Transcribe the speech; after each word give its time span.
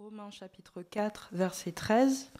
Romains 0.00 0.30
chapitre 0.30 0.84
4, 0.88 1.30
verset 1.32 1.72
13. 1.72 2.30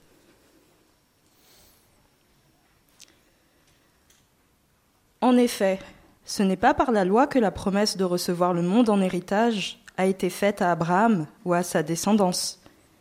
En 5.20 5.36
effet, 5.36 5.80
ce 6.24 6.44
n'est 6.44 6.56
pas 6.56 6.72
par 6.72 6.92
la 6.92 7.04
loi 7.04 7.26
que 7.26 7.40
la 7.40 7.50
promesse 7.50 7.96
de 7.96 8.04
recevoir 8.04 8.54
le 8.54 8.62
monde 8.62 8.88
en 8.90 9.00
héritage 9.00 9.80
a 9.96 10.06
été 10.06 10.30
faite 10.30 10.62
à 10.62 10.70
Abraham 10.70 11.26
ou 11.44 11.52
à 11.52 11.64
sa 11.64 11.82
descendance, 11.82 12.60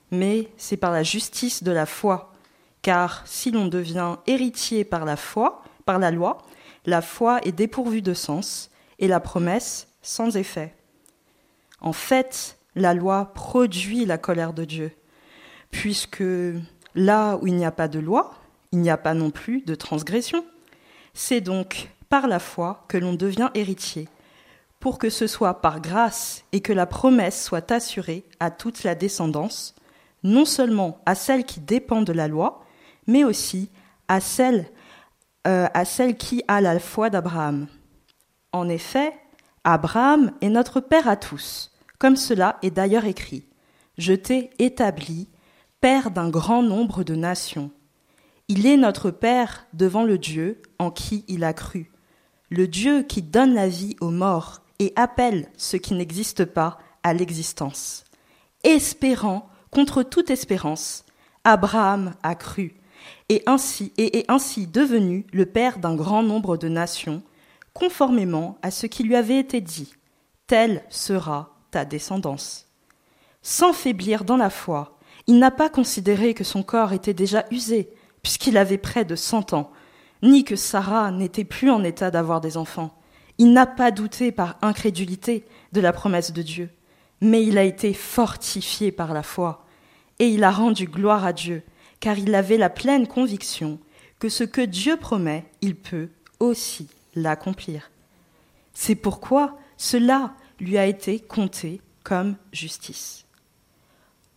mais 0.10 0.50
c'est 0.58 0.76
par 0.76 0.92
la 0.92 1.04
justice 1.04 1.62
de 1.62 1.72
la 1.72 1.86
foi. 1.86 2.34
Car 2.82 3.28
si 3.28 3.52
l'on 3.52 3.68
devient 3.68 4.16
héritier 4.26 4.84
par 4.84 5.06
la 5.06 5.18
foi, 5.18 5.62
par 5.86 6.00
la 6.00 6.10
loi, 6.10 6.40
la 6.88 7.04
foi 7.04 7.42
est 7.46 7.52
dépourvue 7.52 8.02
de 8.02 8.16
sens 8.16 8.72
et 8.98 9.08
la 9.08 9.20
promesse 9.20 9.88
sans 10.02 10.36
effet. 10.36 10.74
En 11.80 11.94
fait, 11.94 12.57
la 12.78 12.94
loi 12.94 13.32
produit 13.34 14.06
la 14.06 14.18
colère 14.18 14.54
de 14.54 14.64
Dieu, 14.64 14.92
puisque 15.72 16.24
là 16.96 17.38
où 17.42 17.48
il 17.48 17.56
n'y 17.56 17.66
a 17.66 17.72
pas 17.72 17.88
de 17.88 18.00
loi, 18.00 18.34
il 18.72 18.80
n'y 18.80 18.90
a 18.90 18.98
pas 18.98 19.14
non 19.14 19.32
plus 19.32 19.62
de 19.62 19.76
transgression. 19.76 20.46
C'est 21.14 21.42
donc 21.42 21.90
par 22.10 22.28
la 22.28 22.40
foi 22.40 22.86
que 22.88 22.98
l'on 22.98 23.14
devient 23.14 23.50
héritier, 23.56 24.08
pour 24.80 25.00
que 25.00 25.10
ce 25.10 25.28
soit 25.28 25.62
par 25.62 25.82
grâce 25.82 26.44
et 26.52 26.62
que 26.62 26.74
la 26.74 26.86
promesse 26.86 27.44
soit 27.44 27.72
assurée 27.72 28.24
à 28.40 28.52
toute 28.52 28.84
la 28.84 28.96
descendance, 28.96 29.76
non 30.24 30.46
seulement 30.46 31.00
à 31.06 31.16
celle 31.16 31.46
qui 31.46 31.60
dépend 31.60 32.04
de 32.04 32.14
la 32.14 32.28
loi, 32.28 32.64
mais 33.08 33.24
aussi 33.24 33.70
à 34.08 34.20
celle, 34.20 34.70
euh, 35.48 35.68
qui 36.18 36.44
a 36.48 36.62
la 36.62 36.80
foi 36.80 37.10
d'Abraham. 37.10 37.68
En 38.52 38.70
effet, 38.70 39.14
Abraham 39.64 40.32
est 40.42 40.50
notre 40.50 40.80
Père 40.80 41.08
à 41.08 41.16
tous, 41.16 41.72
comme 42.00 42.16
cela 42.16 42.58
est 42.62 42.72
d'ailleurs 42.72 43.06
écrit. 43.06 43.46
Je 43.98 44.14
t'ai 44.14 44.52
établi, 44.60 45.28
Père 45.80 46.10
d'un 46.10 46.30
grand 46.30 46.64
nombre 46.64 47.04
de 47.04 47.16
nations. 47.16 47.70
Il 48.48 48.66
est 48.66 48.78
notre 48.78 49.12
Père 49.12 49.68
devant 49.74 50.04
le 50.04 50.18
Dieu 50.18 50.62
en 50.80 50.90
qui 50.90 51.24
il 51.28 51.44
a 51.44 51.54
cru, 51.54 51.92
le 52.50 52.68
Dieu 52.68 53.04
qui 53.04 53.22
donne 53.22 53.54
la 53.54 53.68
vie 53.68 53.96
aux 54.02 54.10
morts 54.10 54.62
et 54.80 54.94
appelle 54.96 55.50
ce 55.58 55.78
qui 55.78 55.94
n'existe 55.94 56.46
pas 56.46 56.80
à 57.04 57.14
l'existence. 57.14 58.06
Espérant 58.64 59.50
contre 59.70 60.02
toute 60.04 60.30
espérance, 60.30 61.06
Abraham 61.44 62.14
a 62.24 62.36
cru, 62.36 62.76
et 63.30 63.44
ainsi 63.46 63.94
est 63.98 64.30
ainsi 64.30 64.68
devenu 64.68 65.26
le 65.34 65.46
père 65.46 65.80
d'un 65.80 65.96
grand 65.96 66.24
nombre 66.24 66.58
de 66.58 66.68
nations, 66.68 67.22
conformément 67.74 68.58
à 68.62 68.72
ce 68.72 68.88
qui 68.88 69.04
lui 69.04 69.16
avait 69.16 69.40
été 69.40 69.62
dit. 69.62 69.94
Telle 70.48 70.84
sera 70.90 71.57
ta 71.72 71.86
descendance. 71.86 72.68
Sans 73.42 73.74
faiblir 73.74 74.24
dans 74.24 74.38
la 74.38 74.50
foi, 74.50 74.98
il 75.28 75.40
n'a 75.40 75.52
pas 75.52 75.70
considéré 75.70 76.34
que 76.34 76.44
son 76.44 76.64
corps 76.64 76.94
était 76.94 77.14
déjà 77.14 77.46
usé, 77.52 77.90
puisqu'il 78.24 78.58
avait 78.58 78.78
près 78.78 79.06
de 79.06 79.16
cent 79.16 79.54
ans, 79.54 79.72
ni 80.24 80.44
que 80.44 80.56
Sarah 80.56 81.12
n'était 81.12 81.44
plus 81.44 81.70
en 81.70 81.84
état 81.84 82.12
d'avoir 82.12 82.42
des 82.42 82.58
enfants. 82.58 82.94
Il 83.38 83.54
n'a 83.54 83.66
pas 83.66 83.92
douté 83.92 84.32
par 84.32 84.58
incrédulité 84.62 85.46
de 85.74 85.82
la 85.82 85.94
promesse 85.94 86.32
de 86.32 86.42
Dieu, 86.42 86.70
mais 87.22 87.44
il 87.44 87.58
a 87.58 87.64
été 87.64 87.94
fortifié 87.94 88.92
par 88.92 89.14
la 89.14 89.24
foi, 89.24 89.66
et 90.20 90.28
il 90.28 90.44
a 90.44 90.52
rendu 90.52 90.88
gloire 90.88 91.26
à 91.26 91.34
Dieu, 91.34 91.64
car 92.00 92.18
il 92.18 92.34
avait 92.36 92.58
la 92.58 92.70
pleine 92.70 93.08
conviction 93.08 93.80
que 94.20 94.30
ce 94.30 94.44
que 94.44 94.62
Dieu 94.62 94.98
promet, 94.98 95.46
il 95.62 95.76
peut 95.76 96.10
aussi 96.40 96.88
l'accomplir. 97.16 97.92
C'est 98.74 98.96
pourquoi 98.96 99.58
cela 99.78 100.34
lui 100.60 100.78
a 100.78 100.86
été 100.86 101.20
compté 101.20 101.82
comme 102.04 102.36
justice. 102.54 103.26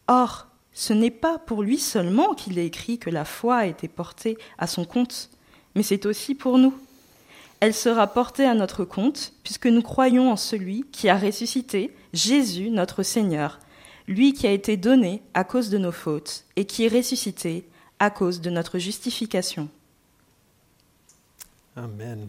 Or, 0.09 0.47
ce 0.73 0.93
n'est 0.93 1.11
pas 1.11 1.39
pour 1.39 1.63
lui 1.63 1.79
seulement 1.79 2.35
qu'il 2.35 2.59
est 2.59 2.67
écrit 2.67 2.99
que 2.99 3.11
la 3.11 3.25
foi 3.25 3.57
a 3.59 3.67
été 3.67 3.89
portée 3.89 4.39
à 4.59 4.67
son 4.67 4.85
compte, 4.85 5.31
mais 5.75 5.83
c'est 5.83 6.07
aussi 6.07 6.35
pour 6.35 6.59
nous. 6.59 6.75
Elle 7.61 7.75
sera 7.75 8.07
portée 8.07 8.47
à 8.47 8.55
notre 8.55 8.85
compte, 8.85 9.33
puisque 9.45 9.67
nous 9.67 9.83
croyons 9.83 10.33
en 10.33 10.37
celui 10.37 10.85
qui 10.91 11.09
a 11.09 11.19
ressuscité, 11.19 11.95
Jésus 12.13 12.71
notre 12.71 13.03
Seigneur, 13.03 13.61
lui 14.09 14.33
qui 14.33 14.47
a 14.47 14.53
été 14.53 14.77
donné 14.77 15.23
à 15.35 15.45
cause 15.45 15.71
de 15.71 15.79
nos 15.79 15.93
fautes 15.93 16.45
et 16.57 16.65
qui 16.65 16.85
est 16.85 16.89
ressuscité 16.89 17.69
à 17.99 18.11
cause 18.11 18.41
de 18.41 18.51
notre 18.51 18.79
justification. 18.79 19.69
Amen. 21.77 22.29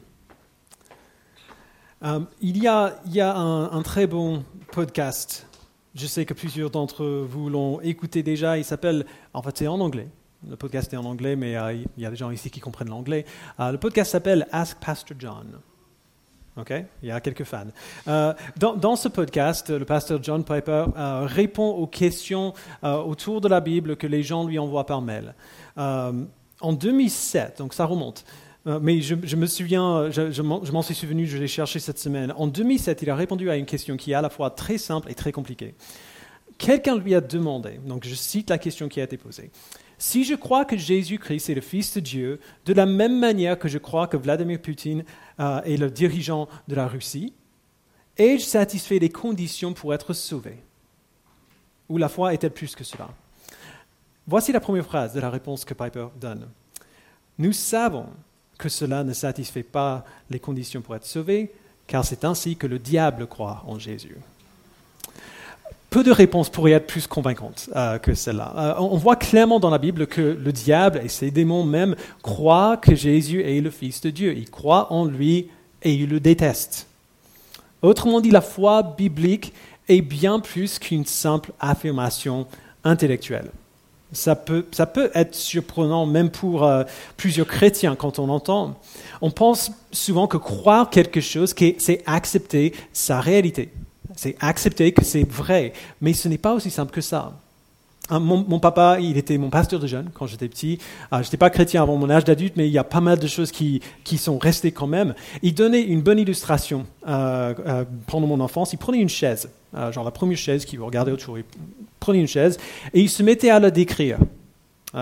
Euh, 2.03 2.19
il 2.41 2.57
y 2.57 2.67
a, 2.67 3.35
un, 3.35 3.81
très 3.84 4.07
bon 4.07 4.44
podcast. 4.72 5.47
Je 5.94 6.07
sais 6.07 6.25
que 6.25 6.34
plusieurs 6.34 6.72
d'entre 6.72 7.06
vous 7.06 7.50
l'ont 7.50 7.79
écouté 7.81 8.23
déjà. 8.23 8.57
Il 8.57 8.66
s'appelle, 8.66 9.06
en 9.34 9.41
fait, 9.44 9.57
c'est 9.57 9.67
en 9.67 9.79
anglais. 9.79 10.07
Le 10.50 10.56
podcast 10.56 10.91
est 10.94 10.97
en 10.97 11.06
anglais, 11.06 11.35
mais 11.35 11.56
euh, 11.56 11.73
il 11.73 12.03
y 12.03 12.06
a 12.06 12.09
des 12.09 12.16
gens 12.16 12.31
ici 12.31 12.50
qui 12.50 12.59
comprennent 12.59 12.89
l'anglais. 12.89 13.25
Euh, 13.59 13.72
le 13.72 13.78
podcast 13.78 14.12
s'appelle 14.12 14.47
Ask 14.51 14.79
Pastor 14.79 15.16
John. 15.19 15.59
Ok, 16.57 16.73
il 17.01 17.07
y 17.07 17.12
a 17.12 17.22
quelques 17.22 17.45
fans. 17.45 17.67
Dans, 18.57 18.95
ce 18.97 19.07
podcast, 19.07 19.69
le 19.69 19.85
pasteur 19.85 20.22
John 20.22 20.44
Piper 20.44 20.83
répond 21.23 21.69
aux 21.69 21.88
questions 21.88 22.53
autour 22.83 23.39
de 23.39 23.47
la 23.47 23.62
Bible 23.62 23.95
que 23.95 24.06
les 24.06 24.22
gens 24.22 24.45
lui 24.45 24.59
envoient 24.59 24.85
par 24.85 25.01
mail. 25.01 25.33
en 25.78 26.73
2007, 26.73 27.59
donc 27.59 27.73
ça 27.73 27.85
remonte, 27.85 28.25
mais 28.66 29.02
je, 29.02 29.16
me 29.16 29.46
souviens, 29.48 30.12
je, 30.12 30.32
je 30.32 30.42
m'en 30.42 30.82
suis 30.82 30.94
souvenu, 30.94 31.26
je 31.26 31.38
l'ai 31.38 31.48
cherché 31.48 31.80
cette 31.80 31.98
semaine. 31.98 32.34
En 32.38 32.48
2007, 32.48 33.02
il 33.02 33.10
a 33.10 33.16
répondu 33.16 33.50
à 33.50 33.56
une 33.56 33.66
question 33.66 33.98
qui 33.98 34.12
est 34.12 34.16
à 34.16 34.22
la 34.22 34.30
fois 34.30 34.52
très 34.52 34.78
simple 34.78 35.10
et 35.10 35.16
très 35.16 35.32
compliquée. 35.32 35.74
Quelqu'un 36.58 36.96
lui 36.96 37.16
a 37.16 37.22
demandé, 37.22 37.80
donc 37.84 38.06
je 38.06 38.14
cite 38.14 38.52
la 38.52 38.60
question 38.60 38.88
qui 38.88 39.02
a 39.02 39.04
été 39.04 39.18
posée. 39.18 39.50
Si 39.98 40.24
je 40.24 40.36
crois 40.36 40.64
que 40.64 40.78
Jésus-Christ 40.78 41.50
est 41.50 41.56
le 41.56 41.62
Fils 41.62 41.96
de 41.96 42.00
Dieu, 42.00 42.40
de 42.66 42.74
la 42.74 42.86
même 42.86 43.20
manière 43.20 43.58
que 43.58 43.68
je 43.68 43.80
crois 43.80 44.08
que 44.08 44.18
Vladimir 44.18 44.62
Poutine 44.62 45.04
euh, 45.40 45.62
est 45.62 45.78
le 45.78 45.90
dirigeant 45.90 46.48
de 46.68 46.76
la 46.76 46.88
Russie, 46.88 47.34
ai-je 48.18 48.44
satisfait 48.44 49.00
les 49.00 49.10
conditions 49.10 49.74
pour 49.74 49.94
être 49.94 50.14
sauvé? 50.14 50.64
Ou 51.90 51.98
la 51.98 52.10
foi 52.10 52.34
est-elle 52.34 52.52
plus 52.52 52.76
que 52.76 52.84
cela? 52.84 53.10
Voici 54.28 54.52
la 54.52 54.60
première 54.60 54.86
phrase 54.86 55.14
de 55.14 55.20
la 55.20 55.30
réponse 55.30 55.66
que 55.66 55.74
Piper 55.74 56.08
donne. 56.20 56.48
Nous 57.38 57.54
savons 57.54 58.08
que 58.62 58.70
cela 58.70 59.04
ne 59.04 59.14
satisfait 59.14 59.64
pas 59.64 60.06
les 60.30 60.40
conditions 60.40 60.82
pour 60.82 60.96
être 60.96 61.06
sauvé, 61.06 61.52
car 61.88 62.06
c'est 62.06 62.24
ainsi 62.24 62.56
que 62.56 62.68
le 62.68 62.80
diable 62.80 63.28
croit 63.28 63.64
en 63.68 63.78
Jésus 63.78 64.16
peu 65.92 66.04
de 66.04 66.12
réponses 66.12 66.50
pourraient 66.50 66.72
être 66.72 66.88
plus 66.88 67.06
convaincantes 67.06 67.70
euh, 67.76 68.00
que 68.00 68.14
celle-là. 68.14 68.54
Euh, 68.56 68.74
on 68.80 68.96
voit 68.96 69.18
clairement 69.18 69.60
dans 69.60 69.70
la 69.70 69.78
Bible 69.78 70.08
que 70.08 70.22
le 70.22 70.52
diable 70.54 71.02
et 71.04 71.10
ses 71.10 71.32
démons 71.32 71.66
même 71.66 71.98
croient 72.24 72.78
que 72.78 72.96
Jésus 72.96 73.44
est 73.44 73.60
le 73.60 73.70
Fils 73.70 74.00
de 74.00 74.10
Dieu. 74.10 74.34
Ils 74.36 74.50
croient 74.50 74.92
en 74.94 75.04
lui 75.04 75.50
et 75.84 75.94
ils 75.94 76.10
le 76.10 76.22
détestent. 76.22 76.88
Autrement 77.82 78.22
dit, 78.22 78.32
la 78.32 78.40
foi 78.40 78.84
biblique 78.84 79.54
est 79.90 80.02
bien 80.02 80.40
plus 80.40 80.80
qu'une 80.80 81.06
simple 81.06 81.52
affirmation 81.60 82.48
intellectuelle. 82.86 83.52
Ça 84.14 84.36
peut, 84.36 84.66
ça 84.72 84.86
peut, 84.86 85.10
être 85.14 85.36
surprenant 85.36 86.06
même 86.06 86.30
pour 86.30 86.64
euh, 86.64 86.84
plusieurs 87.16 87.48
chrétiens 87.48 87.96
quand 87.96 88.20
on 88.20 88.30
entend. 88.30 88.78
On 89.22 89.32
pense 89.32 89.72
souvent 89.92 90.28
que 90.28 90.38
croire 90.38 90.90
quelque 90.90 91.22
chose, 91.22 91.56
c'est 91.78 92.04
accepter 92.06 92.74
sa 92.92 93.22
réalité. 93.22 93.72
C'est 94.16 94.36
accepter 94.42 94.92
que 94.92 95.06
c'est 95.06 95.28
vrai, 95.28 95.74
mais 96.02 96.14
ce 96.14 96.28
n'est 96.28 96.38
pas 96.38 96.54
aussi 96.54 96.70
simple 96.70 96.92
que 96.92 97.02
ça. 97.02 97.34
Hein, 98.12 98.20
mon, 98.20 98.60
papa, 98.60 98.98
il 99.00 99.18
était 99.18 99.38
mon 99.38 99.50
pasteur 99.50 99.80
de 99.80 99.88
jeunes 99.88 100.10
quand 100.14 100.28
j'étais 100.28 100.50
petit. 100.50 100.80
Euh, 101.14 101.18
je 101.18 101.28
n'étais 101.28 101.38
pas 101.38 101.50
chrétien 101.50 101.82
avant 101.82 101.96
mon 101.96 102.10
âge 102.10 102.26
d'adulte, 102.26 102.56
mais 102.58 102.68
il 102.68 102.72
y 102.72 102.78
a 102.78 102.84
pas 102.84 103.00
mal 103.00 103.18
de 103.18 103.28
choses 103.28 103.52
qui, 103.52 103.82
qui 104.04 104.18
sont 104.18 104.38
restées 104.38 104.74
quand 104.74 104.88
même. 104.88 105.16
Il 105.42 105.54
donnait 105.54 105.82
une 105.82 106.02
bonne 106.02 106.20
illustration 106.20 106.86
euh, 107.08 107.54
euh, 107.66 107.86
pendant 108.08 108.28
mon 108.28 108.42
enfance. 108.42 108.74
Il 108.74 108.78
prenait 108.78 109.00
une 109.00 109.10
chaise, 109.10 109.50
genre 109.74 110.04
la 110.04 110.12
première 110.12 110.38
chaise 110.38 110.66
qu'il 110.66 110.82
regardait 110.82 111.12
autour. 111.12 111.38
Il 111.38 111.46
prenait 112.00 112.20
une 112.20 112.28
chaise 112.28 112.57
et 112.94 113.01
il 113.01 113.10
se 113.10 113.24
mettait 113.24 113.50
à 113.50 113.60
la 113.60 113.72
décrire. 113.72 114.18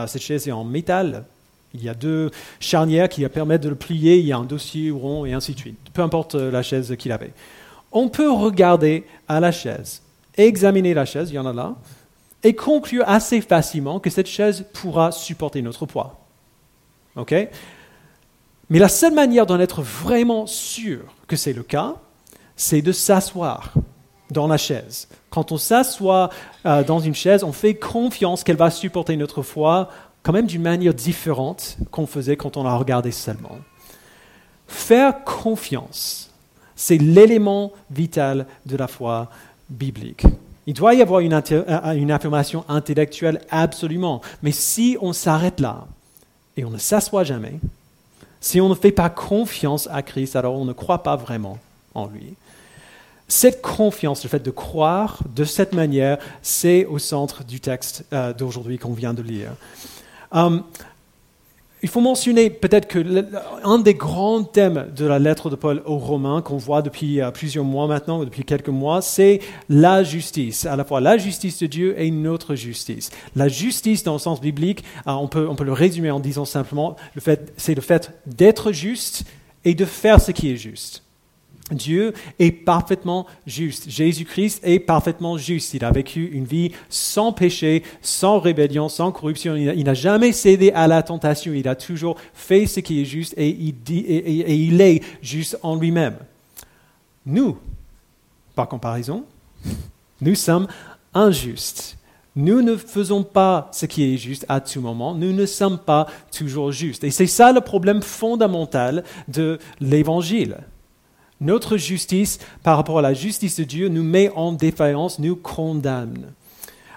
cette 0.07 0.21
chaise 0.21 0.47
est 0.47 0.51
en 0.51 0.63
métal. 0.63 1.25
Il 1.73 1.83
y 1.83 1.89
a 1.89 1.93
deux 1.93 2.31
charnières 2.59 3.09
qui 3.09 3.27
permettent 3.29 3.61
de 3.61 3.69
le 3.69 3.75
plier. 3.75 4.17
Il 4.17 4.25
y 4.25 4.31
a 4.31 4.37
un 4.37 4.43
dossier 4.43 4.91
rond 4.91 5.25
et 5.25 5.33
ainsi 5.33 5.53
de 5.53 5.59
suite. 5.59 5.79
Peu 5.93 6.01
importe 6.01 6.35
la 6.35 6.63
chaise 6.63 6.95
qu'il 6.97 7.11
avait 7.11 7.33
on 7.91 8.09
peut 8.09 8.31
regarder 8.31 9.05
à 9.27 9.39
la 9.39 9.51
chaise, 9.51 10.01
examiner 10.37 10.93
la 10.93 11.05
chaise, 11.05 11.29
il 11.31 11.35
y 11.35 11.39
en 11.39 11.45
a 11.45 11.53
là, 11.53 11.75
et 12.43 12.55
conclure 12.55 13.03
assez 13.07 13.41
facilement 13.41 13.99
que 13.99 14.09
cette 14.09 14.27
chaise 14.27 14.65
pourra 14.73 15.11
supporter 15.11 15.61
notre 15.61 15.85
poids. 15.85 16.19
OK? 17.15 17.33
Mais 18.69 18.79
la 18.79 18.87
seule 18.87 19.13
manière 19.13 19.45
d'en 19.45 19.59
être 19.59 19.81
vraiment 19.81 20.45
sûr 20.45 21.01
que 21.27 21.35
c'est 21.35 21.53
le 21.53 21.63
cas, 21.63 21.95
c'est 22.55 22.81
de 22.81 22.91
s'asseoir 22.91 23.73
dans 24.31 24.47
la 24.47 24.57
chaise. 24.57 25.07
Quand 25.29 25.51
on 25.51 25.57
s'assoit 25.57 26.29
euh, 26.65 26.83
dans 26.83 26.99
une 26.99 27.15
chaise, 27.15 27.43
on 27.43 27.51
fait 27.51 27.75
confiance 27.75 28.43
qu'elle 28.43 28.57
va 28.57 28.69
supporter 28.69 29.15
notre 29.17 29.41
poids 29.41 29.89
quand 30.23 30.33
même 30.33 30.47
d'une 30.47 30.61
manière 30.61 30.93
différente 30.93 31.77
qu'on 31.91 32.05
faisait 32.05 32.35
quand 32.35 32.57
on 32.57 32.63
la 32.63 32.75
regardait 32.75 33.11
seulement. 33.11 33.57
Faire 34.67 35.23
confiance 35.23 36.29
c'est 36.79 36.97
l'élément 36.97 37.73
vital 37.91 38.47
de 38.65 38.77
la 38.77 38.87
foi 38.87 39.29
biblique. 39.69 40.23
Il 40.65 40.73
doit 40.73 40.93
y 40.93 41.01
avoir 41.01 41.19
une, 41.19 41.33
affirmation 41.33 42.63
intellectuelle 42.69 43.41
absolument. 43.51 44.21
Mais 44.41 44.53
si 44.53 44.97
on 45.01 45.11
s'arrête 45.11 45.59
là 45.59 45.87
et 46.55 46.63
on 46.63 46.69
ne 46.69 46.77
s'assoit 46.77 47.25
jamais, 47.25 47.59
si 48.39 48.61
on 48.61 48.69
ne 48.69 48.75
fait 48.75 48.93
pas 48.93 49.09
confiance 49.09 49.89
à 49.91 50.01
Christ, 50.03 50.37
alors 50.37 50.55
on 50.55 50.63
ne 50.63 50.71
croit 50.71 51.03
pas 51.03 51.17
vraiment 51.17 51.57
en 51.93 52.07
lui. 52.07 52.35
Cette 53.29 53.61
confiance, 53.61 54.23
le 54.23 54.29
fait 54.29 54.43
de 54.43 54.49
croire 54.49 55.19
de 55.35 55.43
cette 55.43 55.73
manière, 55.73 56.17
c'est 56.41 56.85
au 56.85 56.97
centre 56.97 57.43
du 57.43 57.59
texte 57.59 58.03
euh, 58.11 58.33
d'aujourd'hui 58.33 58.79
qu'on 58.79 58.93
vient 58.93 59.13
de 59.13 59.21
lire. 59.21 59.51
Um, 60.31 60.63
il 61.83 61.89
faut 61.89 62.01
mentionner 62.01 62.49
peut-être 62.49 62.87
que 62.87 63.25
un 63.63 63.77
des 63.77 63.93
grands 63.93 64.43
thèmes 64.43 64.87
de 64.95 65.05
la 65.05 65.19
lettre 65.19 65.51
de 65.51 65.55
Paul 65.55 65.83
aux 65.85 65.99
Romains 65.99 66.41
qu'on 66.41 66.57
voit 66.57 66.81
depuis 66.81 67.21
euh, 67.21 67.29
plusieurs 67.29 67.63
mois 67.63 67.85
maintenant, 67.85 68.25
depuis 68.25 68.43
quelques 68.43 68.67
mois, 68.69 69.03
c'est 69.03 69.41
la 69.69 70.03
justice. 70.03 70.65
À 70.65 70.75
la 70.75 70.83
fois 70.83 70.99
la 70.99 71.19
justice 71.19 71.59
de 71.59 71.67
Dieu 71.67 72.01
et 72.01 72.09
notre 72.09 72.55
justice. 72.55 73.11
La 73.35 73.47
justice 73.47 74.03
dans 74.03 74.13
le 74.13 74.19
sens 74.19 74.41
biblique, 74.41 74.83
euh, 75.05 75.11
on 75.11 75.27
peut, 75.27 75.47
on 75.47 75.55
peut 75.55 75.65
le 75.65 75.73
résumer 75.73 76.09
en 76.09 76.19
disant 76.19 76.45
simplement, 76.45 76.95
c'est 77.57 77.75
le 77.75 77.81
fait 77.81 78.11
d'être 78.25 78.71
juste 78.71 79.23
et 79.65 79.75
de 79.75 79.85
faire 79.85 80.19
ce 80.19 80.31
qui 80.31 80.51
est 80.51 80.57
juste. 80.57 81.03
Dieu 81.71 82.13
est 82.39 82.51
parfaitement 82.51 83.25
juste. 83.45 83.89
Jésus-Christ 83.89 84.61
est 84.63 84.79
parfaitement 84.79 85.37
juste. 85.37 85.73
Il 85.73 85.85
a 85.85 85.91
vécu 85.91 86.25
une 86.31 86.45
vie 86.45 86.71
sans 86.89 87.31
péché, 87.31 87.83
sans 88.01 88.39
rébellion, 88.39 88.89
sans 88.89 89.11
corruption. 89.11 89.55
Il 89.55 89.83
n'a 89.83 89.93
jamais 89.93 90.31
cédé 90.31 90.71
à 90.71 90.87
la 90.87 91.03
tentation. 91.03 91.53
Il 91.53 91.67
a 91.67 91.75
toujours 91.75 92.17
fait 92.33 92.65
ce 92.65 92.79
qui 92.79 93.01
est 93.01 93.05
juste 93.05 93.33
et 93.37 93.49
il, 93.49 94.81
est 94.81 95.03
juste 95.21 95.57
en 95.63 95.75
lui-même. 95.75 96.15
Nous, 97.25 97.57
par 98.55 98.67
comparaison, 98.67 99.23
nous 100.21 100.35
sommes 100.35 100.67
injustes. 101.13 101.97
Nous 102.35 102.61
ne 102.61 102.77
faisons 102.77 103.23
pas 103.23 103.69
ce 103.73 103.85
qui 103.85 104.13
est 104.13 104.17
juste 104.17 104.45
à 104.47 104.61
tout 104.61 104.81
moment. 104.81 105.13
Nous 105.13 105.33
ne 105.33 105.45
sommes 105.45 105.79
pas 105.79 106.07
toujours 106.31 106.71
justes. 106.71 107.03
Et 107.03 107.11
c'est 107.11 107.27
ça 107.27 107.51
le 107.51 107.59
problème 107.59 108.01
fondamental 108.01 109.03
de 109.27 109.59
l'Évangile. 109.81 110.57
Notre 111.41 111.77
justice 111.77 112.39
par 112.63 112.77
rapport 112.77 112.99
à 112.99 113.01
la 113.01 113.13
justice 113.13 113.57
de 113.59 113.63
Dieu 113.63 113.87
nous 113.87 114.03
met 114.03 114.29
en 114.35 114.51
défaillance, 114.51 115.19
nous 115.19 115.35
condamne. 115.35 116.33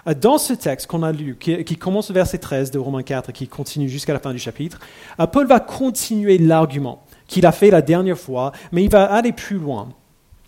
Euh, 0.07 0.13
dans 0.13 0.37
ce 0.37 0.53
texte 0.53 0.87
qu'on 0.87 1.03
a 1.03 1.11
lu, 1.11 1.37
qui, 1.39 1.77
commence 1.77 2.09
au 2.09 2.13
verset 2.13 2.37
13 2.37 2.71
de 2.71 2.79
Romains 2.79 3.03
4 3.03 3.29
et 3.29 3.33
qui 3.33 3.47
continue 3.47 3.89
jusqu'à 3.89 4.13
la 4.13 4.19
fin 4.19 4.33
du 4.33 4.39
chapitre, 4.39 4.79
euh, 5.19 5.27
Paul 5.27 5.47
va 5.47 5.59
continuer 5.59 6.37
l'argument 6.37 7.03
qu'il 7.27 7.45
a 7.45 7.51
fait 7.51 7.71
la 7.71 7.81
dernière 7.81 8.17
fois, 8.17 8.51
mais 8.71 8.83
il 8.83 8.89
va 8.89 9.05
aller 9.05 9.31
plus 9.31 9.57
loin. 9.57 9.89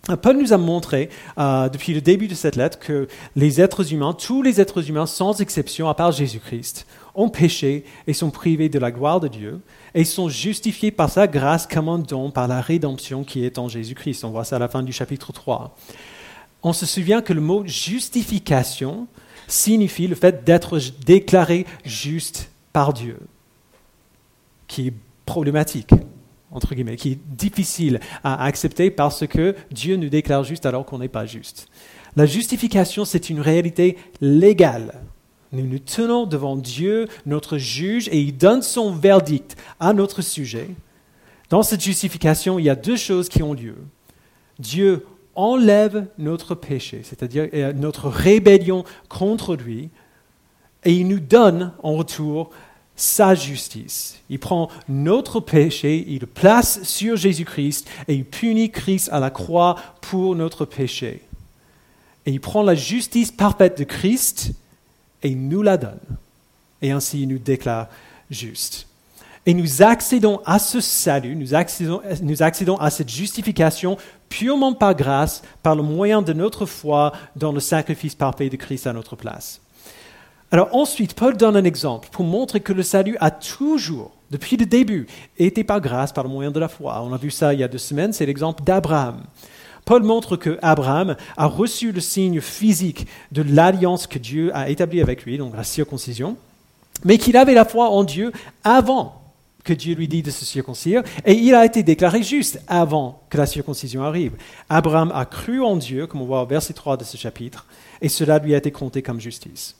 Euh, 0.09 0.15
Paul 0.15 0.37
nous 0.37 0.53
a 0.53 0.57
montré 0.57 1.09
depuis 1.37 1.93
le 1.93 2.01
début 2.01 2.27
de 2.27 2.35
cette 2.35 2.55
lettre 2.55 2.79
que 2.79 3.07
les 3.35 3.61
êtres 3.61 3.93
humains, 3.93 4.13
tous 4.13 4.41
les 4.41 4.61
êtres 4.61 4.89
humains 4.89 5.05
sans 5.05 5.41
exception, 5.41 5.89
à 5.89 5.95
part 5.95 6.11
Jésus-Christ, 6.11 6.85
ont 7.15 7.29
péché 7.29 7.85
et 8.07 8.13
sont 8.13 8.29
privés 8.29 8.69
de 8.69 8.79
la 8.79 8.91
gloire 8.91 9.19
de 9.19 9.27
Dieu 9.27 9.61
et 9.93 10.03
sont 10.03 10.29
justifiés 10.29 10.91
par 10.91 11.09
sa 11.09 11.27
grâce 11.27 11.65
comme 11.65 11.89
un 11.89 11.99
don 11.99 12.29
par 12.29 12.47
la 12.47 12.61
rédemption 12.61 13.23
qui 13.23 13.45
est 13.45 13.57
en 13.57 13.69
Jésus-Christ. 13.69 14.23
On 14.25 14.31
voit 14.31 14.43
ça 14.43 14.57
à 14.57 14.59
la 14.59 14.67
fin 14.67 14.83
du 14.83 14.91
chapitre 14.91 15.31
3. 15.31 15.75
On 16.63 16.73
se 16.73 16.85
souvient 16.85 17.21
que 17.21 17.33
le 17.33 17.41
mot 17.41 17.63
justification 17.65 19.07
signifie 19.47 20.07
le 20.07 20.15
fait 20.15 20.43
d'être 20.43 20.79
déclaré 21.05 21.65
juste 21.83 22.49
par 22.73 22.93
Dieu, 22.93 23.19
qui 24.67 24.87
est 24.87 24.93
problématique, 25.25 25.91
entre 26.55 26.73
guillemets, 26.73 26.95
qui 26.95 27.11
est 27.11 27.19
difficile 27.27 27.99
à 28.23 28.43
accepter 28.43 28.89
parce 28.89 29.27
que 29.27 29.55
Dieu 29.71 29.97
nous 29.97 30.09
déclare 30.09 30.43
juste 30.43 30.65
alors 30.65 30.85
qu'on 30.85 30.97
n'est 30.97 31.07
pas 31.07 31.27
juste. 31.27 31.67
La 32.15 32.25
justification, 32.25 33.05
c'est 33.05 33.29
une 33.29 33.41
réalité 33.41 33.97
légale 34.21 35.01
nous 35.55 35.65
nous 35.65 35.79
tenons 35.79 36.25
devant 36.25 36.55
Dieu, 36.55 37.07
notre 37.25 37.57
juge, 37.57 38.07
et 38.09 38.19
il 38.19 38.37
donne 38.37 38.61
son 38.61 38.91
verdict 38.91 39.55
à 39.79 39.93
notre 39.93 40.21
sujet. 40.21 40.69
Dans 41.49 41.63
cette 41.63 41.81
justification, 41.81 42.59
il 42.59 42.65
y 42.65 42.69
a 42.69 42.75
deux 42.75 42.97
choses 42.97 43.29
qui 43.29 43.43
ont 43.43 43.53
lieu. 43.53 43.77
Dieu 44.59 45.05
enlève 45.35 46.07
notre 46.17 46.55
péché, 46.55 47.01
c'est-à-dire 47.03 47.47
euh, 47.53 47.73
notre 47.73 48.09
rébellion 48.09 48.83
contre 49.09 49.55
lui, 49.55 49.89
et 50.83 50.93
il 50.93 51.07
nous 51.07 51.19
donne 51.19 51.73
en 51.81 51.93
retour 51.93 52.51
sa 52.95 53.35
justice. 53.35 54.19
Il 54.29 54.39
prend 54.39 54.69
notre 54.87 55.39
péché, 55.39 56.03
il 56.07 56.21
le 56.21 56.27
place 56.27 56.83
sur 56.83 57.15
Jésus-Christ 57.17 57.87
et 58.07 58.15
il 58.15 58.25
punit 58.25 58.71
Christ 58.71 59.09
à 59.11 59.19
la 59.19 59.29
croix 59.29 59.75
pour 60.01 60.35
notre 60.35 60.65
péché. 60.65 61.21
Et 62.25 62.31
il 62.31 62.41
prend 62.41 62.63
la 62.63 62.75
justice 62.75 63.31
parfaite 63.31 63.77
de 63.77 63.83
Christ 63.83 64.51
et 65.23 65.35
nous 65.35 65.61
la 65.61 65.77
donne. 65.77 65.99
Et 66.81 66.91
ainsi 66.91 67.23
il 67.23 67.27
nous 67.27 67.39
déclare 67.39 67.87
juste. 68.29 68.87
Et 69.45 69.53
nous 69.53 69.83
accédons 69.83 70.41
à 70.45 70.57
ce 70.57 70.81
salut, 70.81 71.35
nous 71.35 71.53
accédons, 71.53 72.01
nous 72.23 72.41
accédons 72.41 72.77
à 72.77 72.89
cette 72.89 73.09
justification 73.09 73.97
purement 74.27 74.73
par 74.73 74.95
grâce, 74.95 75.43
par 75.61 75.75
le 75.75 75.83
moyen 75.83 76.23
de 76.23 76.33
notre 76.33 76.65
foi 76.65 77.11
dans 77.35 77.51
le 77.51 77.59
sacrifice 77.59 78.15
parfait 78.15 78.49
de 78.49 78.55
Christ 78.55 78.87
à 78.87 78.93
notre 78.93 79.15
place. 79.15 79.61
Alors 80.55 80.69
ensuite, 80.71 81.15
Paul 81.15 81.35
donne 81.35 81.57
un 81.57 81.65
exemple 81.65 82.07
pour 82.13 82.23
montrer 82.23 82.61
que 82.61 82.71
le 82.71 82.81
salut 82.81 83.17
a 83.19 83.29
toujours, 83.29 84.11
depuis 84.31 84.55
le 84.55 84.65
début, 84.65 85.05
été 85.37 85.65
par 85.65 85.81
grâce, 85.81 86.13
par 86.13 86.23
le 86.23 86.29
moyen 86.29 86.49
de 86.49 86.61
la 86.61 86.69
foi. 86.69 87.01
On 87.03 87.11
a 87.11 87.17
vu 87.17 87.29
ça 87.29 87.53
il 87.53 87.59
y 87.59 87.63
a 87.63 87.67
deux 87.67 87.77
semaines, 87.77 88.13
c'est 88.13 88.25
l'exemple 88.25 88.63
d'Abraham. 88.63 89.21
Paul 89.83 90.03
montre 90.03 90.37
que 90.37 90.57
Abraham 90.61 91.17
a 91.35 91.47
reçu 91.47 91.91
le 91.91 91.99
signe 91.99 92.39
physique 92.39 93.05
de 93.33 93.41
l'alliance 93.41 94.07
que 94.07 94.17
Dieu 94.17 94.55
a 94.55 94.69
établie 94.69 95.01
avec 95.01 95.25
lui, 95.25 95.37
donc 95.37 95.57
la 95.57 95.65
circoncision, 95.65 96.37
mais 97.03 97.17
qu'il 97.17 97.35
avait 97.35 97.53
la 97.53 97.65
foi 97.65 97.89
en 97.89 98.05
Dieu 98.05 98.31
avant 98.63 99.21
que 99.65 99.73
Dieu 99.73 99.93
lui 99.93 100.07
dise 100.07 100.23
de 100.23 100.31
se 100.31 100.45
circoncire, 100.45 101.03
et 101.25 101.33
il 101.33 101.53
a 101.53 101.65
été 101.65 101.83
déclaré 101.83 102.23
juste 102.23 102.61
avant 102.69 103.23
que 103.29 103.37
la 103.37 103.45
circoncision 103.45 104.03
arrive. 104.03 104.31
Abraham 104.69 105.11
a 105.13 105.25
cru 105.25 105.61
en 105.61 105.75
Dieu, 105.75 106.07
comme 106.07 106.21
on 106.21 106.25
voit 106.25 106.43
au 106.43 106.47
verset 106.47 106.71
3 106.71 106.95
de 106.95 107.03
ce 107.03 107.17
chapitre, 107.17 107.65
et 108.01 108.07
cela 108.07 108.39
lui 108.39 108.53
a 108.53 108.57
été 108.57 108.71
compté 108.71 109.01
comme 109.01 109.19
justice. 109.19 109.75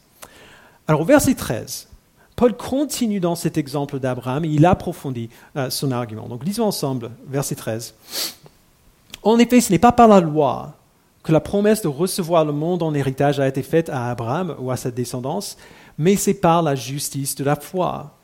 Alors 0.88 1.02
au 1.02 1.06
verset 1.06 1.34
13, 1.34 1.88
Paul 2.36 2.56
continue 2.56 3.20
dans 3.20 3.36
cet 3.36 3.58
exemple 3.58 4.00
d'Abraham 4.00 4.46
et 4.46 4.50
il 4.50 4.66
approfondit 4.66 5.30
euh, 5.56 5.70
son 5.70 5.92
argument. 5.92 6.28
Donc 6.28 6.44
lisons 6.44 6.66
ensemble, 6.66 7.12
verset 7.28 7.56
13. 7.56 7.94
En 9.24 9.40
effet, 9.40 9.62
ce 9.62 9.72
n'est 9.72 9.80
pas 9.80 9.92
par 9.92 10.08
la 10.08 10.20
loi 10.20 10.74
que 11.24 11.32
la 11.32 11.40
promesse 11.40 11.82
de 11.82 11.88
recevoir 11.88 12.46
le 12.46 12.52
monde 12.52 12.84
en 12.84 12.94
héritage 12.94 13.40
a 13.40 13.48
été 13.48 13.64
faite 13.64 13.90
à 13.90 14.12
Abraham 14.12 14.56
ou 14.60 14.70
à 14.70 14.78
sa 14.78 14.92
descendance, 14.92 15.58
mais 15.98 16.16
c'est 16.18 16.36
par 16.36 16.62
la 16.62 16.76
justice 16.76 17.34
de 17.36 17.44
la 17.44 17.56
foi. 17.56 18.16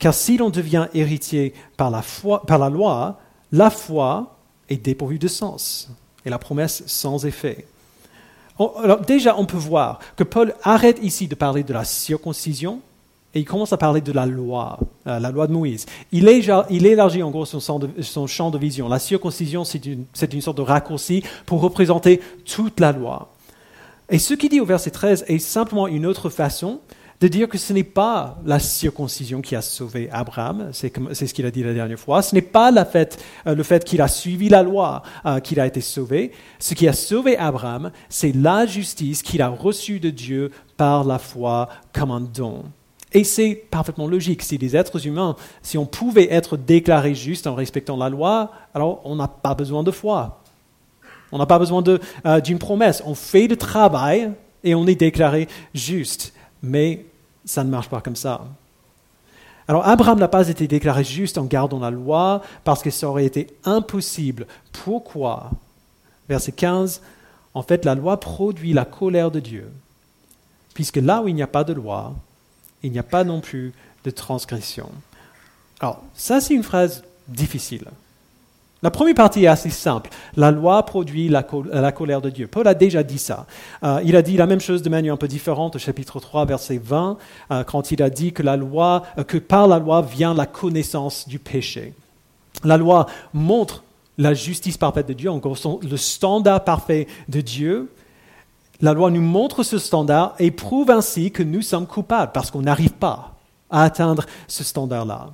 Car 0.00 0.14
si 0.14 0.36
l'on 0.36 0.50
devient 0.50 0.88
héritier 0.92 1.54
par 1.76 1.90
la, 1.90 2.02
foi, 2.02 2.42
par 2.42 2.58
la 2.58 2.70
loi, 2.70 3.20
la 3.52 3.70
foi 3.70 4.36
est 4.68 4.82
dépourvue 4.82 5.20
de 5.20 5.28
sens 5.28 5.90
et 6.24 6.30
la 6.30 6.38
promesse 6.38 6.82
sans 6.86 7.24
effet. 7.24 7.66
Alors 8.82 9.00
déjà, 9.00 9.36
on 9.38 9.46
peut 9.46 9.56
voir 9.56 10.00
que 10.16 10.24
Paul 10.24 10.54
arrête 10.62 10.98
ici 11.02 11.28
de 11.28 11.34
parler 11.34 11.62
de 11.62 11.72
la 11.72 11.84
circoncision 11.84 12.80
et 13.34 13.40
il 13.40 13.44
commence 13.44 13.72
à 13.72 13.76
parler 13.76 14.00
de 14.00 14.12
la 14.12 14.26
loi, 14.26 14.78
euh, 15.06 15.20
la 15.20 15.30
loi 15.30 15.46
de 15.46 15.52
Moïse. 15.52 15.86
Il, 16.10 16.28
élargit 16.28 17.22
en 17.22 17.30
gros 17.30 17.44
son, 17.44 18.26
champ 18.26 18.50
de 18.50 18.58
vision. 18.58 18.88
La 18.88 18.98
circoncision, 18.98 19.64
c'est 19.64 19.86
une, 19.86 20.04
une, 20.32 20.40
sorte 20.40 20.56
de 20.56 20.62
raccourci 20.62 21.22
pour 21.46 21.60
représenter 21.60 22.20
toute 22.44 22.80
la 22.80 22.92
loi. 22.92 23.32
Et 24.08 24.18
ce 24.18 24.34
qu'il 24.34 24.50
dit 24.50 24.60
au 24.60 24.66
verset 24.66 24.90
13 24.90 25.26
est 25.28 25.38
simplement 25.38 25.86
une 25.86 26.06
autre 26.06 26.28
façon 26.28 26.80
de 27.20 27.28
dire 27.28 27.48
que 27.48 27.58
ce 27.58 27.72
n'est 27.74 27.84
pas 27.84 28.38
la 28.46 28.58
circoncision 28.58 29.42
qui 29.42 29.54
a 29.54 29.60
sauvé 29.60 30.08
Abraham, 30.10 30.70
c'est 30.72 31.26
ce 31.26 31.34
qu'il 31.34 31.44
a 31.44 31.50
dit 31.50 31.62
la 31.62 31.74
dernière 31.74 31.98
fois, 31.98 32.22
ce 32.22 32.34
n'est 32.34 32.40
pas 32.40 32.72
euh, 32.72 33.54
le 33.54 33.62
fait 33.62 33.84
qu'il 33.84 34.00
a 34.00 34.08
suivi 34.08 34.48
la 34.48 34.62
loi 34.62 35.02
euh, 35.26 35.38
qu'il 35.40 35.60
a 35.60 35.66
été 35.66 35.82
sauvé. 35.82 36.32
Ce 36.58 36.72
qui 36.72 36.88
a 36.88 36.94
sauvé 36.94 37.36
Abraham, 37.36 37.90
c'est 38.08 38.34
la 38.34 38.64
justice 38.64 39.22
qu'il 39.22 39.42
a 39.42 39.48
reçue 39.48 40.00
de 40.00 40.08
Dieu 40.08 40.50
par 40.78 41.04
la 41.04 41.18
foi 41.18 41.68
comme 41.92 42.10
un 42.10 42.20
don. 42.20 42.64
Et 43.12 43.24
c'est 43.24 43.54
parfaitement 43.70 44.06
logique. 44.06 44.42
Si 44.42 44.56
les 44.56 44.74
êtres 44.74 45.06
humains, 45.06 45.36
si 45.62 45.76
on 45.76 45.84
pouvait 45.84 46.32
être 46.32 46.56
déclarés 46.56 47.14
justes 47.14 47.46
en 47.46 47.54
respectant 47.54 47.98
la 47.98 48.08
loi, 48.08 48.52
alors 48.72 49.02
on 49.04 49.16
n'a 49.16 49.28
pas 49.28 49.54
besoin 49.54 49.82
de 49.82 49.90
foi. 49.90 50.42
On 51.32 51.38
n'a 51.38 51.46
pas 51.46 51.58
besoin 51.58 51.84
euh, 52.24 52.40
d'une 52.40 52.58
promesse. 52.58 53.02
On 53.04 53.14
fait 53.14 53.46
le 53.46 53.56
travail 53.56 54.30
et 54.64 54.74
on 54.74 54.86
est 54.86 54.94
déclaré 54.94 55.48
juste. 55.74 56.32
Mais 56.62 57.04
ça 57.44 57.64
ne 57.64 57.70
marche 57.70 57.88
pas 57.88 58.00
comme 58.00 58.16
ça. 58.16 58.42
Alors 59.68 59.86
Abraham 59.86 60.18
n'a 60.18 60.28
pas 60.28 60.48
été 60.48 60.66
déclaré 60.66 61.04
juste 61.04 61.38
en 61.38 61.44
gardant 61.44 61.78
la 61.78 61.90
loi 61.90 62.42
parce 62.64 62.82
que 62.82 62.90
ça 62.90 63.08
aurait 63.08 63.24
été 63.24 63.46
impossible. 63.64 64.46
Pourquoi? 64.72 65.50
Verset 66.28 66.52
15, 66.52 67.02
en 67.54 67.62
fait 67.62 67.84
la 67.84 67.94
loi 67.94 68.18
produit 68.18 68.72
la 68.72 68.84
colère 68.84 69.30
de 69.30 69.40
Dieu. 69.40 69.70
Puisque 70.74 70.96
là 70.96 71.22
où 71.22 71.28
il 71.28 71.34
n'y 71.34 71.42
a 71.42 71.46
pas 71.46 71.64
de 71.64 71.72
loi, 71.72 72.14
il 72.82 72.92
n'y 72.92 72.98
a 72.98 73.04
pas 73.04 73.24
non 73.24 73.40
plus 73.40 73.72
de 74.04 74.10
transgression. 74.10 74.90
Alors, 75.80 76.02
ça, 76.14 76.40
c'est 76.40 76.54
une 76.54 76.62
phrase 76.62 77.02
difficile. 77.28 77.86
La 78.82 78.90
première 78.90 79.14
partie 79.14 79.44
est 79.44 79.48
assez 79.48 79.68
simple. 79.68 80.08
La 80.36 80.50
loi 80.50 80.84
produit 80.86 81.28
la, 81.28 81.42
colère 81.42 82.22
de 82.22 82.30
Dieu. 82.30 82.46
Paul 82.46 82.66
a 82.66 82.74
déjà 82.74 83.02
dit 83.02 83.18
ça. 83.18 83.46
Euh, 83.84 84.00
il 84.04 84.16
a 84.16 84.22
dit 84.22 84.36
la 84.36 84.46
même 84.46 84.60
chose 84.60 84.80
de 84.82 84.88
manière 84.88 85.12
un 85.12 85.18
peu 85.18 85.28
différente 85.28 85.76
au 85.76 85.78
chapitre 85.78 86.18
3, 86.18 86.46
verset 86.46 86.80
20, 86.82 87.18
euh, 87.50 87.64
quand 87.64 87.92
il 87.92 88.02
a 88.02 88.08
dit 88.08 88.32
que, 88.32 88.42
la 88.42 88.56
loi, 88.56 89.02
euh, 89.18 89.24
que 89.24 89.36
par 89.36 89.68
la 89.68 89.78
loi 89.78 90.00
vient 90.00 90.32
la 90.32 90.46
connaissance 90.46 91.28
du 91.28 91.38
péché. 91.38 91.92
La 92.64 92.78
loi 92.78 93.06
montre 93.34 93.84
la 94.16 94.32
justice 94.32 94.78
parfaite 94.78 95.08
de 95.08 95.14
Dieu, 95.14 95.30
en 95.30 95.40
le 95.82 95.96
standard 95.96 96.64
parfait 96.64 97.06
de 97.28 97.40
Dieu. 97.40 97.90
La 98.80 98.94
loi 98.94 99.10
nous 99.10 99.20
montre 99.20 99.62
ce 99.62 99.78
standard 99.78 100.34
et 100.38 100.50
prouve 100.50 100.90
ainsi 100.90 101.30
que 101.30 101.42
nous 101.42 101.62
sommes 101.62 101.86
coupables 101.86 102.32
parce 102.32 102.50
qu'on 102.50 102.62
n'arrive 102.62 102.92
pas 102.92 103.34
à 103.70 103.82
atteindre 103.84 104.24
ce 104.48 104.64
standard-là. 104.64 105.30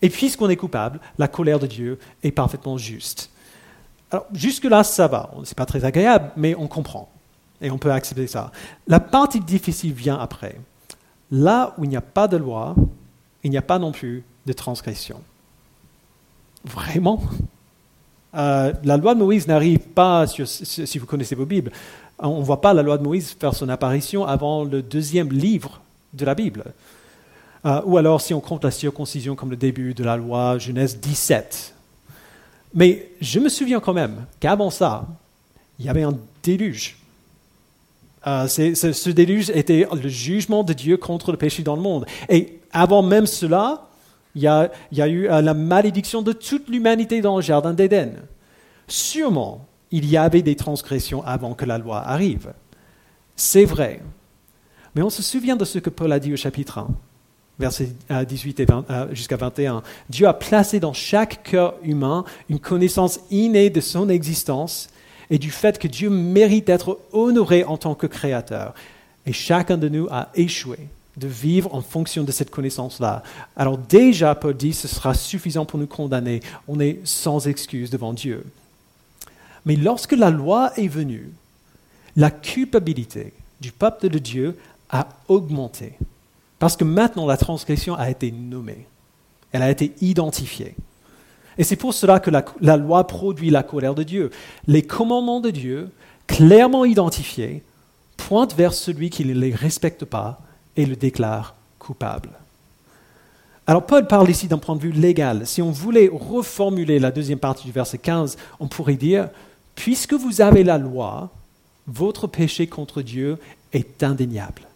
Et 0.00 0.10
puisqu'on 0.10 0.48
est 0.48 0.56
coupable, 0.56 1.00
la 1.18 1.28
colère 1.28 1.58
de 1.58 1.66
Dieu 1.66 1.98
est 2.22 2.30
parfaitement 2.30 2.78
juste. 2.78 3.30
Alors, 4.10 4.26
jusque-là, 4.32 4.84
ça 4.84 5.06
va. 5.08 5.30
Ce 5.44 5.50
n'est 5.50 5.54
pas 5.54 5.66
très 5.66 5.84
agréable, 5.84 6.30
mais 6.36 6.54
on 6.54 6.68
comprend. 6.68 7.10
Et 7.60 7.70
on 7.70 7.78
peut 7.78 7.90
accepter 7.90 8.26
ça. 8.26 8.52
La 8.86 9.00
partie 9.00 9.40
difficile 9.40 9.92
vient 9.92 10.18
après. 10.18 10.56
Là 11.30 11.74
où 11.76 11.84
il 11.84 11.90
n'y 11.90 11.96
a 11.96 12.00
pas 12.00 12.28
de 12.28 12.36
loi, 12.36 12.74
il 13.42 13.50
n'y 13.50 13.58
a 13.58 13.62
pas 13.62 13.78
non 13.78 13.92
plus 13.92 14.24
de 14.46 14.52
transgression. 14.52 15.20
Vraiment? 16.64 17.20
Euh, 18.34 18.72
La 18.84 18.96
loi 18.96 19.14
de 19.14 19.18
Moïse 19.20 19.46
n'arrive 19.46 19.80
pas, 19.80 20.26
si 20.26 20.98
vous 20.98 21.06
connaissez 21.06 21.34
vos 21.34 21.46
Bibles, 21.46 21.72
on 22.18 22.38
ne 22.38 22.44
voit 22.44 22.60
pas 22.60 22.72
la 22.74 22.82
loi 22.82 22.98
de 22.98 23.02
Moïse 23.02 23.36
faire 23.38 23.54
son 23.54 23.68
apparition 23.68 24.24
avant 24.26 24.64
le 24.64 24.82
deuxième 24.82 25.30
livre 25.30 25.80
de 26.14 26.24
la 26.24 26.34
Bible. 26.34 26.64
Euh, 27.66 27.80
ou 27.84 27.96
alors 27.96 28.20
si 28.20 28.34
on 28.34 28.40
compte 28.40 28.64
la 28.64 28.70
circoncision 28.70 29.34
comme 29.34 29.50
le 29.50 29.56
début 29.56 29.94
de 29.94 30.04
la 30.04 30.16
loi 30.16 30.58
Genèse 30.58 30.98
17. 31.00 31.74
Mais 32.74 33.10
je 33.20 33.40
me 33.40 33.48
souviens 33.48 33.80
quand 33.80 33.94
même 33.94 34.26
qu'avant 34.40 34.70
ça, 34.70 35.06
il 35.78 35.86
y 35.86 35.88
avait 35.88 36.02
un 36.02 36.16
déluge. 36.42 36.98
Euh, 38.26 38.46
ce, 38.46 39.10
déluge 39.10 39.50
était 39.50 39.86
le 39.90 40.08
jugement 40.08 40.64
de 40.64 40.72
Dieu 40.72 40.96
contre 40.96 41.32
le 41.32 41.38
péché 41.38 41.62
dans 41.62 41.76
le 41.76 41.82
monde. 41.82 42.06
Et 42.28 42.60
avant 42.72 43.02
même 43.02 43.26
cela, 43.26 43.88
il 44.34 44.42
y 44.42 44.48
a, 44.48 44.70
eu 45.08 45.28
euh, 45.28 45.40
la 45.40 45.54
malédiction 45.54 46.22
de 46.22 46.32
toute 46.32 46.68
l'humanité 46.68 47.20
dans 47.20 47.36
le 47.36 47.42
jardin 47.42 47.72
d'Éden. 47.72 48.12
Sûrement, 48.86 49.66
il 49.90 50.06
y 50.06 50.16
avait 50.16 50.42
des 50.42 50.56
transgressions 50.56 51.24
avant 51.24 51.54
que 51.54 51.64
la 51.64 51.78
loi 51.78 52.06
arrive. 52.06 52.52
C'est 53.34 53.64
vrai. 53.64 54.02
Mais 54.94 55.02
on 55.02 55.10
se 55.10 55.22
souvient 55.22 55.56
de 55.56 55.64
ce 55.64 55.78
que 55.78 55.90
Paul 55.90 56.12
a 56.12 56.20
dit 56.20 56.32
au 56.32 56.36
chapitre 56.36 56.78
1 56.78 56.88
versets 57.58 57.90
18 58.10 58.60
et 58.60 58.66
jusqu'à 59.12 59.36
21. 59.36 59.82
Dieu 60.08 60.26
a 60.26 60.34
placé 60.34 60.80
dans 60.80 60.92
chaque 60.92 61.42
cœur 61.42 61.74
humain 61.82 62.24
une 62.48 62.60
connaissance 62.60 63.20
innée 63.30 63.70
de 63.70 63.80
son 63.80 64.08
existence 64.08 64.88
et 65.30 65.38
du 65.38 65.50
fait 65.50 65.78
que 65.78 65.88
Dieu 65.88 66.08
mérite 66.10 66.66
d'être 66.66 66.98
honoré 67.12 67.64
en 67.64 67.76
tant 67.76 67.94
que 67.94 68.06
créateur. 68.06 68.74
Et 69.26 69.32
chacun 69.32 69.76
de 69.76 69.88
nous 69.88 70.06
a 70.10 70.28
échoué 70.34 70.78
de 71.16 71.26
vivre 71.26 71.74
en 71.74 71.82
fonction 71.82 72.22
de 72.24 72.32
cette 72.32 72.50
connaissance-là. 72.50 73.22
Alors 73.56 73.76
déjà, 73.76 74.34
Paul 74.34 74.56
dit, 74.56 74.72
ce 74.72 74.88
sera 74.88 75.14
suffisant 75.14 75.66
pour 75.66 75.78
nous 75.78 75.86
condamner. 75.86 76.40
On 76.68 76.80
est 76.80 77.00
sans 77.04 77.48
excuse 77.48 77.90
devant 77.90 78.12
Dieu. 78.12 78.44
Mais 79.66 79.76
lorsque 79.76 80.12
la 80.12 80.30
loi 80.30 80.72
est 80.76 80.88
venue, 80.88 81.30
la 82.16 82.30
culpabilité 82.30 83.32
du 83.60 83.72
peuple 83.72 84.08
de 84.08 84.18
Dieu 84.18 84.56
a 84.90 85.08
augmenté. 85.26 85.94
Parce 86.58 86.76
que 86.76 86.84
maintenant, 86.84 87.26
la 87.26 87.36
transgression 87.36 87.94
a 87.94 88.10
été 88.10 88.32
nommée. 88.32 88.86
Elle 89.52 89.62
a 89.62 89.70
été 89.70 89.94
identifiée. 90.00 90.74
Et 91.56 91.64
c'est 91.64 91.76
pour 91.76 91.94
cela 91.94 92.20
que 92.20 92.30
la, 92.30 92.76
loi 92.76 93.06
produit 93.06 93.50
la 93.50 93.62
colère 93.62 93.94
de 93.94 94.04
Dieu. 94.04 94.30
Les 94.66 94.82
commandements 94.82 95.40
de 95.40 95.50
Dieu, 95.50 95.90
clairement 96.26 96.84
identifiés, 96.84 97.62
pointent 98.16 98.54
vers 98.54 98.72
celui 98.72 99.10
qui 99.10 99.24
ne 99.24 99.34
les 99.34 99.54
respecte 99.54 100.04
pas 100.04 100.40
et 100.76 100.86
le 100.86 100.96
déclare 100.96 101.54
coupable. 101.78 102.30
Alors 103.66 103.84
Paul 103.84 104.06
parle 104.06 104.30
ici 104.30 104.48
d'un 104.48 104.58
point 104.58 104.76
de 104.76 104.80
vue 104.80 104.92
légal. 104.92 105.46
Si 105.46 105.60
on 105.60 105.70
voulait 105.70 106.10
reformuler 106.12 106.98
la 106.98 107.10
deuxième 107.10 107.38
partie 107.38 107.66
du 107.66 107.72
verset 107.72 107.98
15, 107.98 108.36
on 108.60 108.68
pourrait 108.68 108.94
dire, 108.94 109.28
puisque 109.74 110.14
vous 110.14 110.40
avez 110.40 110.64
la 110.64 110.78
loi, 110.78 111.30
votre 111.86 112.26
péché 112.26 112.66
contre 112.66 113.02
Dieu 113.02 113.38
est 113.72 114.02
indéniable. 114.02 114.67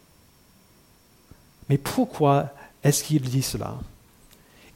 Mais 1.73 1.79
pourquoi 1.79 2.50
est-ce 2.85 3.02
qu'il 3.02 3.23
dit 3.23 3.41
cela? 3.41 3.76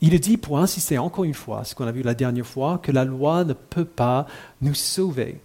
Il 0.00 0.18
dit 0.18 0.38
pour 0.38 0.58
insister 0.58 0.96
encore 0.96 1.24
une 1.24 1.34
fois, 1.34 1.62
ce 1.62 1.74
qu'on 1.74 1.86
a 1.86 1.92
vu 1.92 2.00
la 2.00 2.14
dernière 2.14 2.46
fois, 2.46 2.80
que 2.82 2.90
la 2.90 3.04
loi 3.04 3.44
ne 3.44 3.52
peut 3.52 3.84
pas 3.84 4.26
nous 4.62 4.72
sauver. 4.72 5.38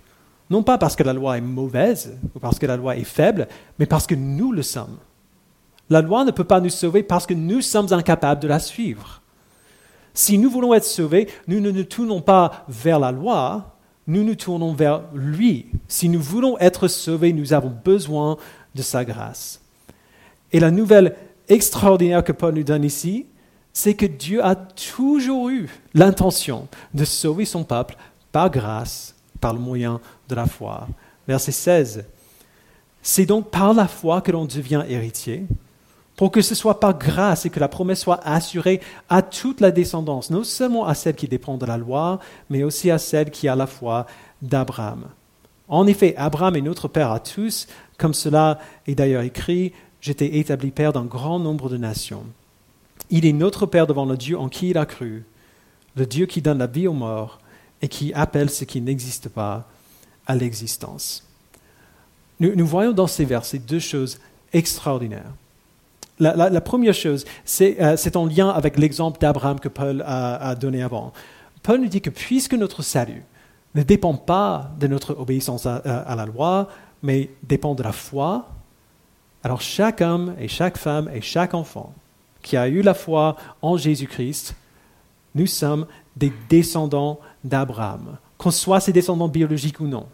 Non 0.50 0.63
pas 0.63 0.77
parce 0.77 0.96
que 0.96 1.03
la 1.03 1.12
loi 1.12 1.38
est 1.38 1.41
mauvaise 1.41 2.17
ou 2.34 2.39
parce 2.39 2.58
que 2.58 2.65
la 2.65 2.77
loi 2.77 2.96
est 2.96 3.03
faible, 3.03 3.50
mais 3.79 3.86
parce 3.86 4.08
que 4.08 4.15
nous 4.15 4.53
le 4.53 4.63
sommes. 4.63 4.96
La 5.89 6.01
loi 6.01 6.24
ne 6.24 6.31
peut 6.31 6.46
pas 6.46 6.62
nous 6.62 6.70
sauver 6.70 7.03
parce 7.03 7.25
que 7.25 7.34
nous 7.34 7.60
sommes 7.60 7.91
incapables 7.91 8.41
de 8.41 8.48
la 8.48 8.60
suivre. 8.60 9.22
Si 10.13 10.38
nous 10.38 10.50
voulons 10.50 10.74
être 10.74 10.86
sauvés, 10.86 11.27
nous 11.50 11.60
ne 11.60 11.72
nous 11.72 11.84
tournons 11.84 12.22
pas 12.22 12.63
vers 12.70 12.98
la 12.98 13.12
loi, 13.12 13.75
nous 14.08 14.24
nous 14.24 14.36
tournons 14.36 14.74
vers 14.74 15.01
lui. 15.13 15.65
Si 15.89 16.08
nous 16.08 16.22
voulons 16.22 16.58
être 16.60 16.88
sauvés, 16.88 17.34
nous 17.34 17.51
avons 17.51 17.75
besoin 17.84 18.38
de 18.74 18.81
sa 18.81 19.03
grâce. 19.03 19.60
Et 20.53 20.62
la 20.62 20.72
nouvelle 20.72 21.15
extraordinaire 21.48 22.24
que 22.24 22.31
Paul 22.31 22.55
nous 22.55 22.63
donne 22.63 22.83
ici, 22.83 23.25
c'est 23.74 23.93
que 23.93 24.05
Dieu 24.05 24.43
a 24.43 24.55
toujours 24.55 25.50
eu 25.50 25.69
l'intention 25.93 26.67
de 26.93 27.05
sauver 27.05 27.45
son 27.45 27.63
peuple 27.63 27.95
par 28.31 28.50
grâce, 28.50 29.15
par 29.39 29.53
le 29.53 29.60
moyen 29.60 30.00
de 30.29 30.36
la 30.36 30.45
foi. 30.45 30.88
Verset 31.27 31.51
16. 31.51 32.05
C'est 33.01 33.25
donc 33.25 33.50
par 33.50 33.74
la 33.74 33.88
foi 33.88 34.21
que 34.21 34.31
l'on 34.31 34.45
devient 34.45 34.83
héritier, 34.88 35.45
pour 36.15 36.31
que 36.31 36.41
ce 36.41 36.53
soit 36.53 36.79
par 36.79 36.98
grâce 36.98 37.45
et 37.45 37.50
que 37.50 37.60
la 37.60 37.67
promesse 37.67 38.01
soit 38.01 38.19
assurée 38.24 38.79
à 39.10 39.21
toute 39.21 39.62
la 39.62 39.71
descendance, 39.71 40.29
non 40.29 40.43
seulement 40.43 40.86
à 40.86 40.93
celle 40.93 41.15
qui 41.15 41.27
dépend 41.27 41.57
de 41.57 41.65
la 41.65 41.77
loi, 41.77 42.19
mais 42.50 42.63
aussi 42.63 42.91
à 42.91 43.00
celle 43.00 43.31
qui 43.31 43.48
a 43.48 43.55
la 43.55 43.65
foi 43.67 44.05
d'Abraham. 44.41 45.05
En 45.67 45.88
effet, 45.88 46.13
Abraham 46.17 46.57
est 46.57 46.62
notre 46.62 46.88
Père 46.89 47.12
à 47.12 47.19
tous, 47.19 47.67
comme 47.98 48.13
cela 48.13 48.60
est 48.86 48.93
d'ailleurs 48.93 49.24
écrit, 49.24 49.74
j'étais 50.01 50.39
établi 50.39 50.72
Père 50.72 50.93
d'un 50.93 51.05
grand 51.05 51.39
nombre 51.39 51.70
de 51.70 51.77
nations. 51.77 52.25
Il 53.10 53.25
est 53.25 53.34
notre 53.34 53.65
Père 53.65 53.88
devant 53.88 54.05
le 54.05 54.17
Dieu 54.17 54.38
en 54.38 54.50
qui 54.50 54.70
il 54.70 54.77
a 54.77 54.86
cru, 54.86 55.24
le 55.96 56.05
Dieu 56.05 56.25
qui 56.25 56.41
donne 56.41 56.58
la 56.58 56.67
vie 56.67 56.88
aux 56.88 56.93
morts 56.93 57.39
et 57.81 57.88
qui 57.88 58.13
appelle 58.13 58.50
ce 58.50 58.65
qui 58.65 58.81
n'existe 58.81 59.29
pas 59.29 59.67
à 60.25 60.36
l'existence. 60.36 61.27
Nous, 62.39 62.65
voyons 62.65 62.91
dans 62.91 63.08
ces 63.08 63.25
versets 63.25 63.60
deux 63.60 63.79
choses 63.79 64.20
extraordinaires. 64.51 65.34
La, 66.20 66.62
première 66.62 66.93
chose, 66.93 67.25
euh, 67.62 67.98
c'est 67.98 68.15
en 68.15 68.25
lien 68.25 68.50
avec 68.50 68.77
l'exemple 68.77 69.20
d'Abraham 69.20 69.60
que 69.60 69.70
Paul 69.70 70.03
a, 70.05 70.55
donné 70.55 70.81
avant. 70.81 71.13
Paul 71.63 71.81
nous 71.81 71.88
dit 71.88 72.01
que 72.01 72.10
puisque 72.10 72.53
notre 72.53 72.81
salut 72.81 73.24
ne 73.75 73.84
dépend 73.84 74.15
pas 74.15 74.72
de 74.79 74.88
notre 74.88 75.17
obéissance 75.17 75.65
à 75.65 76.15
la 76.15 76.25
loi, 76.25 76.67
mais 77.03 77.29
dépend 77.43 77.75
de 77.75 77.84
la 77.84 77.91
foi 77.91 78.48
alors 79.43 79.62
chaque 79.62 80.01
homme 80.01 80.36
et 80.39 80.48
chaque 80.48 80.77
femme 80.77 81.10
et 81.13 81.21
chaque 81.21 81.53
enfant 81.53 81.93
qui 82.41 82.57
a 82.57 82.67
eu 82.67 82.81
la 82.81 82.93
foi 82.93 83.36
en 83.62 83.77
Jésus-Christ, 83.77 84.55
nous 85.36 85.48
sommes 85.48 85.86
des 86.15 86.33
descendants 86.50 87.19
d'Abraham, 87.43 88.17
qu'on 88.38 88.51
soit 88.51 88.79
ses 88.79 88.93
descendants 88.93 89.27
biologiques 89.27 89.79
ou 89.79 89.88
non. 89.88 90.07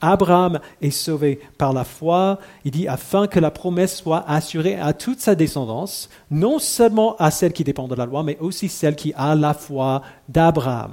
Abraham 0.00 0.60
est 0.82 0.90
sauvé 0.90 1.40
par 1.56 1.72
la 1.72 1.84
foi, 1.84 2.38
il 2.64 2.70
dit, 2.70 2.88
afin 2.88 3.26
que 3.26 3.40
la 3.40 3.50
promesse 3.50 3.96
soit 3.96 4.28
assurée 4.28 4.78
à 4.78 4.92
toute 4.92 5.20
sa 5.20 5.34
descendance, 5.34 6.10
non 6.30 6.58
seulement 6.58 7.16
à 7.16 7.30
celle 7.30 7.52
qui 7.52 7.64
dépend 7.64 7.88
de 7.88 7.94
la 7.94 8.04
loi, 8.04 8.22
mais 8.22 8.36
aussi 8.38 8.68
celle 8.68 8.96
qui 8.96 9.14
a 9.16 9.34
la 9.34 9.54
foi 9.54 10.02
d'Abraham. 10.28 10.92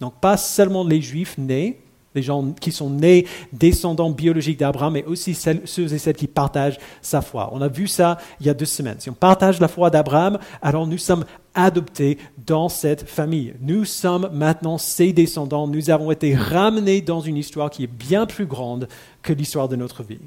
Donc 0.00 0.14
pas 0.14 0.36
seulement 0.36 0.84
les 0.84 1.02
juifs 1.02 1.36
nés, 1.36 1.80
les 2.14 2.22
gens 2.22 2.52
qui 2.52 2.72
sont 2.72 2.90
nés 2.90 3.26
descendants 3.52 4.10
biologiques 4.10 4.58
d'Abraham, 4.58 4.94
mais 4.94 5.04
aussi 5.04 5.34
ceux 5.34 5.92
et 5.92 5.98
celles 5.98 6.16
qui 6.16 6.26
partagent 6.26 6.78
sa 7.00 7.22
foi. 7.22 7.50
On 7.52 7.60
a 7.60 7.68
vu 7.68 7.86
ça 7.86 8.18
il 8.40 8.46
y 8.46 8.50
a 8.50 8.54
deux 8.54 8.64
semaines. 8.64 8.96
Si 8.98 9.10
on 9.10 9.14
partage 9.14 9.60
la 9.60 9.68
foi 9.68 9.90
d'Abraham, 9.90 10.38
alors 10.60 10.86
nous 10.86 10.98
sommes 10.98 11.24
adoptés 11.54 12.18
dans 12.46 12.68
cette 12.68 13.08
famille. 13.08 13.54
Nous 13.60 13.84
sommes 13.84 14.30
maintenant 14.32 14.78
ses 14.78 15.12
descendants. 15.12 15.66
Nous 15.68 15.90
avons 15.90 16.10
été 16.10 16.34
ramenés 16.34 17.00
dans 17.00 17.20
une 17.20 17.36
histoire 17.36 17.70
qui 17.70 17.84
est 17.84 17.92
bien 17.92 18.26
plus 18.26 18.46
grande 18.46 18.88
que 19.22 19.32
l'histoire 19.32 19.68
de 19.68 19.76
notre 19.76 20.02
vie. 20.02 20.20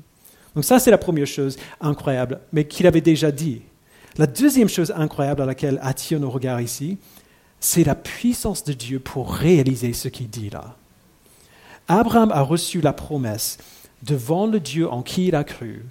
Donc 0.55 0.63
ça, 0.63 0.79
c'est 0.79 0.91
la 0.91 0.97
première 0.97 1.27
chose 1.27 1.57
incroyable, 1.81 2.39
mais 2.53 2.65
qu'il 2.65 2.87
avait 2.87 3.01
déjà 3.01 3.31
dit. 3.31 3.61
La 4.17 4.27
deuxième 4.27 4.69
chose 4.69 4.93
incroyable 4.95 5.41
à 5.41 5.45
laquelle 5.45 5.79
attire 5.81 6.19
nos 6.19 6.29
regards 6.29 6.61
ici, 6.61 6.97
c'est 7.59 7.83
la 7.83 7.95
puissance 7.95 8.63
de 8.63 8.71
Dieu 8.73 8.99
pour 8.99 9.33
réaliser 9.33 9.91
ce 9.91 10.07
qu'il 10.07 10.29
dit 10.29 10.49
là. 10.49 10.77
Abraham 11.87 12.31
a 12.31 12.41
reçu 12.41 12.81
la 12.81 12.93
promesse 12.93 13.57
devant 14.03 14.47
le 14.47 14.59
Dieu 14.59 14.89
en 14.89 15.03
qui 15.03 15.27
il 15.27 15.35
a 15.35 15.43
cru, 15.43 15.85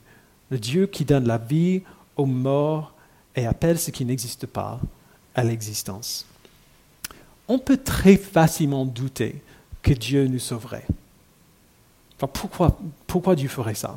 le 0.50 0.58
Dieu 0.58 0.86
qui 0.86 1.04
donne 1.04 1.26
la 1.26 1.38
vie 1.38 1.82
aux 2.16 2.26
morts 2.26 2.92
et 3.36 3.46
appelle 3.46 3.78
ce 3.78 3.90
qui 3.90 4.04
n'existe 4.04 4.46
pas 4.46 4.80
à 5.34 5.44
l'existence. 5.44 6.26
on 7.48 7.58
peut 7.58 7.76
très 7.76 8.16
facilement 8.16 8.86
douter 8.86 9.42
que 9.82 9.92
Dieu 9.92 10.26
nous 10.26 10.38
sauverait. 10.38 10.86
pourquoi, 12.18 13.34
Dieu 13.34 13.48
ferait 13.48 13.74
ça? 13.74 13.94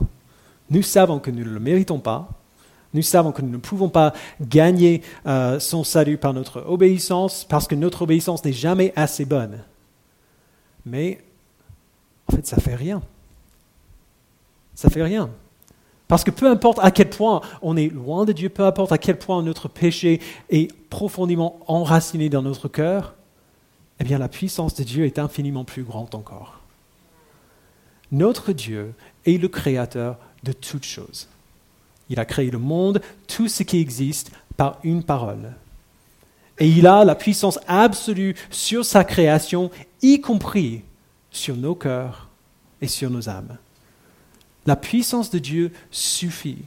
Nous 0.69 0.83
savons 0.83 1.19
que 1.19 1.31
nous 1.31 1.45
ne 1.45 1.49
le 1.49 1.59
méritons 1.59 1.99
pas. 1.99 2.27
Nous 2.93 3.01
savons 3.01 3.31
que 3.31 3.41
nous 3.41 3.51
ne 3.51 3.57
pouvons 3.57 3.89
pas 3.89 4.13
gagner 4.41 5.01
euh, 5.25 5.59
son 5.59 5.83
salut 5.83 6.17
par 6.17 6.33
notre 6.33 6.63
obéissance, 6.67 7.45
parce 7.45 7.67
que 7.67 7.75
notre 7.75 8.01
obéissance 8.01 8.43
n'est 8.43 8.53
jamais 8.53 8.91
assez 8.95 9.23
bonne. 9.23 9.59
Mais 10.85 11.23
en 12.27 12.35
fait, 12.35 12.45
ça 12.45 12.57
fait 12.57 12.75
rien. 12.75 13.01
Ça 14.75 14.89
fait 14.89 15.03
rien. 15.03 15.29
Parce 16.07 16.23
que 16.23 16.31
peu 16.31 16.49
importe 16.49 16.79
à 16.81 16.91
quel 16.91 17.09
point 17.09 17.41
on 17.61 17.75
est 17.75 17.89
loin 17.89 18.25
de 18.25 18.31
Dieu, 18.31 18.49
peu 18.49 18.65
importe 18.65 18.91
à 18.91 18.97
quel 18.97 19.17
point 19.17 19.41
notre 19.43 19.67
péché 19.67 20.21
est 20.49 20.71
profondément 20.89 21.59
enraciné 21.67 22.29
dans 22.29 22.41
notre 22.41 22.67
cœur, 22.67 23.13
eh 23.99 24.03
bien 24.03 24.17
la 24.17 24.29
puissance 24.29 24.75
de 24.75 24.83
Dieu 24.83 25.05
est 25.05 25.19
infiniment 25.19 25.65
plus 25.65 25.83
grande 25.83 26.13
encore. 26.15 26.59
Notre 28.11 28.53
Dieu 28.53 28.93
est 29.25 29.41
le 29.41 29.49
créateur 29.49 30.17
de 30.43 30.53
toutes 30.53 30.85
choses. 30.85 31.27
Il 32.09 32.19
a 32.19 32.25
créé 32.25 32.49
le 32.49 32.59
monde, 32.59 33.01
tout 33.27 33.49
ce 33.49 33.63
qui 33.63 33.79
existe, 33.79 34.31
par 34.55 34.79
une 34.83 35.03
parole. 35.03 35.53
Et 36.57 36.67
il 36.67 36.87
a 36.87 37.03
la 37.03 37.15
puissance 37.15 37.59
absolue 37.67 38.35
sur 38.49 38.85
sa 38.85 39.03
création, 39.03 39.71
y 40.01 40.21
compris 40.21 40.83
sur 41.37 41.55
nos 41.55 41.75
cœurs 41.75 42.29
et 42.81 42.87
sur 42.87 43.09
nos 43.09 43.29
âmes. 43.29 43.57
La 44.65 44.75
puissance 44.75 45.29
de 45.29 45.39
Dieu 45.39 45.71
suffit 45.91 46.65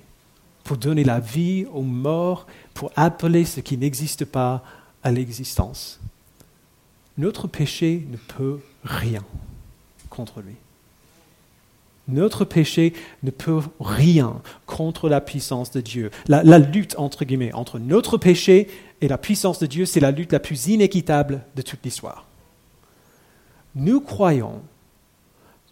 pour 0.65 0.77
donner 0.77 1.05
la 1.05 1.21
vie 1.21 1.67
aux 1.73 1.83
morts, 1.83 2.47
pour 2.75 2.93
appeler 2.97 3.45
ce 3.45 3.61
qui 3.61 3.77
n'existe 3.77 4.25
pas 4.25 4.63
à 5.03 5.11
l'existence. 5.11 6.01
Notre 7.19 7.49
péché 7.49 8.07
ne 8.11 8.17
peut 8.17 8.61
rien 8.85 9.25
contre 10.09 10.41
lui. 10.41 10.55
Notre 12.09 12.45
péché 12.45 12.93
ne 13.23 13.31
peut 13.31 13.61
rien 13.79 14.41
contre 14.67 15.09
la 15.09 15.21
puissance 15.21 15.71
de 15.71 15.81
Dieu. 15.81 16.11
La, 16.27 16.59
lutte, 16.59 16.95
entre 16.99 17.25
guillemets, 17.25 17.53
entre 17.53 17.79
notre 17.79 18.17
péché 18.17 18.69
et 19.01 19.09
la 19.09 19.19
puissance 19.19 19.59
de 19.59 19.67
Dieu, 19.67 19.87
c'est 19.87 20.01
la 20.01 20.11
lutte 20.11 20.33
la 20.33 20.41
plus 20.41 20.69
inéquitable 20.69 21.43
de 21.55 21.63
toute 21.63 21.85
l'histoire. 21.85 22.27
Nous 23.75 24.01
croyons, 24.01 24.63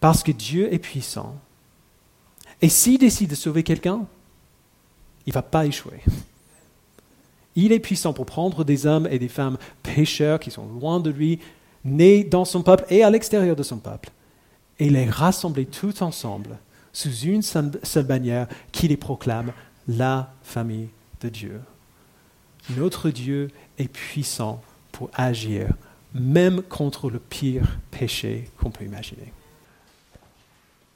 parce 0.01 0.23
que 0.23 0.33
Dieu 0.33 0.73
est 0.73 0.79
puissant, 0.79 1.37
et 2.61 2.69
s'il 2.69 2.99
décide 2.99 3.31
de 3.31 3.35
sauver 3.35 3.63
quelqu'un, 3.63 4.07
il 5.27 5.31
ne 5.31 5.35
va 5.35 5.43
pas 5.43 5.67
échouer. 5.67 6.01
Il 7.55 7.73
est 7.73 7.81
puissant 7.81 8.13
pour 8.13 8.27
prendre 8.27 8.65
des 8.65 8.87
hommes 8.87 9.09
et 9.11 9.19
des 9.19 9.29
femmes 9.29 9.59
pécheurs 9.83 10.41
qui 10.41 10.51
sont 10.51 10.67
loin 10.67 11.01
de 11.01 11.11
lui, 11.11 11.41
nés 11.85 12.25
dans 12.25 12.45
son 12.45 12.63
peuple 12.63 12.85
et 12.91 13.03
à 13.03 13.11
l'extérieur 13.11 13.57
de 13.57 13.63
son 13.63 13.79
peuple, 13.79 14.11
et 14.79 14.91
les 14.91 15.09
rassembler 15.09 15.67
tous 15.67 16.03
ensemble 16.03 16.59
sous 16.93 17.13
une 17.21 17.43
seule 17.43 18.07
bannière 18.07 18.49
qui 18.73 18.89
les 18.89 18.97
proclame 18.97 19.53
la 19.87 20.33
famille 20.43 20.89
de 21.21 21.29
Dieu. 21.29 21.61
Notre 22.77 23.11
Dieu 23.11 23.51
est 23.79 23.89
puissant 23.89 24.61
pour 24.93 25.11
agir, 25.15 25.69
même 26.15 26.63
contre 26.63 27.11
le 27.11 27.19
pire 27.19 27.79
péché 27.91 28.51
qu'on 28.61 28.71
peut 28.71 28.85
imaginer. 28.85 29.33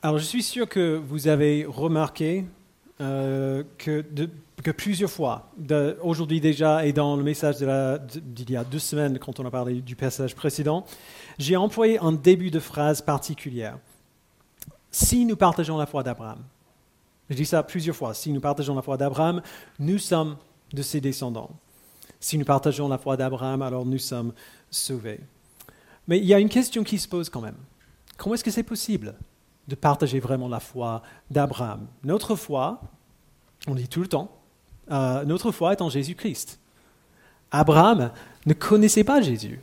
Alors 0.02 0.18
je 0.18 0.24
suis 0.24 0.42
sûr 0.42 0.68
que 0.68 0.96
vous 0.96 1.28
avez 1.28 1.64
remarqué 1.64 2.44
euh, 3.00 3.62
que, 3.78 4.70
plusieurs 4.70 5.10
fois, 5.10 5.50
aujourd'hui 6.02 6.40
déjà 6.40 6.86
et 6.86 6.92
dans 6.92 7.16
le 7.16 7.22
message 7.22 7.56
d'il 7.58 8.50
y 8.50 8.56
a 8.56 8.64
deux 8.64 8.78
semaines 8.78 9.18
quand 9.18 9.40
on 9.40 9.46
a 9.46 9.50
parlé 9.50 9.80
du 9.80 9.96
passage 9.96 10.34
précédent, 10.34 10.84
j'ai 11.38 11.56
employé 11.56 11.98
un 11.98 12.12
début 12.12 12.50
de 12.50 12.60
phrase 12.60 13.00
particulière. 13.02 13.78
Si 14.90 15.24
nous 15.24 15.36
partageons 15.36 15.78
la 15.78 15.86
foi 15.86 16.02
d'Abraham, 16.02 16.38
je 17.30 17.36
dis 17.36 17.46
ça 17.46 17.62
plusieurs 17.62 17.96
fois, 17.96 18.14
si 18.14 18.30
nous 18.32 18.40
partageons 18.40 18.74
la 18.74 18.82
foi 18.82 18.96
d'Abraham, 18.96 19.42
nous 19.78 19.98
sommes 19.98 20.36
de 20.72 20.82
ses 20.82 21.00
descendants. 21.00 21.50
Si 22.20 22.38
nous 22.38 22.44
partageons 22.44 22.88
la 22.88 22.98
foi 22.98 23.16
d'Abraham, 23.16 23.62
alors 23.62 23.84
nous 23.84 23.98
sommes 23.98 24.32
sauvés. 24.72 25.20
Mais 26.08 26.18
il 26.18 26.24
y 26.24 26.34
a 26.34 26.40
une 26.40 26.48
question 26.48 26.82
qui 26.82 26.98
se 26.98 27.06
pose 27.06 27.28
quand 27.28 27.40
même. 27.40 27.56
Comment 28.16 28.34
est-ce 28.34 28.44
que 28.44 28.50
c'est 28.50 28.64
possible 28.64 29.14
de 29.68 29.74
partager 29.76 30.18
vraiment 30.18 30.48
la 30.48 30.60
foi 30.60 31.02
d'Abraham? 31.30 31.86
Notre 32.02 32.34
foi, 32.34 32.80
on 33.68 33.74
dit 33.74 33.88
tout 33.88 34.00
le 34.00 34.08
temps, 34.08 34.36
euh, 34.90 35.24
notre 35.24 35.52
foi 35.52 35.72
est 35.72 35.82
en 35.82 35.88
Jésus-Christ. 35.88 36.58
Abraham 37.50 38.10
ne 38.46 38.54
connaissait 38.54 39.04
pas 39.04 39.20
Jésus. 39.20 39.60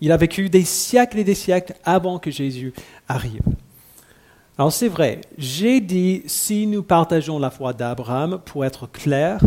Il 0.00 0.12
a 0.12 0.16
vécu 0.16 0.48
des 0.48 0.64
siècles 0.64 1.18
et 1.18 1.24
des 1.24 1.34
siècles 1.34 1.74
avant 1.84 2.18
que 2.18 2.30
Jésus 2.30 2.72
arrive. 3.08 3.42
Alors 4.58 4.72
c'est 4.72 4.88
vrai, 4.88 5.22
j'ai 5.38 5.80
dit 5.80 6.22
si 6.26 6.66
nous 6.66 6.82
partageons 6.82 7.38
la 7.38 7.50
foi 7.50 7.72
d'Abraham 7.72 8.40
pour 8.44 8.64
être 8.64 8.86
clair 8.86 9.40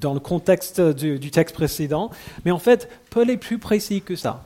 dans 0.00 0.14
le 0.14 0.20
contexte 0.20 0.80
du, 0.80 1.30
texte 1.30 1.54
précédent, 1.54 2.10
mais 2.44 2.50
en 2.50 2.58
fait, 2.58 2.88
Paul 3.10 3.30
est 3.30 3.36
plus 3.36 3.58
précis 3.58 4.02
que 4.02 4.16
ça. 4.16 4.44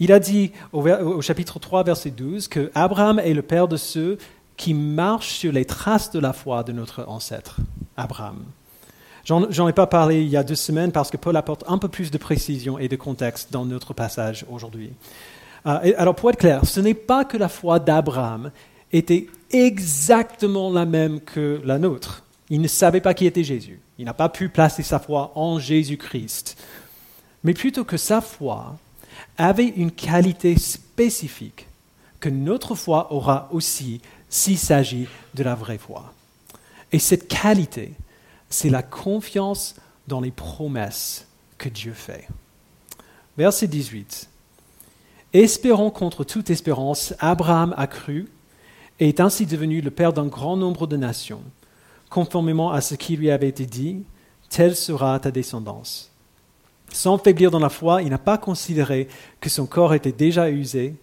Il 0.00 0.12
a 0.12 0.18
dit 0.18 0.52
au, 0.72 1.20
chapitre 1.20 1.58
3, 1.58 1.84
verset 1.84 2.10
12, 2.10 2.48
que 2.48 2.70
Abraham 2.74 3.18
est 3.18 3.34
le 3.34 3.42
père 3.42 3.68
de 3.68 3.76
ceux 3.76 4.18
qui 4.56 4.74
marchent 4.74 5.34
sur 5.34 5.52
les 5.52 5.64
traces 5.64 6.10
de 6.10 6.18
la 6.18 6.32
foi 6.32 6.62
de 6.64 6.72
notre 6.72 7.08
ancêtre, 7.08 7.56
Abraham. 7.96 8.44
J'en 9.24 9.68
ai 9.68 9.72
pas 9.72 9.86
parlé 9.86 10.20
il 10.20 10.28
y 10.28 10.36
a 10.36 10.42
deux 10.42 10.54
semaines 10.54 10.92
parce 10.92 11.10
que 11.10 11.16
Paul 11.16 11.34
apporte 11.36 11.64
un 11.66 11.78
peu 11.78 11.88
plus 11.88 12.10
de 12.10 12.18
précision 12.18 12.78
et 12.78 12.88
de 12.88 12.96
contexte 12.96 13.50
dans 13.50 13.64
notre 13.64 13.94
passage 13.94 14.44
aujourd'hui. 14.50 14.92
Euh, 15.66 15.92
alors 15.96 16.14
pour 16.14 16.28
être 16.28 16.36
clair, 16.36 16.66
ce 16.66 16.80
n'est 16.80 16.92
pas 16.92 17.24
que 17.24 17.38
la 17.38 17.48
foi 17.48 17.78
d'Abraham 17.78 18.50
était 18.92 19.26
exactement 19.50 20.70
la 20.70 20.84
même 20.84 21.20
que 21.20 21.60
la 21.64 21.78
nôtre. 21.78 22.22
Il 22.50 22.60
ne 22.60 22.68
savait 22.68 23.00
pas 23.00 23.14
qui 23.14 23.26
était 23.26 23.44
Jésus. 23.44 23.80
Il 23.98 24.06
n'a 24.06 24.14
pas 24.14 24.28
pu 24.28 24.48
placer 24.48 24.82
sa 24.82 24.98
foi 24.98 25.32
en 25.34 25.58
Jésus-Christ. 25.58 26.56
Mais 27.44 27.54
plutôt 27.54 27.84
que 27.84 27.96
sa 27.96 28.20
foi 28.20 28.76
avait 29.38 29.68
une 29.68 29.92
qualité 29.92 30.58
spécifique 30.58 31.66
que 32.20 32.28
notre 32.28 32.74
foi 32.74 33.12
aura 33.12 33.48
aussi 33.52 34.00
s'il 34.28 34.58
s'agit 34.58 35.06
de 35.34 35.42
la 35.42 35.54
vraie 35.54 35.78
foi. 35.78 36.12
Et 36.90 36.98
cette 36.98 37.28
qualité, 37.28 37.92
c'est 38.48 38.70
la 38.70 38.82
confiance 38.82 39.74
dans 40.08 40.20
les 40.20 40.30
promesses 40.30 41.26
que 41.58 41.68
Dieu 41.68 41.92
fait. 41.92 42.26
Verset 43.36 43.66
18. 43.66 44.28
Espérant 45.32 45.90
contre 45.90 46.24
toute 46.24 46.50
espérance, 46.50 47.14
Abraham 47.18 47.74
a 47.76 47.86
cru 47.86 48.28
et 49.00 49.08
est 49.08 49.20
ainsi 49.20 49.46
devenu 49.46 49.80
le 49.80 49.90
père 49.90 50.12
d'un 50.12 50.26
grand 50.26 50.56
nombre 50.56 50.86
de 50.86 50.96
nations, 50.96 51.42
conformément 52.14 52.70
à 52.70 52.80
ce 52.80 52.94
qui 52.94 53.16
lui 53.16 53.32
avait 53.32 53.48
été 53.48 53.66
dit, 53.66 54.04
telle 54.48 54.76
sera 54.76 55.18
ta 55.18 55.32
descendance. 55.32 56.12
Sans 56.92 57.18
faiblir 57.18 57.50
dans 57.50 57.58
la 57.58 57.70
foi, 57.70 58.02
il 58.02 58.10
n'a 58.10 58.18
pas 58.18 58.38
considéré 58.38 59.08
que 59.40 59.50
son 59.50 59.66
corps 59.66 59.94
était 59.94 60.12
déjà 60.12 60.48
usé, 60.48 60.94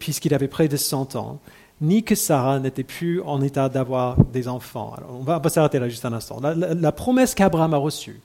puisqu'il 0.00 0.34
avait 0.34 0.48
près 0.48 0.66
de 0.66 0.76
100 0.76 1.14
ans, 1.14 1.38
ni 1.80 2.02
que 2.02 2.16
Sarah 2.16 2.58
n'était 2.58 2.82
plus 2.82 3.22
en 3.22 3.40
état 3.40 3.68
d'avoir 3.68 4.16
des 4.24 4.48
enfants. 4.48 4.96
on 5.08 5.22
va, 5.22 5.40
s'arrêter 5.48 5.78
là 5.78 5.88
juste 5.88 6.04
un 6.04 6.12
instant. 6.12 6.40
La, 6.40 6.90
promesse 6.90 7.36
qu'Abraham 7.36 7.74
a 7.74 7.76
reçue 7.76 8.20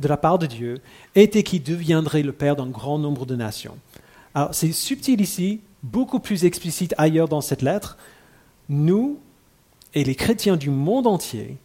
de 0.00 0.08
la 0.08 0.16
part 0.16 0.38
de 0.38 0.46
Dieu 0.46 0.80
était 1.14 1.42
qu'il 1.42 1.62
deviendrait 1.62 2.22
le 2.22 2.32
père 2.32 2.56
d'un 2.56 2.70
grand 2.70 2.98
nombre 2.98 3.26
de 3.26 3.36
nations. 3.36 3.76
Alors 4.34 4.54
c'est 4.54 4.72
subtil 4.72 5.20
ici, 5.20 5.60
beaucoup 5.82 6.18
plus 6.18 6.46
explicite 6.46 6.94
ailleurs 6.96 7.28
dans 7.28 7.42
cette 7.42 7.60
lettre. 7.60 7.98
Nous 8.70 9.18
et 9.92 10.02
les 10.02 10.14
chrétiens 10.14 10.56
du 10.56 10.70
monde 10.70 11.06
entier, 11.06 11.58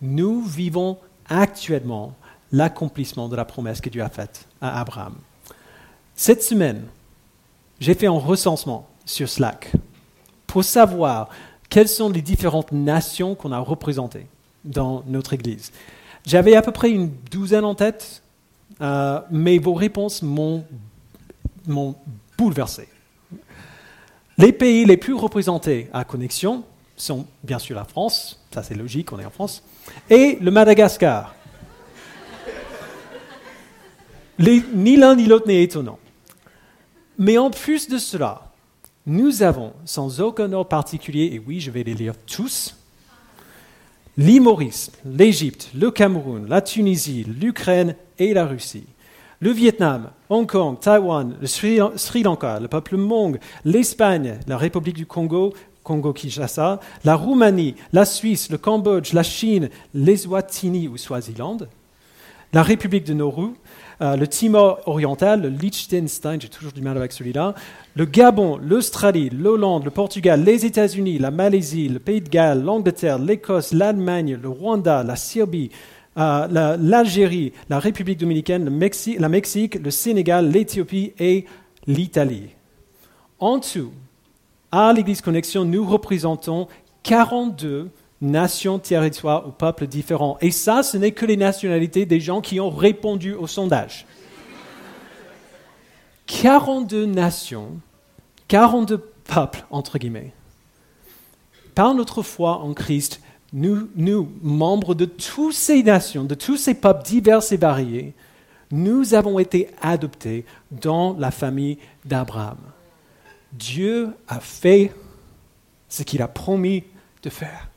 nous 0.00 0.42
vivons 0.42 0.98
actuellement 1.28 2.14
l'accomplissement 2.52 3.28
de 3.28 3.36
la 3.36 3.44
promesse 3.44 3.80
que 3.80 3.90
Dieu 3.90 4.02
a 4.02 4.08
faite 4.08 4.46
à 4.60 4.80
Abraham. 4.80 5.14
Cette 6.14 6.42
semaine, 6.42 6.84
j'ai 7.78 7.94
fait 7.94 8.06
un 8.06 8.12
recensement 8.12 8.88
sur 9.04 9.28
Slack 9.28 9.72
pour 10.46 10.64
savoir 10.64 11.28
quelles 11.68 11.88
sont 11.88 12.10
les 12.10 12.22
différentes 12.22 12.72
nations 12.72 13.34
qu'on 13.34 13.52
a 13.52 13.58
représentées 13.58 14.26
dans 14.64 15.02
notre 15.06 15.32
Église. 15.32 15.70
J'avais 16.26 16.56
à 16.56 16.62
peu 16.62 16.72
près 16.72 16.90
une 16.90 17.10
douzaine 17.30 17.64
en 17.64 17.74
tête, 17.74 18.22
euh, 18.80 19.20
mais 19.30 19.58
vos 19.58 19.74
réponses 19.74 20.22
m'ont 20.22 20.64
bouleversé. 22.36 22.88
Les 24.36 24.52
pays 24.52 24.84
les 24.84 24.96
plus 24.96 25.14
représentés 25.14 25.88
à 25.92 26.04
Connexion 26.04 26.64
sont 26.96 27.26
bien 27.42 27.58
sûr 27.58 27.76
la 27.76 27.84
France, 27.84 28.40
ça 28.52 28.62
c'est 28.62 28.74
logique, 28.74 29.12
on 29.12 29.18
est 29.18 29.24
en 29.24 29.30
France, 29.30 29.62
et 30.08 30.38
le 30.40 30.50
Madagascar 30.50 31.34
ni 34.74 34.96
l'un 34.96 35.16
ni 35.16 35.26
l'autre 35.26 35.46
n'est 35.46 35.62
étonnant. 35.62 35.98
Mais 37.18 37.38
en 37.38 37.50
plus 37.50 37.88
de 37.88 37.98
cela, 37.98 38.52
nous 39.06 39.42
avons, 39.42 39.72
sans 39.84 40.20
aucun 40.20 40.52
ordre 40.52 40.68
particulier, 40.68 41.30
et 41.32 41.42
oui, 41.44 41.60
je 41.60 41.70
vais 41.70 41.82
les 41.82 41.94
lire 41.94 42.14
tous, 42.26 42.76
l'Île 44.16 44.42
l'Égypte, 45.04 45.70
le 45.74 45.90
Cameroun, 45.90 46.46
la 46.48 46.62
Tunisie, 46.62 47.24
l'Ukraine 47.24 47.94
et 48.18 48.32
la 48.34 48.46
Russie, 48.46 48.86
le 49.40 49.50
Vietnam, 49.50 50.10
Hong 50.28 50.46
Kong, 50.46 50.78
Taïwan, 50.80 51.36
le 51.40 51.46
Sri, 51.46 52.22
Lanka, 52.22 52.60
le 52.60 52.68
peuple 52.68 52.96
Hmong, 52.96 53.38
l'Espagne, 53.64 54.38
la 54.46 54.58
République 54.58 54.96
du 54.96 55.06
Congo, 55.06 55.54
Congo-Kinshasa, 55.82 56.80
la 57.04 57.14
Roumanie, 57.14 57.74
la 57.92 58.04
Suisse, 58.04 58.50
le 58.50 58.58
Cambodge, 58.58 59.12
la 59.12 59.22
Chine, 59.22 59.70
l'Eswatini 59.94 60.88
ou 60.88 60.96
Swaziland, 60.96 61.68
la 62.52 62.62
République 62.62 63.04
de 63.04 63.14
Nauru, 63.14 63.54
euh, 64.02 64.16
le 64.16 64.26
Timor 64.26 64.80
oriental, 64.86 65.42
le 65.42 65.48
Liechtenstein, 65.48 66.40
j'ai 66.40 66.48
toujours 66.48 66.72
du 66.72 66.80
mal 66.80 66.96
avec 66.96 67.12
celui-là, 67.12 67.54
le 67.94 68.04
Gabon, 68.06 68.56
l'Australie, 68.56 69.30
l'Hollande, 69.30 69.84
le 69.84 69.90
Portugal, 69.90 70.42
les 70.42 70.64
États-Unis, 70.64 71.18
la 71.18 71.30
Malaisie, 71.30 71.88
le 71.88 71.98
Pays 71.98 72.20
de 72.20 72.28
Galles, 72.28 72.62
l'Angleterre, 72.62 73.18
l'Écosse, 73.18 73.72
l'Allemagne, 73.72 74.38
le 74.40 74.48
Rwanda, 74.48 75.02
la 75.02 75.16
Serbie, 75.16 75.70
euh, 76.18 76.76
l'Algérie, 76.80 77.52
la, 77.68 77.78
République 77.78 78.18
dominicaine, 78.18 78.64
le 78.64 79.28
Mexique, 79.28 79.74
le 79.76 79.90
Sénégal, 79.90 80.50
l'Éthiopie 80.50 81.12
et 81.18 81.44
l'Italie. 81.86 82.48
En 83.38 83.60
tout, 83.60 83.92
à 84.72 84.92
l'Église 84.92 85.20
Connexion, 85.20 85.64
nous 85.64 85.84
représentons 85.84 86.68
42 87.02 87.90
nations, 88.20 88.78
territoires 88.78 89.48
ou 89.48 89.50
peuples 89.50 89.86
différents. 89.86 90.36
Et 90.40 90.50
ça, 90.50 90.82
ce 90.82 90.96
n'est 90.96 91.12
que 91.12 91.26
les 91.26 91.36
nationalités 91.36 92.06
des 92.06 92.20
gens 92.20 92.40
qui 92.40 92.60
ont 92.60 92.70
répondu 92.70 93.34
au 93.34 93.46
sondage. 93.46 94.06
42 96.26 97.06
nations, 97.06 97.80
42 98.48 98.98
peuples, 99.24 99.64
entre 99.70 99.98
guillemets. 99.98 100.32
Par 101.74 101.94
notre 101.94 102.22
foi 102.22 102.58
en 102.58 102.72
Christ, 102.74 103.20
nous, 103.52 103.88
nous, 103.96 104.30
membres 104.42 104.94
de 104.94 105.06
toutes 105.06 105.54
ces 105.54 105.82
nations, 105.82 106.24
de 106.24 106.34
tous 106.34 106.56
ces 106.56 106.74
peuples 106.74 107.04
divers 107.04 107.52
et 107.52 107.56
variés, 107.56 108.14
nous 108.70 109.14
avons 109.14 109.40
été 109.40 109.68
adoptés 109.82 110.44
dans 110.70 111.16
la 111.18 111.32
famille 111.32 111.78
d'Abraham. 112.04 112.58
Dieu 113.52 114.10
a 114.28 114.40
fait 114.40 114.92
ce 115.88 116.02
qu'il 116.02 116.22
a 116.22 116.28
promis 116.28 116.84
de 117.22 117.30
faire. 117.30 117.68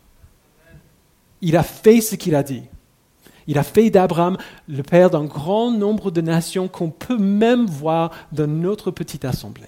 Il 1.41 1.57
a 1.57 1.63
fait 1.63 2.01
ce 2.01 2.15
qu'il 2.15 2.36
a 2.36 2.43
dit. 2.43 2.63
Il 3.47 3.57
a 3.57 3.63
fait 3.63 3.89
d'Abraham 3.89 4.38
le 4.69 4.83
père 4.83 5.09
d'un 5.09 5.25
grand 5.25 5.71
nombre 5.71 6.12
de 6.12 6.21
nations 6.21 6.67
qu'on 6.67 6.89
peut 6.89 7.17
même 7.17 7.65
voir 7.65 8.12
dans 8.31 8.47
notre 8.47 8.91
petite 8.91 9.25
assemblée. 9.25 9.67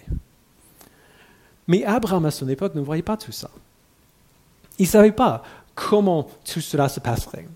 Mais 1.67 1.83
Abraham, 1.83 2.25
à 2.25 2.31
son 2.31 2.47
époque, 2.47 2.75
ne 2.75 2.81
voyait 2.81 3.01
pas 3.01 3.17
tout 3.17 3.31
ça. 3.31 3.49
Il 4.77 4.83
ne 4.83 4.89
savait 4.89 5.11
pas 5.11 5.43
comment 5.73 6.27
tout 6.45 6.61
cela 6.61 6.87
se 6.87 6.99
passerait. 6.99 7.47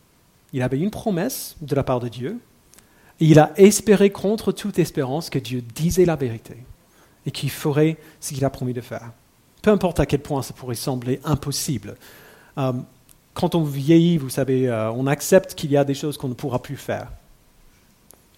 Il 0.52 0.62
avait 0.62 0.80
une 0.80 0.92
promesse 0.92 1.56
de 1.62 1.76
la 1.76 1.84
part 1.84 2.00
de 2.00 2.10
Dieu, 2.10 2.40
et 3.20 3.26
il 3.26 3.40
a 3.40 3.52
espéré 3.56 4.10
contre 4.10 4.52
toute 4.52 4.80
espérance 4.80 5.30
que 5.30 5.40
Dieu 5.40 5.62
disait 5.62 6.06
la 6.06 6.16
vérité 6.16 6.58
et 7.30 7.32
qu'il 7.32 7.52
ferait 7.52 7.96
ce 8.20 8.34
qu'il 8.34 8.44
a 8.44 8.50
promis 8.50 8.74
de 8.74 8.82
faire. 8.82 9.12
Peu 9.62 9.70
importe 9.70 10.00
à 10.00 10.08
quel 10.08 10.20
point 10.20 10.42
ça 10.42 10.52
pourrait 10.52 10.74
sembler 10.74 11.20
impossible. 11.24 11.96
Euh, 12.58 12.74
quand 13.36 13.54
on 13.54 13.64
vieillit, 13.64 14.18
vous 14.18 14.32
savez, 14.32 14.68
euh, 14.68 14.92
on 14.92 15.06
accepte 15.06 15.54
qu'il 15.54 15.70
y 15.70 15.78
a 15.78 15.84
des 15.84 15.94
choses 15.94 16.18
qu'on 16.18 16.28
ne 16.28 16.34
pourra 16.34 16.60
plus 16.60 16.76
faire. 16.76 17.12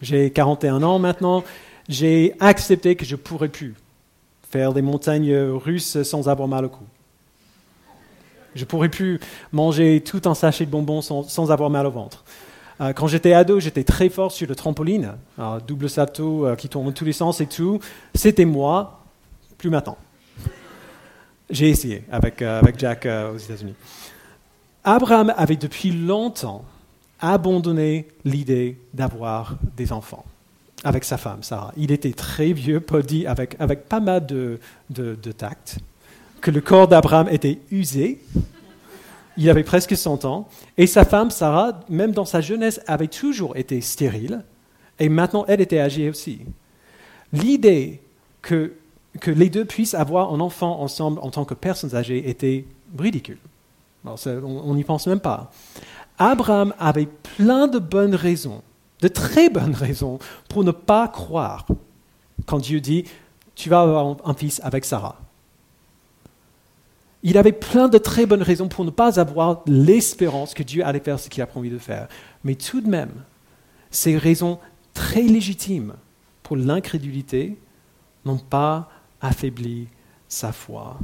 J'ai 0.01 0.29
41 0.29 0.83
ans 0.83 0.99
maintenant, 0.99 1.45
j'ai 1.87 2.35
accepté 2.41 2.97
que 2.97 3.05
je 3.05 3.15
ne 3.15 3.21
pourrais 3.21 3.47
plus 3.47 3.75
faire 4.49 4.73
des 4.73 4.81
montagnes 4.81 5.33
russes 5.33 6.03
sans 6.03 6.27
avoir 6.27 6.49
mal 6.49 6.65
au 6.65 6.69
cou. 6.69 6.83
Je 8.55 8.61
ne 8.61 8.65
pourrais 8.65 8.89
plus 8.89 9.21
manger 9.53 10.01
tout 10.01 10.23
un 10.25 10.35
sachet 10.35 10.65
de 10.65 10.71
bonbons 10.71 11.01
sans, 11.01 11.49
avoir 11.49 11.69
mal 11.69 11.85
au 11.85 11.91
ventre. 11.91 12.25
Euh, 12.81 12.93
quand 12.93 13.07
j'étais 13.07 13.33
ado, 13.33 13.59
j'étais 13.59 13.83
très 13.83 14.09
fort 14.09 14.31
sur 14.31 14.47
le 14.47 14.55
trampoline, 14.55 15.13
double 15.67 15.89
salto 15.89 16.47
euh, 16.47 16.55
qui 16.55 16.67
tourne 16.67 16.85
dans 16.87 16.91
tous 16.91 17.05
les 17.05 17.13
sens 17.13 17.39
et 17.39 17.45
tout. 17.45 17.79
C'était 18.15 18.45
moi, 18.45 19.03
plus 19.57 19.69
maintenant. 19.69 19.97
J'ai 21.49 21.69
essayé 21.69 22.03
avec, 22.11 22.41
euh, 22.41 22.59
avec 22.59 22.79
Jack 22.79 23.05
aux 23.05 23.37
États-Unis. 23.37 23.75
Abraham 24.83 25.31
avait 25.37 25.57
depuis 25.57 25.91
longtemps 25.91 26.65
abandonné 27.19 28.07
l'idée 28.25 28.79
d'avoir 28.93 29.57
des 29.77 29.91
enfants 29.93 30.25
avec 30.83 31.03
sa 31.03 31.17
femme, 31.17 31.43
Sarah. 31.43 31.71
Il 31.77 31.91
était 31.91 32.13
très 32.13 32.51
vieux, 32.51 32.79
Paul 32.79 33.03
dit, 33.03 33.27
avec, 33.27 33.55
avec 33.59 33.87
pas 33.87 33.99
mal 33.99 34.25
de, 34.25 34.59
de, 34.89 35.15
de 35.21 35.31
tact 35.31 35.77
que 36.41 36.49
le 36.49 36.61
corps 36.61 36.87
d'Abraham 36.87 37.27
était 37.29 37.59
usé. 37.69 38.19
Il 39.37 39.49
avait 39.49 39.63
presque 39.63 39.95
100 39.95 40.25
ans. 40.25 40.47
Et 40.77 40.87
sa 40.87 41.05
femme, 41.05 41.31
Sarah, 41.31 41.79
même 41.89 42.11
dans 42.11 42.25
sa 42.25 42.41
jeunesse, 42.41 42.81
avait 42.87 43.07
toujours 43.07 43.55
été 43.55 43.81
stérile. 43.81 44.43
Et 44.99 45.09
maintenant, 45.09 45.45
elle 45.47 45.61
était 45.61 45.79
âgée 45.79 46.09
aussi. 46.09 46.41
L'idée 47.33 48.01
que, 48.41 48.73
que 49.19 49.31
les 49.31 49.49
deux 49.49 49.65
puissent 49.65 49.93
avoir 49.93 50.33
un 50.33 50.39
enfant 50.39 50.81
ensemble 50.81 51.19
en 51.21 51.31
tant 51.31 51.45
que 51.45 51.53
personnes 51.53 51.95
âgées 51.95 52.29
était 52.29 52.65
ridicule. 52.97 53.39
on 54.05 54.75
n'y 54.75 54.83
pense 54.83 55.07
même 55.07 55.19
pas. 55.19 55.51
Abraham 56.17 56.73
avait 56.77 57.07
plein 57.07 57.67
de 57.67 57.79
bonnes 57.79 58.15
raisons, 58.15 58.61
de 59.01 59.07
très 59.07 59.49
bonnes 59.49 59.73
raisons, 59.73 60.19
pour 60.49 60.63
ne 60.63 60.71
pas 60.71 61.07
croire 61.07 61.65
quand 62.45 62.59
Dieu 62.59 62.81
dit, 62.81 63.05
tu 63.55 63.69
vas 63.69 63.81
avoir 63.81 64.17
un 64.25 64.33
fils 64.33 64.59
avec 64.63 64.85
Sarah. 64.85 65.20
Il 67.23 67.37
avait 67.37 67.51
plein 67.51 67.87
de 67.87 67.97
très 67.97 68.25
bonnes 68.25 68.41
raisons 68.41 68.67
pour 68.67 68.83
ne 68.83 68.89
pas 68.89 69.19
avoir 69.19 69.61
l'espérance 69.67 70.53
que 70.53 70.63
Dieu 70.63 70.83
allait 70.85 70.99
faire 70.99 71.19
ce 71.19 71.29
qu'il 71.29 71.43
a 71.43 71.47
promis 71.47 71.69
de 71.69 71.77
faire. 71.77 72.07
Mais 72.43 72.55
tout 72.55 72.81
de 72.81 72.89
même, 72.89 73.11
ces 73.91 74.17
raisons 74.17 74.59
très 74.93 75.21
légitimes 75.21 75.93
pour 76.41 76.57
l'incrédulité 76.57 77.57
n'ont 78.25 78.37
pas 78.37 78.89
affaibli 79.21 79.87
sa 80.27 80.51
foi. 80.51 80.97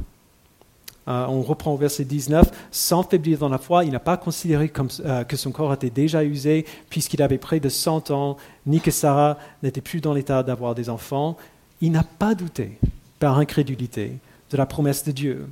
Euh, 1.06 1.24
on 1.28 1.40
reprend 1.40 1.72
au 1.72 1.76
verset 1.76 2.04
19, 2.04 2.50
sans 2.70 3.02
faiblir 3.02 3.38
dans 3.38 3.48
la 3.48 3.56
foi, 3.56 3.84
il 3.84 3.92
n'a 3.92 4.00
pas 4.00 4.18
considéré 4.18 4.70
euh, 5.00 5.24
que 5.24 5.36
son 5.36 5.52
corps 5.52 5.72
était 5.72 5.88
déjà 5.88 6.22
usé 6.22 6.66
puisqu'il 6.90 7.22
avait 7.22 7.38
près 7.38 7.60
de 7.60 7.68
100 7.68 8.10
ans, 8.10 8.36
ni 8.66 8.80
que 8.80 8.90
Sarah 8.90 9.38
n'était 9.62 9.80
plus 9.80 10.00
dans 10.00 10.12
l'état 10.12 10.42
d'avoir 10.42 10.74
des 10.74 10.90
enfants. 10.90 11.36
Il 11.80 11.92
n'a 11.92 12.02
pas 12.02 12.34
douté, 12.34 12.78
par 13.20 13.38
incrédulité, 13.38 14.18
de 14.50 14.56
la 14.56 14.66
promesse 14.66 15.04
de 15.04 15.12
Dieu 15.12 15.46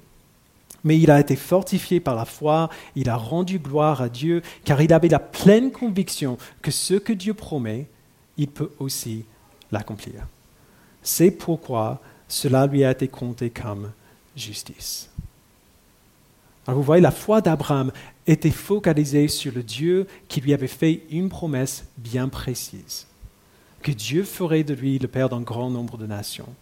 mais 0.87 1.01
il 1.01 1.11
a 1.11 1.19
été 1.19 1.35
fortifié 1.35 1.99
par 1.99 2.15
la 2.15 2.25
foi, 2.25 2.71
il 2.95 3.09
a 3.09 3.17
rendu 3.17 3.59
gloire 3.59 4.01
à 4.01 4.09
Dieu, 4.09 4.41
car 4.65 4.81
il 4.81 4.93
avait 4.93 5.09
la 5.09 5.19
pleine 5.19 5.73
conviction 5.73 6.39
que 6.63 6.71
ce 6.71 6.95
que 6.95 7.13
Dieu 7.13 7.35
promet, 7.35 7.89
il 8.37 8.47
peut 8.47 8.71
aussi 8.79 9.25
l'accomplir. 9.73 10.29
C'est 11.03 11.33
pourquoi 11.33 12.01
cela 12.29 12.69
lui 12.69 12.85
a 12.85 12.93
été 12.93 13.09
compté 13.09 13.51
comme 13.51 13.91
justice. 14.37 15.11
Alors 16.69 16.79
vous 16.79 16.87
voyez, 16.87 17.03
la 17.03 17.11
foi 17.11 17.41
d'Abraham 17.41 17.91
était 18.25 18.53
focalisée 18.53 19.27
sur 19.27 19.53
le 19.53 19.65
Dieu 19.65 20.07
qui 20.29 20.41
lui 20.41 20.55
avait 20.55 20.69
fait 20.69 21.03
une 21.11 21.29
promesse 21.29 21.85
bien 21.99 22.29
précise, 22.29 23.09
que 23.83 23.91
Dieu 23.91 24.23
ferait 24.23 24.63
de 24.63 24.75
lui 24.75 25.01
le 25.01 25.09
père 25.09 25.29
d'un 25.31 25.41
grand 25.41 25.69
nombre 25.69 25.97
de 25.97 26.07
nations. 26.07 26.55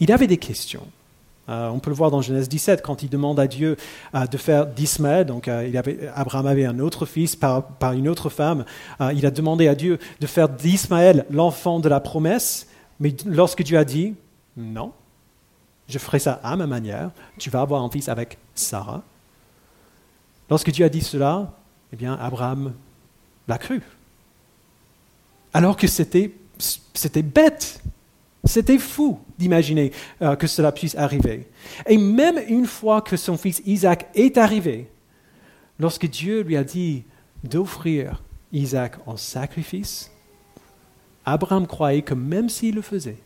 Il 0.00 0.10
avait 0.10 0.26
des 0.26 0.38
questions. 0.38 0.88
Euh, 1.48 1.68
on 1.70 1.80
peut 1.80 1.90
le 1.90 1.96
voir 1.96 2.10
dans 2.10 2.22
Genèse 2.22 2.48
17 2.48 2.82
quand 2.82 3.02
il 3.02 3.08
demande 3.08 3.40
à 3.40 3.48
Dieu 3.48 3.76
euh, 4.14 4.26
de 4.26 4.36
faire 4.36 4.66
d'Ismaël, 4.66 5.26
donc 5.26 5.48
euh, 5.48 5.82
Abraham 6.14 6.46
avait 6.46 6.64
un 6.64 6.78
autre 6.78 7.04
fils 7.04 7.34
par, 7.34 7.64
une 7.92 8.08
autre 8.08 8.30
femme, 8.30 8.64
il 9.12 9.26
a 9.26 9.30
demandé 9.30 9.66
à 9.66 9.74
Dieu 9.74 9.98
de 10.20 10.26
faire 10.26 10.48
d'Ismaël 10.48 11.26
l'enfant 11.30 11.80
de 11.80 11.88
la 11.88 11.98
promesse, 11.98 12.68
mais 13.00 13.14
lorsque 13.26 13.62
Dieu 13.64 13.76
a 13.76 13.84
dit 13.84 14.14
non, 14.56 14.92
je 15.88 15.98
ferai 15.98 16.20
ça 16.20 16.40
à 16.44 16.54
ma 16.54 16.68
manière, 16.68 17.10
tu 17.38 17.50
vas 17.50 17.60
avoir 17.60 17.82
un 17.82 17.90
fils 17.90 18.08
avec 18.08 18.38
Sarah. 18.54 19.02
Lorsque 20.48 20.70
Dieu 20.70 20.84
a 20.84 20.88
dit 20.88 21.00
cela, 21.00 21.52
eh 21.92 21.96
bien 21.96 22.14
Abraham 22.14 22.72
l'a 23.48 23.58
cru. 23.58 23.82
Alors 25.52 25.76
que 25.76 25.88
c'était 25.88 26.30
bête, 27.22 27.82
c'était 28.44 28.78
fou 28.78 29.18
d'imaginer 29.42 29.92
euh, 30.22 30.36
que 30.36 30.46
cela 30.46 30.72
puisse 30.72 30.94
arriver. 30.96 31.46
Et 31.86 31.98
même 31.98 32.40
une 32.48 32.66
fois 32.66 33.02
que 33.02 33.16
son 33.16 33.36
fils 33.36 33.60
Isaac 33.66 34.08
est 34.14 34.38
arrivé, 34.38 34.88
lorsque 35.78 36.08
Dieu 36.08 36.42
lui 36.42 36.56
a 36.56 36.64
dit 36.64 37.04
d'offrir 37.44 38.22
Isaac 38.52 38.96
en 39.06 39.16
sacrifice, 39.16 40.10
Abraham 41.24 41.66
croyait 41.66 42.02
que 42.02 42.14
même 42.14 42.48
s'il 42.48 42.74
le 42.74 42.82
faisait, 42.82 43.18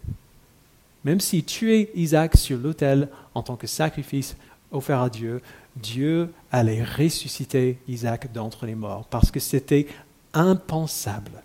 même 1.04 1.20
s'il 1.20 1.44
tuait 1.44 1.90
Isaac 1.94 2.36
sur 2.36 2.58
l'autel 2.58 3.08
en 3.34 3.42
tant 3.42 3.56
que 3.56 3.66
sacrifice 3.66 4.36
offert 4.72 5.00
à 5.00 5.08
Dieu, 5.08 5.40
Dieu 5.76 6.32
allait 6.50 6.82
ressusciter 6.82 7.78
Isaac 7.86 8.32
d'entre 8.32 8.66
les 8.66 8.74
morts, 8.74 9.06
parce 9.08 9.30
que 9.30 9.40
c'était 9.40 9.86
impensable 10.34 11.42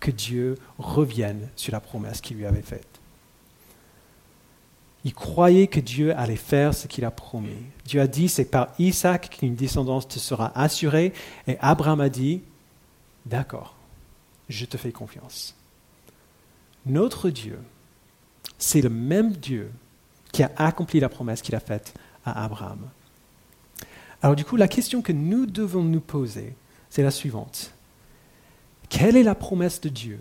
que 0.00 0.10
Dieu 0.10 0.56
revienne 0.78 1.48
sur 1.56 1.72
la 1.72 1.80
promesse 1.80 2.20
qu'il 2.20 2.36
lui 2.36 2.46
avait 2.46 2.62
faite. 2.62 2.93
Il 5.04 5.12
croyait 5.12 5.66
que 5.66 5.80
Dieu 5.80 6.16
allait 6.16 6.36
faire 6.36 6.72
ce 6.72 6.86
qu'il 6.86 7.04
a 7.04 7.10
promis. 7.10 7.56
Dieu 7.84 8.00
a 8.00 8.06
dit, 8.06 8.28
c'est 8.28 8.46
par 8.46 8.68
Isaac 8.78 9.36
qu'une 9.38 9.54
descendance 9.54 10.08
te 10.08 10.18
sera 10.18 10.50
assurée. 10.58 11.12
Et 11.46 11.58
Abraham 11.60 12.00
a 12.00 12.08
dit, 12.08 12.42
d'accord, 13.26 13.76
je 14.48 14.64
te 14.64 14.76
fais 14.76 14.92
confiance. 14.92 15.54
notre 16.86 17.30
Dieu, 17.30 17.58
c'est 18.58 18.80
le 18.80 18.90
même 18.90 19.32
Dieu 19.32 19.70
qui 20.32 20.42
a 20.42 20.50
accompli 20.56 21.00
la 21.00 21.08
promesse 21.08 21.42
qu'il 21.42 21.54
a 21.54 21.60
faite 21.60 21.94
à 22.24 22.44
Abraham. 22.44 22.80
Alors 24.22 24.36
du 24.36 24.44
coup, 24.44 24.56
la 24.56 24.68
question 24.68 25.02
que 25.02 25.12
nous 25.12 25.46
devons 25.46 25.82
nous 25.82 26.00
poser, 26.00 26.54
c'est 26.88 27.02
la 27.02 27.10
suivante. 27.10 27.72
Quelle 28.88 29.16
est 29.16 29.22
la 29.22 29.34
promesse 29.34 29.80
de 29.80 29.88
Dieu 29.88 30.20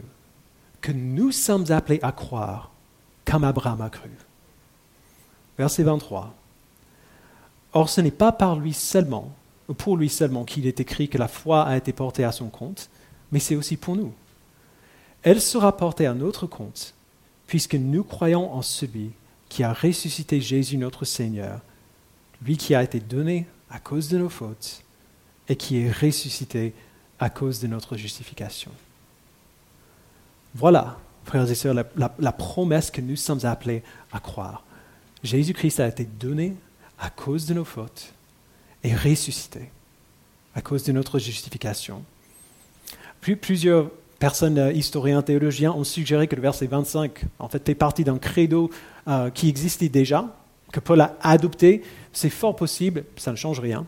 que 0.82 0.92
nous 0.92 1.32
sommes 1.32 1.72
appelés 1.72 2.00
à 2.02 2.12
croire 2.12 2.72
comme 3.26 3.44
Abraham 3.44 3.82
a 3.82 3.90
cru? 3.90 4.10
Verset 5.58 5.84
23. 5.84 6.34
Or, 7.74 7.90
ce 7.90 8.02
n'est 8.02 8.12
pas 8.12 8.32
par 8.32 8.56
lui 8.58 8.74
seulement, 8.74 9.32
ou 9.68 9.74
pour 9.74 9.98
lui 9.98 10.10
seulement, 10.10 10.46
qu'il 10.46 10.68
est 10.68 10.80
écrit 10.80 11.10
que 11.10 11.18
la 11.18 11.28
foi 11.28 11.64
a 11.64 11.78
été 11.78 11.94
portée 11.94 12.24
à 12.24 12.32
son 12.32 12.50
compte, 12.50 12.90
mais 13.32 13.40
c'est 13.40 13.56
aussi 13.56 13.78
pour 13.78 13.96
nous. 13.96 14.14
Elle 15.24 15.42
sera 15.42 15.76
portée 15.76 16.06
à 16.06 16.14
notre 16.14 16.48
compte, 16.48 16.94
puisque 17.48 17.76
nous 17.76 18.04
croyons 18.04 18.54
en 18.54 18.62
celui 18.62 19.12
qui 19.50 19.64
a 19.64 19.74
ressuscité 19.74 20.42
Jésus 20.42 20.78
notre 20.78 21.06
Seigneur, 21.06 21.62
lui 22.44 22.58
qui 22.58 22.76
a 22.76 22.84
été 22.84 23.00
donné 23.00 23.48
à 23.70 23.80
cause 23.80 24.10
de 24.10 24.18
nos 24.18 24.30
fautes 24.30 24.84
et 25.48 25.56
qui 25.56 25.80
est 25.80 25.92
ressuscité 25.92 26.74
à 27.20 27.30
cause 27.30 27.60
de 27.60 27.68
notre 27.68 27.96
justification. 27.96 28.72
Voilà, 30.56 30.98
frères 31.26 31.50
et 31.50 31.56
sœurs, 31.56 31.74
la, 31.96 32.32
promesse 32.32 32.92
que 32.92 33.02
nous 33.02 33.16
sommes 33.16 33.46
appelés 33.46 33.84
à 34.12 34.20
croire. 34.20 34.64
Jésus-Christ 35.24 35.80
a 35.80 35.88
été 35.88 36.06
donné 36.06 36.56
à 37.00 37.10
cause 37.10 37.46
de 37.46 37.54
nos 37.54 37.66
fautes 37.66 38.14
et 38.84 38.94
ressuscité 38.94 39.70
à 40.56 40.62
cause 40.62 40.84
de 40.84 40.92
notre 40.92 41.20
justification. 41.20 42.04
plusieurs 43.42 43.90
personnes, 44.20 44.58
euh, 44.58 44.72
historiens, 44.72 45.22
théologiens, 45.22 45.72
ont 45.72 45.84
suggéré 45.84 46.28
que 46.28 46.36
le 46.36 46.42
verset 46.42 46.68
25, 46.68 47.24
en 47.40 47.50
fait, 47.50 47.68
est 47.70 47.76
parti 47.76 48.04
d'un 48.04 48.18
credo 48.18 48.70
euh, 49.08 49.30
qui 49.30 49.50
existait 49.50 49.90
déjà, 49.90 50.28
que 50.72 50.80
Paul 50.80 51.02
a 51.02 51.18
adopté. 51.22 51.84
C'est 52.12 52.30
fort 52.30 52.56
possible, 52.56 53.04
ça 53.18 53.32
ne 53.32 53.36
change 53.36 53.60
rien. 53.60 53.86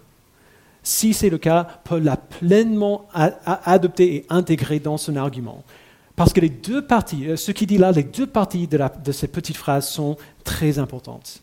Si 0.84 1.14
c'est 1.14 1.30
le 1.30 1.38
cas, 1.38 1.68
Paul 1.84 2.04
l'a 2.04 2.18
pleinement 2.18 3.08
adopté 3.14 4.16
et 4.16 4.26
intégré 4.30 4.80
dans 4.80 4.98
son 4.98 5.16
argument. 5.16 5.64
Parce 6.16 6.32
que 6.32 6.40
les 6.40 6.50
deux 6.50 6.86
parties, 6.86 7.28
euh, 7.28 7.36
ce 7.36 7.52
qu'il 7.52 7.68
dit 7.68 7.78
là, 7.78 7.92
les 7.92 8.04
deux 8.04 8.28
parties 8.28 8.68
de, 8.68 8.80
de 9.04 9.12
cette 9.12 9.32
petite 9.32 9.58
phrase 9.58 9.88
sont 9.88 10.18
très 10.44 10.80
importantes. 10.80 11.42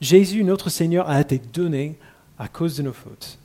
Jésus, 0.00 0.44
notre 0.44 0.70
Seigneur, 0.70 1.08
a 1.08 1.20
été 1.20 1.38
donné 1.38 1.96
à 2.38 2.48
cause 2.48 2.76
de 2.76 2.82
nos 2.82 2.92
fautes. 2.92 3.38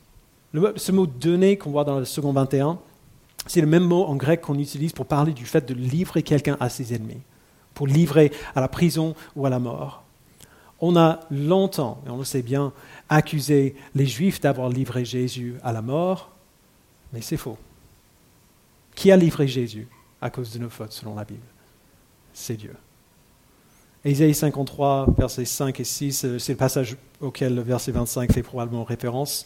ce 0.75 0.91
mot 0.91 1.05
donné 1.05 1.57
qu'on 1.57 1.71
voit 1.71 1.83
dans 1.83 1.99
le 1.99 2.05
second 2.05 2.33
21, 2.33 2.79
c'est 3.47 3.61
le 3.61 3.67
même 3.67 3.83
mot 3.83 4.03
en 4.05 4.15
grec 4.15 4.41
qu'on 4.41 4.59
utilise 4.59 4.91
pour 4.91 5.05
parler 5.05 5.33
du 5.33 5.45
fait 5.45 5.67
de 5.67 5.73
livrer 5.73 6.23
quelqu'un 6.23 6.57
à 6.59 6.69
ses 6.69 6.93
ennemis, 6.93 7.21
pour 7.73 7.87
livrer 7.87 8.31
à 8.55 8.61
la 8.61 8.67
prison 8.67 9.15
ou 9.35 9.45
à 9.45 9.49
la 9.49 9.59
mort. 9.59 10.03
On 10.79 10.95
a 10.95 11.21
longtemps, 11.29 12.01
et 12.05 12.09
on 12.09 12.17
le 12.17 12.23
sait 12.23 12.41
bien, 12.41 12.73
accusé 13.07 13.75
les 13.95 14.07
Juifs 14.07 14.41
d'avoir 14.41 14.69
livré 14.69 15.05
Jésus 15.05 15.55
à 15.63 15.71
la 15.71 15.81
mort, 15.81 16.31
mais 17.13 17.21
c'est 17.21 17.37
faux. 17.37 17.57
Qui 18.95 19.11
a 19.11 19.17
livré 19.17 19.47
Jésus? 19.47 19.87
À 20.21 20.29
cause 20.29 20.53
de 20.53 20.59
nos 20.59 20.69
fautes 20.69 20.93
selon 20.93 21.15
la 21.15 21.25
Bible 21.25 21.41
C'est 22.33 22.55
Dieu. 22.55 22.75
Ésaïe 24.03 24.33
53, 24.33 25.13
versets 25.17 25.45
5 25.45 25.79
et 25.79 25.83
6, 25.83 26.25
euh, 26.25 26.39
c'est 26.39 26.53
le 26.53 26.57
passage 26.57 26.97
auquel 27.19 27.53
le 27.53 27.61
verset 27.61 27.91
25 27.91 28.31
fait 28.31 28.41
probablement 28.41 28.83
référence. 28.83 29.45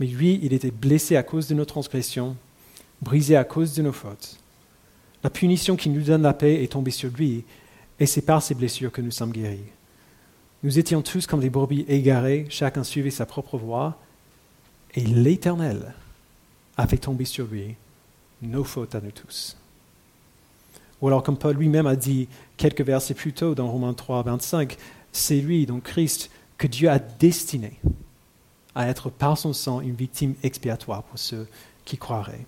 Mais 0.00 0.06
lui, 0.06 0.40
il 0.42 0.54
était 0.54 0.70
blessé 0.70 1.16
à 1.16 1.22
cause 1.22 1.48
de 1.48 1.54
nos 1.54 1.66
transgressions, 1.66 2.34
brisé 3.02 3.36
à 3.36 3.44
cause 3.44 3.74
de 3.74 3.82
nos 3.82 3.92
fautes. 3.92 4.38
La 5.22 5.28
punition 5.28 5.76
qui 5.76 5.90
nous 5.90 6.00
donne 6.00 6.22
la 6.22 6.32
paix 6.32 6.62
est 6.62 6.72
tombée 6.72 6.92
sur 6.92 7.10
lui, 7.10 7.44
et 8.00 8.06
c'est 8.06 8.22
par 8.22 8.42
ses 8.42 8.54
blessures 8.54 8.92
que 8.92 9.02
nous 9.02 9.10
sommes 9.10 9.32
guéris. 9.32 9.58
Nous 10.62 10.78
étions 10.78 11.02
tous 11.02 11.26
comme 11.26 11.40
des 11.40 11.50
brebis 11.50 11.84
égarées, 11.88 12.46
chacun 12.48 12.84
suivait 12.84 13.10
sa 13.10 13.26
propre 13.26 13.58
voie, 13.58 13.98
et 14.94 15.02
l'Éternel 15.02 15.94
a 16.78 16.86
fait 16.86 16.96
tomber 16.96 17.26
sur 17.26 17.46
lui 17.46 17.74
nos 18.40 18.64
fautes 18.64 18.94
à 18.94 19.02
nous 19.02 19.10
tous. 19.10 19.57
Ou 21.00 21.08
alors, 21.08 21.22
comme 21.22 21.36
Paul 21.36 21.56
lui-même 21.56 21.86
a 21.86 21.96
dit 21.96 22.28
quelques 22.56 22.82
versets 22.82 23.14
plus 23.14 23.32
tôt 23.32 23.54
dans 23.54 23.70
Romains 23.70 23.94
3, 23.94 24.22
25, 24.24 24.76
c'est 25.12 25.40
lui, 25.40 25.66
donc 25.66 25.84
Christ, 25.84 26.30
que 26.56 26.66
Dieu 26.66 26.90
a 26.90 26.98
destiné 26.98 27.80
à 28.74 28.88
être 28.88 29.10
par 29.10 29.38
son 29.38 29.52
sang 29.52 29.80
une 29.80 29.94
victime 29.94 30.34
expiatoire 30.42 31.02
pour 31.04 31.18
ceux 31.18 31.46
qui 31.84 31.96
croiraient. 31.96 32.46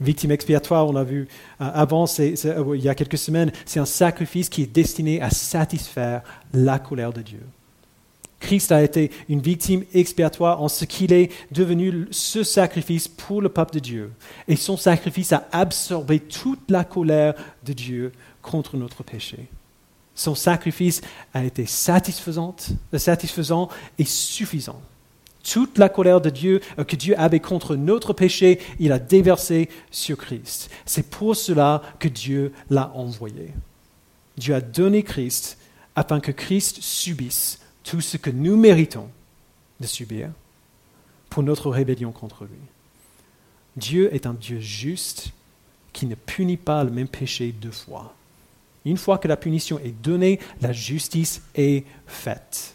Victime 0.00 0.30
expiatoire, 0.30 0.86
on 0.88 0.92
l'a 0.92 1.04
vu 1.04 1.28
euh, 1.60 1.70
avant, 1.74 2.06
euh, 2.18 2.76
il 2.76 2.82
y 2.82 2.88
a 2.88 2.94
quelques 2.94 3.18
semaines, 3.18 3.52
c'est 3.66 3.80
un 3.80 3.84
sacrifice 3.84 4.48
qui 4.48 4.62
est 4.62 4.72
destiné 4.72 5.20
à 5.20 5.30
satisfaire 5.30 6.22
la 6.54 6.78
colère 6.78 7.12
de 7.12 7.20
Dieu. 7.20 7.42
Christ 8.40 8.72
a 8.72 8.82
été 8.82 9.10
une 9.28 9.40
victime 9.40 9.84
expiatoire 9.92 10.62
en 10.62 10.68
ce 10.68 10.86
qu'il 10.86 11.12
est 11.12 11.30
devenu 11.52 12.08
ce 12.10 12.42
sacrifice 12.42 13.06
pour 13.06 13.42
le 13.42 13.50
peuple 13.50 13.74
de 13.74 13.78
Dieu. 13.78 14.12
Et 14.48 14.56
son 14.56 14.76
sacrifice 14.76 15.32
a 15.32 15.46
absorbé 15.52 16.18
toute 16.18 16.70
la 16.70 16.84
colère 16.84 17.34
de 17.64 17.74
Dieu 17.74 18.12
contre 18.42 18.76
notre 18.76 19.02
péché. 19.02 19.48
Son 20.14 20.34
sacrifice 20.34 21.02
a 21.32 21.44
été 21.44 21.66
satisfaisant, 21.66 22.56
satisfaisant 22.96 23.68
et 23.98 24.04
suffisant. 24.04 24.80
Toute 25.42 25.78
la 25.78 25.88
colère 25.88 26.20
de 26.20 26.28
Dieu 26.28 26.60
euh, 26.78 26.84
que 26.84 26.96
Dieu 26.96 27.18
avait 27.18 27.40
contre 27.40 27.74
notre 27.74 28.12
péché, 28.12 28.58
il 28.78 28.92
a 28.92 28.98
déversé 28.98 29.70
sur 29.90 30.18
Christ. 30.18 30.70
C'est 30.84 31.08
pour 31.08 31.34
cela 31.36 31.82
que 31.98 32.08
Dieu 32.08 32.52
l'a 32.68 32.92
envoyé. 32.94 33.54
Dieu 34.36 34.54
a 34.54 34.60
donné 34.60 35.02
Christ 35.02 35.56
afin 35.96 36.20
que 36.20 36.32
Christ 36.32 36.78
subisse 36.82 37.60
tout 37.84 38.00
ce 38.00 38.16
que 38.16 38.30
nous 38.30 38.56
méritons 38.56 39.08
de 39.80 39.86
subir 39.86 40.30
pour 41.28 41.42
notre 41.42 41.70
rébellion 41.70 42.12
contre 42.12 42.44
lui. 42.44 42.58
Dieu 43.76 44.14
est 44.14 44.26
un 44.26 44.34
Dieu 44.34 44.60
juste 44.60 45.30
qui 45.92 46.06
ne 46.06 46.14
punit 46.14 46.56
pas 46.56 46.84
le 46.84 46.90
même 46.90 47.08
péché 47.08 47.52
deux 47.52 47.70
fois. 47.70 48.14
Une 48.84 48.96
fois 48.96 49.18
que 49.18 49.28
la 49.28 49.36
punition 49.36 49.78
est 49.78 49.94
donnée, 50.02 50.40
la 50.60 50.72
justice 50.72 51.42
est 51.54 51.84
faite. 52.06 52.74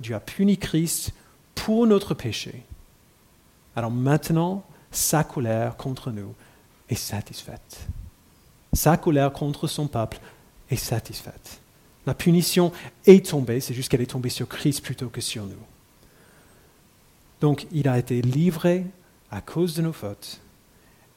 Dieu 0.00 0.14
a 0.14 0.20
puni 0.20 0.58
Christ 0.58 1.12
pour 1.54 1.86
notre 1.86 2.14
péché. 2.14 2.62
Alors 3.76 3.90
maintenant, 3.90 4.64
sa 4.90 5.24
colère 5.24 5.76
contre 5.76 6.10
nous 6.10 6.34
est 6.88 6.94
satisfaite. 6.94 7.86
Sa 8.72 8.96
colère 8.96 9.32
contre 9.32 9.66
son 9.66 9.86
peuple 9.86 10.18
est 10.70 10.76
satisfaite. 10.76 11.61
La 12.06 12.14
punition 12.14 12.72
est 13.06 13.26
tombée, 13.26 13.60
c'est 13.60 13.74
juste 13.74 13.88
qu'elle 13.88 14.00
est 14.00 14.06
tombée 14.06 14.28
sur 14.28 14.48
Christ 14.48 14.82
plutôt 14.82 15.08
que 15.08 15.20
sur 15.20 15.44
nous. 15.44 15.54
Donc 17.40 17.66
il 17.72 17.88
a 17.88 17.98
été 17.98 18.22
livré 18.22 18.84
à 19.30 19.40
cause 19.40 19.74
de 19.74 19.82
nos 19.82 19.92
fautes 19.92 20.40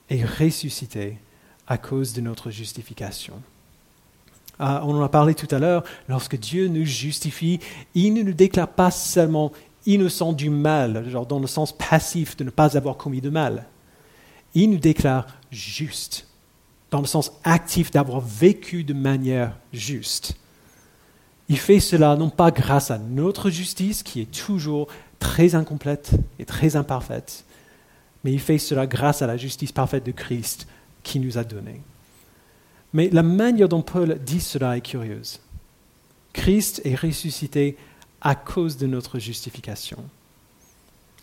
et 0.09 0.23
ressuscité 0.23 1.17
à 1.67 1.77
cause 1.77 2.13
de 2.13 2.21
notre 2.21 2.51
justification. 2.51 3.41
Ah, 4.59 4.83
on 4.85 4.95
en 4.95 5.03
a 5.03 5.09
parlé 5.09 5.35
tout 5.35 5.53
à 5.53 5.59
l'heure, 5.59 5.83
lorsque 6.07 6.37
Dieu 6.37 6.67
nous 6.67 6.85
justifie, 6.85 7.59
il 7.93 8.13
ne 8.13 8.21
nous 8.21 8.33
déclare 8.33 8.69
pas 8.69 8.91
seulement 8.91 9.51
innocents 9.85 10.33
du 10.33 10.49
mal, 10.49 11.09
genre 11.09 11.25
dans 11.25 11.39
le 11.39 11.47
sens 11.47 11.75
passif 11.75 12.37
de 12.37 12.43
ne 12.43 12.49
pas 12.49 12.77
avoir 12.77 12.95
commis 12.97 13.21
de 13.21 13.29
mal. 13.29 13.65
Il 14.53 14.69
nous 14.69 14.77
déclare 14.77 15.27
juste, 15.51 16.27
dans 16.89 17.01
le 17.01 17.07
sens 17.07 17.33
actif 17.43 17.91
d'avoir 17.91 18.21
vécu 18.21 18.83
de 18.83 18.93
manière 18.93 19.57
juste. 19.73 20.37
Il 21.49 21.57
fait 21.57 21.79
cela 21.79 22.15
non 22.15 22.29
pas 22.29 22.51
grâce 22.51 22.91
à 22.91 22.97
notre 22.97 23.49
justice, 23.49 24.03
qui 24.03 24.21
est 24.21 24.31
toujours 24.31 24.87
très 25.19 25.55
incomplète 25.55 26.11
et 26.39 26.45
très 26.45 26.75
imparfaite, 26.75 27.45
mais 28.23 28.33
il 28.33 28.39
fait 28.39 28.57
cela 28.57 28.87
grâce 28.87 29.21
à 29.21 29.27
la 29.27 29.37
justice 29.37 29.71
parfaite 29.71 30.05
de 30.05 30.11
Christ 30.11 30.67
qui 31.03 31.19
nous 31.19 31.37
a 31.37 31.43
donné. 31.43 31.81
Mais 32.93 33.09
la 33.11 33.23
manière 33.23 33.69
dont 33.69 33.81
Paul 33.81 34.19
dit 34.25 34.39
cela 34.39 34.77
est 34.77 34.81
curieuse. 34.81 35.39
Christ 36.33 36.81
est 36.83 36.95
ressuscité 36.95 37.77
à 38.21 38.35
cause 38.35 38.77
de 38.77 38.87
notre 38.87 39.19
justification. 39.19 39.97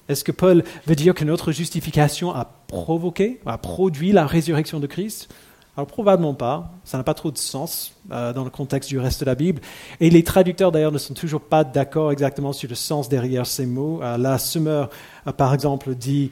Est-ce 0.08 0.24
que 0.24 0.32
Paul 0.32 0.64
veut 0.86 0.94
dire 0.94 1.14
que 1.14 1.24
notre 1.24 1.52
justification 1.52 2.32
a 2.34 2.44
provoqué, 2.66 3.40
a 3.46 3.58
produit 3.58 4.12
la 4.12 4.26
résurrection 4.26 4.80
de 4.80 4.86
Christ? 4.86 5.32
Alors 5.74 5.86
probablement 5.86 6.34
pas, 6.34 6.70
ça 6.84 6.98
n'a 6.98 7.04
pas 7.04 7.14
trop 7.14 7.30
de 7.30 7.38
sens 7.38 7.94
euh, 8.10 8.34
dans 8.34 8.44
le 8.44 8.50
contexte 8.50 8.90
du 8.90 8.98
reste 8.98 9.20
de 9.20 9.24
la 9.24 9.34
Bible. 9.34 9.62
Et 10.00 10.10
les 10.10 10.22
traducteurs 10.22 10.70
d'ailleurs 10.70 10.92
ne 10.92 10.98
sont 10.98 11.14
toujours 11.14 11.40
pas 11.40 11.64
d'accord 11.64 12.12
exactement 12.12 12.52
sur 12.52 12.68
le 12.68 12.74
sens 12.74 13.08
derrière 13.08 13.46
ces 13.46 13.64
mots. 13.64 14.02
Euh, 14.02 14.18
la 14.18 14.36
Semeur, 14.36 14.90
euh, 15.26 15.32
par 15.32 15.54
exemple, 15.54 15.94
dit 15.94 16.30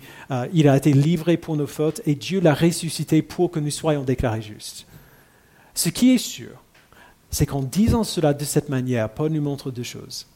Il 0.53 0.68
a 0.68 0.76
été 0.76 0.92
livré 0.92 1.38
pour 1.38 1.57
nos 1.57 1.66
fautes 1.66 2.03
et 2.05 2.14
Dieu 2.14 2.40
l'a 2.40 2.53
ressuscité 2.53 3.22
pour 3.22 3.50
que 3.50 3.61
nous 3.61 3.70
soyons 3.70 4.03
déclarés 4.03 4.42
justes. 4.42 4.87
Ce 5.72 5.88
qui 5.88 6.12
est 6.14 6.18
sûr, 6.18 6.62
c'est 7.31 7.46
qu'en 7.46 7.62
disant 7.62 8.05
cela 8.05 8.35
de 8.35 8.44
cette 8.44 8.68
manière, 8.68 9.09
Paul 9.09 9.33
nous 9.33 9.40
montre 9.40 9.70
deux 9.70 9.85
choses. 9.85 10.26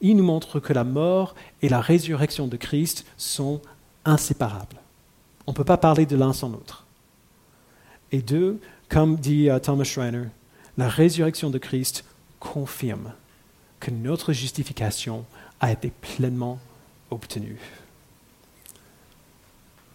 Il 0.00 0.16
nous 0.16 0.24
montre 0.24 0.58
que 0.58 0.72
la 0.72 0.82
mort 0.82 1.36
et 1.60 1.68
la 1.68 1.80
résurrection 1.80 2.48
de 2.48 2.56
Christ 2.56 3.04
sont 3.16 3.60
inséparables. 4.04 4.80
On 5.46 5.52
ne 5.52 5.56
peut 5.56 5.62
pas 5.62 5.76
parler 5.76 6.06
de 6.06 6.16
l'un 6.16 6.32
sans 6.32 6.48
l'autre 6.48 6.81
et 8.12 8.22
deux, 8.22 8.60
Comme 8.88 9.16
dit 9.16 9.48
euh, 9.48 9.58
Thomas 9.58 9.84
Schreiner, 9.84 10.26
la 10.76 10.86
résurrection 10.86 11.48
de 11.48 11.56
Christ 11.56 12.04
confirme 12.40 13.14
que 13.80 13.90
notre 13.90 14.34
justification 14.34 15.24
a 15.60 15.72
été 15.72 15.90
pleinement 15.90 16.58
obtenue. 17.10 17.58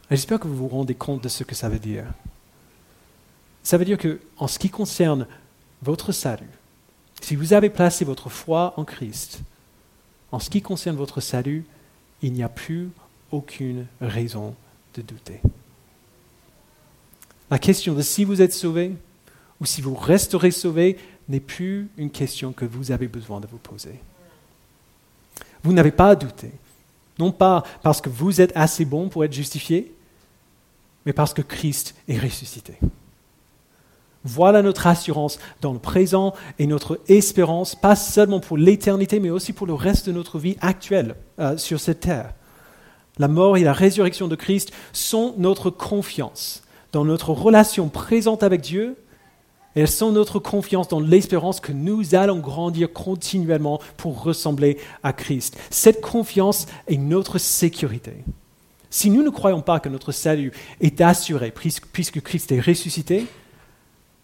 J'espère 0.10 0.40
que 0.40 0.48
vous 0.48 0.56
vous 0.56 0.68
rendez 0.68 0.96
compte 0.96 1.24
de 1.24 1.30
ce 1.30 1.44
que 1.44 1.54
ça 1.54 1.70
veut 1.70 1.80
dire. 1.80 2.06
Ça 3.62 3.78
veut 3.78 3.86
dire 3.86 4.00
que, 4.00 4.20
en 4.38 4.48
ce 4.48 4.58
qui 4.58 4.70
concerne 4.70 5.28
votre 5.84 6.12
salut, 6.12 6.50
si 7.22 7.36
vous 7.36 7.54
avez 7.54 7.70
placé 7.70 8.04
votre 8.04 8.30
foi 8.30 8.74
en 8.78 8.84
Christ, 8.84 9.42
en 10.32 10.40
ce 10.40 10.50
qui 10.50 10.62
concerne 10.62 10.96
votre 10.96 11.22
salut, 11.22 11.66
il 12.22 12.34
n'y 12.34 12.44
a 12.44 12.50
plus 12.50 12.90
aucune 13.32 13.86
raison 14.02 14.56
de 14.96 15.02
douter. 15.02 15.42
La 17.50 17.60
question 17.60 17.94
de 17.94 18.02
si 18.02 18.24
vous 18.24 18.42
êtes 18.42 18.54
sauvé 18.54 18.94
ou 19.60 19.66
si 19.66 19.82
vous 19.82 19.96
resterez 19.96 20.52
sauvé 20.52 20.98
n'est 21.30 21.40
plus 21.40 21.90
une 21.98 22.10
question 22.10 22.52
que 22.52 22.66
vous 22.66 22.92
avez 22.92 23.08
besoin 23.08 23.40
de 23.40 23.48
vous 23.48 23.58
poser. 23.58 24.00
Vous 25.64 25.74
n'avez 25.74 25.92
pas 25.92 26.10
à 26.10 26.16
douter, 26.16 26.52
non 27.20 27.32
pas 27.32 27.64
parce 27.84 28.02
que 28.02 28.10
vous 28.10 28.42
êtes 28.42 28.52
assez 28.56 28.86
bon 28.86 29.10
pour 29.10 29.26
être 29.26 29.34
justifié, 29.34 29.94
mais 31.06 31.14
parce 31.14 31.34
que 31.34 31.42
Christ 31.42 31.96
est 32.08 32.20
ressuscité. 32.20 32.78
Voilà 34.24 34.62
notre 34.62 34.88
assurance 34.88 35.40
dans 35.62 35.72
le 35.72 35.80
présent 35.80 36.34
et 36.60 36.68
notre 36.68 37.00
espérance, 37.08 37.76
pas 37.76 37.96
seulement 37.96 38.42
pour 38.42 38.58
l'éternité, 38.58 39.20
mais 39.20 39.30
aussi 39.30 39.54
pour 39.54 39.68
le 39.68 39.74
reste 39.74 40.06
de 40.08 40.12
notre 40.12 40.38
vie 40.38 40.58
actuelle 40.60 41.16
euh, 41.40 41.58
sur 41.58 41.80
cette 41.80 42.02
terre. 42.02 42.34
La 43.20 43.30
mort 43.30 43.58
et 43.58 43.64
la 43.64 43.74
résurrection 43.74 44.28
de 44.28 44.36
Christ 44.36 44.72
sont 44.92 45.34
notre 45.38 45.70
confiance 45.70 46.62
dans 46.92 47.06
notre 47.06 47.32
relation 47.32 47.90
présente 47.90 48.44
avec 48.44 48.62
Dieu, 48.62 48.98
elles 49.76 49.88
sont 49.88 50.12
notre 50.12 50.40
confiance 50.40 50.88
dans 50.88 51.00
l'espérance 51.00 51.60
que 51.60 51.72
nous 51.72 52.16
allons 52.16 52.40
grandir 52.40 52.92
continuellement 52.92 53.80
pour 53.96 54.24
ressembler 54.24 54.80
à 55.04 55.14
Christ. 55.14 55.58
Cette 55.70 56.02
confiance 56.02 56.66
est 56.88 56.98
notre 56.98 57.38
sécurité. 57.38 58.24
Si 58.90 59.12
nous 59.12 59.22
ne 59.22 59.30
croyons 59.30 59.62
pas 59.62 59.80
que 59.80 59.90
notre 59.90 60.12
salut 60.12 60.52
est 60.82 61.00
assuré 61.02 61.52
puisque 61.52 62.22
Christ 62.22 62.52
est 62.52 62.60
ressuscité, 62.60 63.28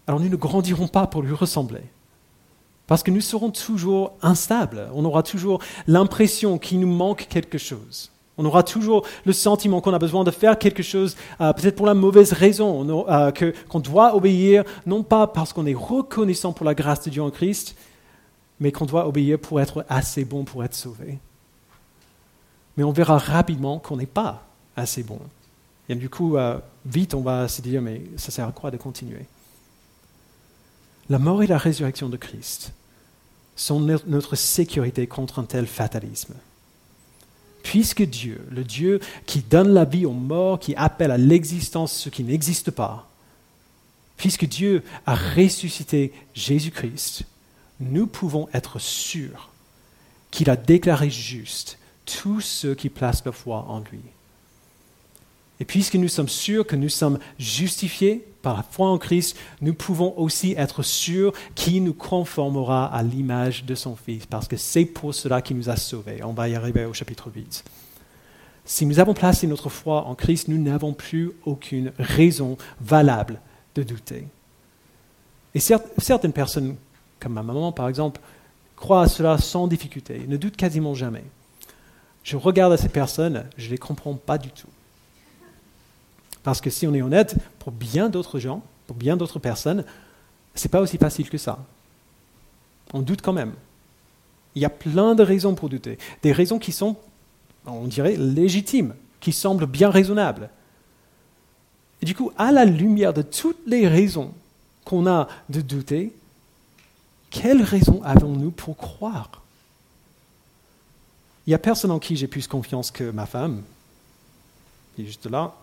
alors 0.06 0.20
nous 0.20 0.28
ne 0.28 0.36
grandirons 0.36 0.88
pas 0.88 1.06
pour 1.06 1.22
lui 1.22 1.34
ressembler. 1.34 1.82
Parce 2.86 3.02
que 3.02 3.10
nous 3.10 3.20
serons 3.20 3.50
toujours 3.50 4.14
instables. 4.22 4.88
On 4.92 5.04
aura 5.04 5.22
toujours 5.22 5.60
l'impression 5.86 6.58
qu'il 6.58 6.80
nous 6.80 6.92
manque 6.92 7.26
quelque 7.30 7.58
chose. 7.58 8.10
On 8.36 8.44
aura 8.44 8.62
toujours 8.62 9.06
le 9.24 9.32
sentiment 9.32 9.80
qu'on 9.80 9.94
a 9.94 9.98
besoin 9.98 10.24
de 10.24 10.30
faire 10.30 10.58
quelque 10.58 10.82
chose, 10.82 11.16
euh, 11.40 11.52
peut-être 11.52 11.76
pour 11.76 11.86
la 11.86 11.94
mauvaise 11.94 12.32
raison, 12.32 13.06
euh, 13.08 13.30
qu'on 13.68 13.80
doit 13.80 14.16
obéir, 14.16 14.64
non 14.86 15.02
pas 15.02 15.26
parce 15.26 15.52
qu'on 15.52 15.66
est 15.66 15.74
reconnaissant 15.74 16.52
pour 16.52 16.66
la 16.66 16.74
grâce 16.74 17.04
de 17.04 17.10
Dieu 17.10 17.22
en 17.22 17.30
Christ, 17.30 17.76
mais 18.58 18.72
qu'on 18.72 18.86
doit 18.86 19.06
obéir 19.06 19.38
pour 19.38 19.60
être 19.60 19.84
assez 19.88 20.24
bon 20.24 20.44
pour 20.44 20.64
être 20.64 20.74
sauvé. 20.74 21.18
Mais 22.76 22.82
on 22.82 22.92
verra 22.92 23.18
rapidement 23.18 23.78
qu'on 23.78 23.96
n'est 23.96 24.06
pas 24.06 24.42
assez 24.76 25.04
bon. 25.04 25.20
Et 25.88 25.94
du 25.94 26.08
coup, 26.08 26.36
euh, 26.36 26.58
vite, 26.86 27.14
on 27.14 27.20
va 27.20 27.46
se 27.46 27.62
dire, 27.62 27.82
mais 27.82 28.02
ça 28.16 28.32
sert 28.32 28.48
à 28.48 28.52
quoi 28.52 28.70
de 28.70 28.76
continuer? 28.76 29.26
La 31.08 31.18
mort 31.18 31.42
et 31.42 31.46
la 31.46 31.58
résurrection 31.58 32.08
de 32.08 32.16
Christ 32.16 32.72
sont 33.54 33.78
notre 34.06 34.34
sécurité 34.34 35.06
contre 35.06 35.38
un 35.38 35.44
tel 35.44 35.66
fatalisme. 35.66 36.34
Puisque 37.64 38.02
Dieu, 38.02 38.46
le 38.50 38.62
Dieu 38.62 39.00
qui 39.26 39.40
donne 39.40 39.74
la 39.74 39.84
vie 39.84 40.06
aux 40.06 40.12
morts, 40.12 40.60
qui 40.60 40.76
appelle 40.76 41.10
à 41.10 41.18
l'existence 41.18 41.92
ce 41.92 42.10
qui 42.10 42.22
n'existe 42.22 42.70
pas, 42.70 43.08
puisque 44.16 44.44
Dieu 44.44 44.84
a 45.06 45.16
ressuscité 45.16 46.12
Jésus-Christ, 46.34 47.24
nous 47.80 48.06
pouvons 48.06 48.48
être 48.52 48.78
sûrs 48.78 49.50
qu'il 50.30 50.50
a 50.50 50.56
déclaré 50.56 51.10
juste 51.10 51.78
tous 52.04 52.42
ceux 52.42 52.74
qui 52.74 52.90
placent 52.90 53.24
leur 53.24 53.34
foi 53.34 53.64
en 53.66 53.80
lui. 53.80 54.00
Et 55.58 55.64
puisque 55.64 55.94
nous 55.94 56.08
sommes 56.08 56.28
sûrs 56.28 56.66
que 56.66 56.76
nous 56.76 56.90
sommes 56.90 57.18
justifiés 57.38 58.26
par 58.44 58.56
la 58.56 58.62
foi 58.62 58.88
en 58.90 58.98
Christ, 58.98 59.36
nous 59.62 59.74
pouvons 59.74 60.14
aussi 60.18 60.54
être 60.56 60.82
sûrs 60.82 61.32
qu'il 61.54 61.82
nous 61.82 61.94
conformera 61.94 62.86
à 62.86 63.02
l'image 63.02 63.64
de 63.64 63.74
son 63.74 63.96
Fils, 63.96 64.26
parce 64.26 64.46
que 64.46 64.56
c'est 64.56 64.84
pour 64.84 65.14
cela 65.14 65.42
qu'il 65.42 65.56
nous 65.56 65.70
a 65.70 65.76
sauvés. 65.76 66.22
On 66.22 66.34
va 66.34 66.48
y 66.48 66.54
arriver 66.54 66.84
au 66.84 66.92
chapitre 66.92 67.32
8. 67.34 67.64
Si 68.66 68.86
nous 68.86 69.00
avons 69.00 69.14
placé 69.14 69.46
notre 69.46 69.70
foi 69.70 70.04
en 70.06 70.14
Christ, 70.14 70.48
nous 70.48 70.58
n'avons 70.58 70.92
plus 70.92 71.32
aucune 71.44 71.92
raison 71.98 72.56
valable 72.80 73.40
de 73.74 73.82
douter. 73.82 74.28
Et 75.54 75.60
certaines 75.60 76.32
personnes, 76.32 76.76
comme 77.18 77.32
ma 77.32 77.42
maman 77.42 77.72
par 77.72 77.88
exemple, 77.88 78.20
croient 78.76 79.02
à 79.02 79.08
cela 79.08 79.38
sans 79.38 79.66
difficulté, 79.68 80.26
ne 80.28 80.36
doutent 80.36 80.56
quasiment 80.56 80.94
jamais. 80.94 81.24
Je 82.22 82.36
regarde 82.36 82.72
à 82.72 82.76
ces 82.76 82.88
personnes, 82.88 83.44
je 83.56 83.66
ne 83.66 83.70
les 83.70 83.78
comprends 83.78 84.14
pas 84.14 84.36
du 84.36 84.50
tout. 84.50 84.68
Parce 86.44 86.60
que 86.60 86.70
si 86.70 86.86
on 86.86 86.94
est 86.94 87.02
honnête, 87.02 87.34
pour 87.58 87.72
bien 87.72 88.08
d'autres 88.08 88.38
gens, 88.38 88.62
pour 88.86 88.94
bien 88.94 89.16
d'autres 89.16 89.40
personnes, 89.40 89.84
ce 90.54 90.68
n'est 90.68 90.70
pas 90.70 90.80
aussi 90.80 90.98
facile 90.98 91.28
que 91.28 91.38
ça. 91.38 91.58
On 92.92 93.00
doute 93.00 93.22
quand 93.22 93.32
même. 93.32 93.54
Il 94.54 94.62
y 94.62 94.66
a 94.66 94.70
plein 94.70 95.16
de 95.16 95.24
raisons 95.24 95.54
pour 95.54 95.68
douter. 95.68 95.98
Des 96.22 96.30
raisons 96.30 96.60
qui 96.60 96.70
sont, 96.70 96.96
on 97.66 97.86
dirait, 97.86 98.16
légitimes, 98.16 98.94
qui 99.20 99.32
semblent 99.32 99.66
bien 99.66 99.90
raisonnables. 99.90 100.50
Et 102.02 102.06
du 102.06 102.14
coup, 102.14 102.30
à 102.36 102.52
la 102.52 102.66
lumière 102.66 103.14
de 103.14 103.22
toutes 103.22 103.66
les 103.66 103.88
raisons 103.88 104.32
qu'on 104.84 105.06
a 105.06 105.28
de 105.48 105.62
douter, 105.62 106.14
quelles 107.30 107.62
raisons 107.62 108.02
avons-nous 108.04 108.50
pour 108.50 108.76
croire? 108.76 109.30
Il 111.46 111.50
n'y 111.50 111.54
a 111.54 111.58
personne 111.58 111.90
en 111.90 111.98
qui 111.98 112.16
j'ai 112.16 112.28
plus 112.28 112.46
confiance 112.46 112.90
que 112.90 113.10
ma 113.10 113.24
femme, 113.24 113.62
qui 114.94 115.02
est 115.02 115.06
juste 115.06 115.26
là, 115.26 115.54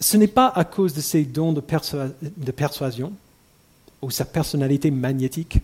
ce 0.00 0.16
n'est 0.16 0.26
pas 0.26 0.48
à 0.48 0.64
cause 0.64 0.94
de 0.94 1.00
ses 1.00 1.24
dons 1.24 1.52
de, 1.52 1.60
persuasion 1.60 3.12
ou 4.02 4.10
sa 4.10 4.24
personnalité 4.24 4.90
magnétique 4.90 5.58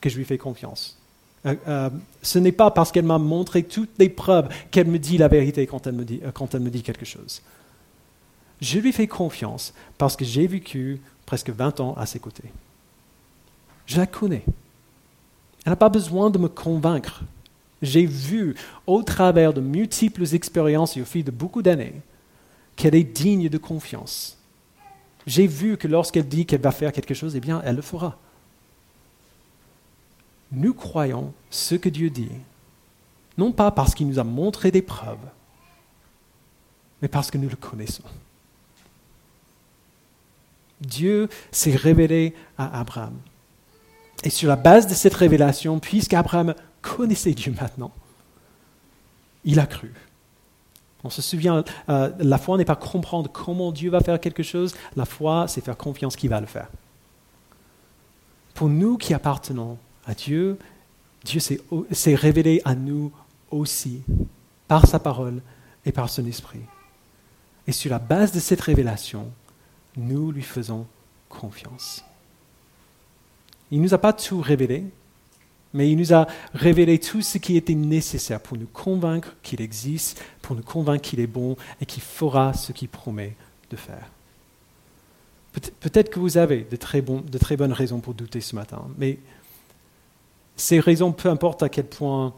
que 0.00 0.08
je 0.08 0.16
lui 0.16 0.24
fais 0.24 0.38
confiance. 0.38 0.98
Euh, 1.46 1.54
euh, 1.68 1.90
ce 2.22 2.38
n'est 2.38 2.52
pas 2.52 2.70
parce 2.70 2.90
qu'elle 2.92 3.04
m'a 3.04 3.18
montré 3.18 3.62
toutes 3.62 3.96
les 3.98 4.08
preuves 4.08 4.48
qu'elle 4.70 4.88
me 4.88 4.98
dit 4.98 5.18
la 5.18 5.28
vérité 5.28 5.66
quand 5.66 5.86
elle 5.86 5.94
me 5.94 6.04
dit, 6.04 6.20
euh, 6.24 6.32
quand 6.32 6.54
elle 6.54 6.60
me 6.60 6.70
dit 6.70 6.82
quelque 6.82 7.06
chose. 7.06 7.42
Je 8.60 8.80
lui 8.80 8.92
fais 8.92 9.06
confiance 9.06 9.72
parce 9.98 10.16
que 10.16 10.24
j'ai 10.24 10.46
vécu 10.46 11.00
presque 11.26 11.50
20 11.50 11.80
ans 11.80 11.94
à 11.96 12.06
ses 12.06 12.18
côtés. 12.18 12.50
Je 13.86 13.96
la 13.96 14.06
connais. 14.06 14.42
Elle 15.64 15.72
n'a 15.72 15.76
pas 15.76 15.88
besoin 15.88 16.30
de 16.30 16.38
me 16.38 16.48
convaincre. 16.48 17.22
J'ai 17.80 18.04
vu 18.04 18.56
au 18.86 19.02
travers 19.02 19.52
de 19.52 19.60
multiples 19.60 20.34
expériences 20.34 20.96
et 20.96 21.02
au 21.02 21.04
fil 21.04 21.24
de 21.24 21.30
beaucoup 21.30 21.62
d'années 21.62 21.94
qu'elle 22.78 22.94
est 22.94 23.02
digne 23.02 23.48
de 23.48 23.58
confiance. 23.58 24.38
J'ai 25.26 25.48
vu 25.48 25.76
que 25.76 25.88
lorsqu'elle 25.88 26.28
dit 26.28 26.46
qu'elle 26.46 26.60
va 26.60 26.70
faire 26.70 26.92
quelque 26.92 27.12
chose, 27.12 27.34
eh 27.34 27.40
bien, 27.40 27.60
elle 27.64 27.76
le 27.76 27.82
fera. 27.82 28.16
Nous 30.52 30.72
croyons 30.72 31.34
ce 31.50 31.74
que 31.74 31.88
Dieu 31.88 32.08
dit, 32.08 32.30
non 33.36 33.52
pas 33.52 33.72
parce 33.72 33.94
qu'il 33.94 34.06
nous 34.06 34.20
a 34.20 34.24
montré 34.24 34.70
des 34.70 34.80
preuves, 34.80 35.18
mais 37.02 37.08
parce 37.08 37.32
que 37.32 37.36
nous 37.36 37.48
le 37.48 37.56
connaissons. 37.56 38.04
Dieu 40.80 41.28
s'est 41.50 41.74
révélé 41.74 42.32
à 42.56 42.78
Abraham. 42.78 43.18
Et 44.22 44.30
sur 44.30 44.48
la 44.48 44.56
base 44.56 44.86
de 44.86 44.94
cette 44.94 45.14
révélation, 45.14 45.80
puisqu'Abraham 45.80 46.54
connaissait 46.80 47.34
Dieu 47.34 47.52
maintenant, 47.60 47.92
il 49.44 49.58
a 49.58 49.66
cru. 49.66 49.92
On 51.04 51.10
se 51.10 51.22
souvient, 51.22 51.64
euh, 51.88 52.10
la 52.18 52.38
foi 52.38 52.56
n'est 52.56 52.64
pas 52.64 52.76
comprendre 52.76 53.30
comment 53.32 53.70
Dieu 53.70 53.90
va 53.90 54.00
faire 54.00 54.18
quelque 54.18 54.42
chose, 54.42 54.74
la 54.96 55.04
foi, 55.04 55.46
c'est 55.46 55.64
faire 55.64 55.76
confiance 55.76 56.16
qu'il 56.16 56.30
va 56.30 56.40
le 56.40 56.46
faire. 56.46 56.68
Pour 58.54 58.68
nous 58.68 58.96
qui 58.96 59.14
appartenons 59.14 59.78
à 60.06 60.14
Dieu, 60.14 60.58
Dieu 61.24 61.40
s'est 61.40 62.14
révélé 62.14 62.60
à 62.64 62.74
nous 62.74 63.12
aussi, 63.50 64.02
par 64.66 64.86
sa 64.86 64.98
parole 64.98 65.40
et 65.84 65.92
par 65.92 66.10
son 66.10 66.26
esprit. 66.26 66.60
Et 67.66 67.72
sur 67.72 67.90
la 67.90 67.98
base 67.98 68.32
de 68.32 68.40
cette 68.40 68.60
révélation, 68.60 69.30
nous 69.96 70.32
lui 70.32 70.42
faisons 70.42 70.86
confiance. 71.28 72.04
Il 73.70 73.78
ne 73.78 73.84
nous 73.84 73.94
a 73.94 73.98
pas 73.98 74.12
tout 74.12 74.40
révélé, 74.40 74.84
mais 75.74 75.90
il 75.90 75.96
nous 75.96 76.14
a 76.14 76.26
révélé 76.54 76.98
tout 76.98 77.22
ce 77.22 77.38
qui 77.38 77.56
était 77.56 77.74
nécessaire 77.74 78.40
pour 78.40 78.56
nous 78.56 78.66
convaincre 78.66 79.34
qu'il 79.42 79.60
existe, 79.60 80.22
pour 80.42 80.56
nous 80.56 80.62
convaincre 80.62 81.02
qu'il 81.02 81.20
est 81.20 81.26
bon 81.26 81.56
et 81.80 81.86
qu'il 81.86 82.02
fera 82.02 82.54
ce 82.54 82.72
qu'il 82.72 82.88
promet 82.88 83.36
de 83.70 83.76
faire. 83.76 84.10
Peut-être 85.80 86.10
que 86.10 86.20
vous 86.20 86.38
avez 86.38 86.66
de 86.70 86.76
très, 86.76 87.00
bonnes 87.00 87.72
raisons 87.72 88.00
pour 88.00 88.14
douter 88.14 88.40
ce 88.40 88.54
matin, 88.54 88.82
mais 88.96 89.18
ces 90.56 90.80
raisons, 90.80 91.12
peu 91.12 91.28
importe 91.28 91.62
à 91.62 91.68
quel 91.68 91.86
point 91.86 92.32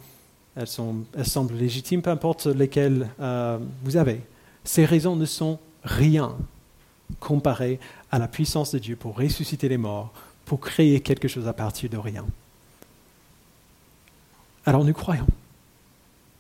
elles, 0.57 0.67
semblent 0.67 1.55
légitimes, 1.55 2.03
peu 2.03 2.11
importe 2.11 2.47
lesquelles 2.47 3.09
euh, 3.21 3.59
vous 3.85 3.97
avez, 3.97 4.21
ces 4.65 4.85
raisons 4.85 5.17
ne 5.17 5.27
sont 5.27 5.59
rien 5.85 6.37
comparé 7.19 7.79
à 8.11 8.19
la 8.19 8.29
puissance 8.29 8.73
de 8.73 8.79
Dieu 8.79 8.97
pour 8.97 9.17
ressusciter 9.17 9.69
les 9.69 9.79
morts, 9.79 10.13
pour 10.45 10.61
créer 10.61 11.01
quelque 11.01 11.29
chose 11.29 11.47
à 11.49 11.53
partir 11.53 11.91
de 11.91 11.97
rien. 11.97 12.25
Alors 14.67 14.85
nous 14.85 14.93
croyons, 14.93 15.27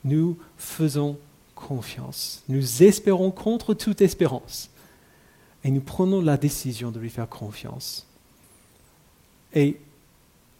nous 0.04 0.36
faisons 0.58 1.18
confiance, 1.54 2.42
nous 2.48 2.82
espérons 2.82 3.30
contre 3.30 3.74
toute 3.74 4.00
espérance 4.00 4.70
et 5.64 5.70
nous 5.70 5.80
prenons 5.80 6.20
la 6.20 6.36
décision 6.36 6.90
de 6.90 6.98
lui 6.98 7.10
faire 7.10 7.28
confiance. 7.28 8.06
Et 9.54 9.78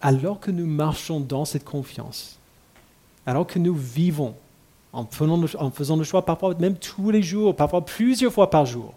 alors 0.01 0.41
que 0.41 0.51
nous 0.51 0.67
marchons 0.67 1.21
dans 1.21 1.45
cette 1.45 1.65
confiance, 1.65 2.39
alors 3.27 3.47
que 3.47 3.59
nous 3.59 3.75
vivons 3.75 4.35
en 4.93 5.07
faisant, 5.07 5.97
le, 5.97 6.05
choix, 6.05 6.25
parfois 6.25 6.55
même 6.55 6.77
tous 6.77 7.11
les 7.11 7.23
jours, 7.23 7.55
parfois 7.55 7.85
plusieurs 7.85 8.33
fois 8.33 8.51
par 8.51 8.67
jour, 8.67 8.95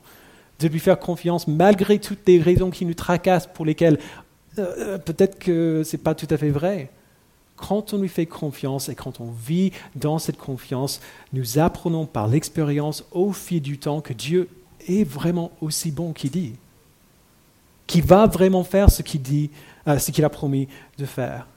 de 0.60 0.68
lui 0.68 0.80
faire 0.80 1.00
confiance 1.00 1.48
malgré 1.48 2.00
toutes 2.00 2.28
les 2.28 2.42
raisons 2.42 2.72
qui 2.72 2.86
nous 2.86 2.94
tracassent, 2.94 3.48
pour 3.48 3.66
lesquelles 3.66 4.00
euh, 4.58 4.74
euh, 4.78 4.98
peut-être 4.98 5.38
que 5.38 5.84
ce 5.86 5.96
n'est 5.96 6.02
pas 6.02 6.16
tout 6.16 6.28
à 6.30 6.38
fait 6.38 6.50
vrai. 6.50 6.90
Quand 7.66 7.94
on 7.94 7.98
lui 8.00 8.10
fait 8.10 8.26
confiance 8.26 8.90
et 8.90 8.96
quand 8.96 9.22
on 9.22 9.32
vit 9.32 9.72
dans 9.96 10.20
cette 10.20 10.38
confiance, 10.38 11.00
nous 11.32 11.60
apprenons 11.60 12.06
par 12.06 12.28
l'expérience 12.28 13.06
au 13.14 13.32
fil 13.32 13.62
du 13.62 13.78
temps 13.78 14.02
que 14.02 14.12
Dieu 14.12 14.50
est 14.90 15.06
vraiment 15.06 15.50
aussi 15.62 15.90
bon 15.90 16.12
qu'il 16.12 16.32
dit, 16.32 16.56
qu'il 17.88 18.04
va 18.04 18.28
vraiment 18.28 18.66
faire 18.66 18.92
ce 18.92 19.02
qu'il 19.02 19.22
dit, 19.22 19.50
euh, 19.88 19.98
ce 19.98 20.12
qu'il 20.12 20.26
a 20.26 20.30
promis 20.30 20.68
de 20.98 21.06
faire. 21.06 21.48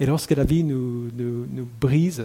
Et 0.00 0.06
lorsque 0.06 0.32
la 0.32 0.42
vie 0.42 0.64
nous, 0.64 1.08
nous, 1.16 1.68
brise, 1.80 2.24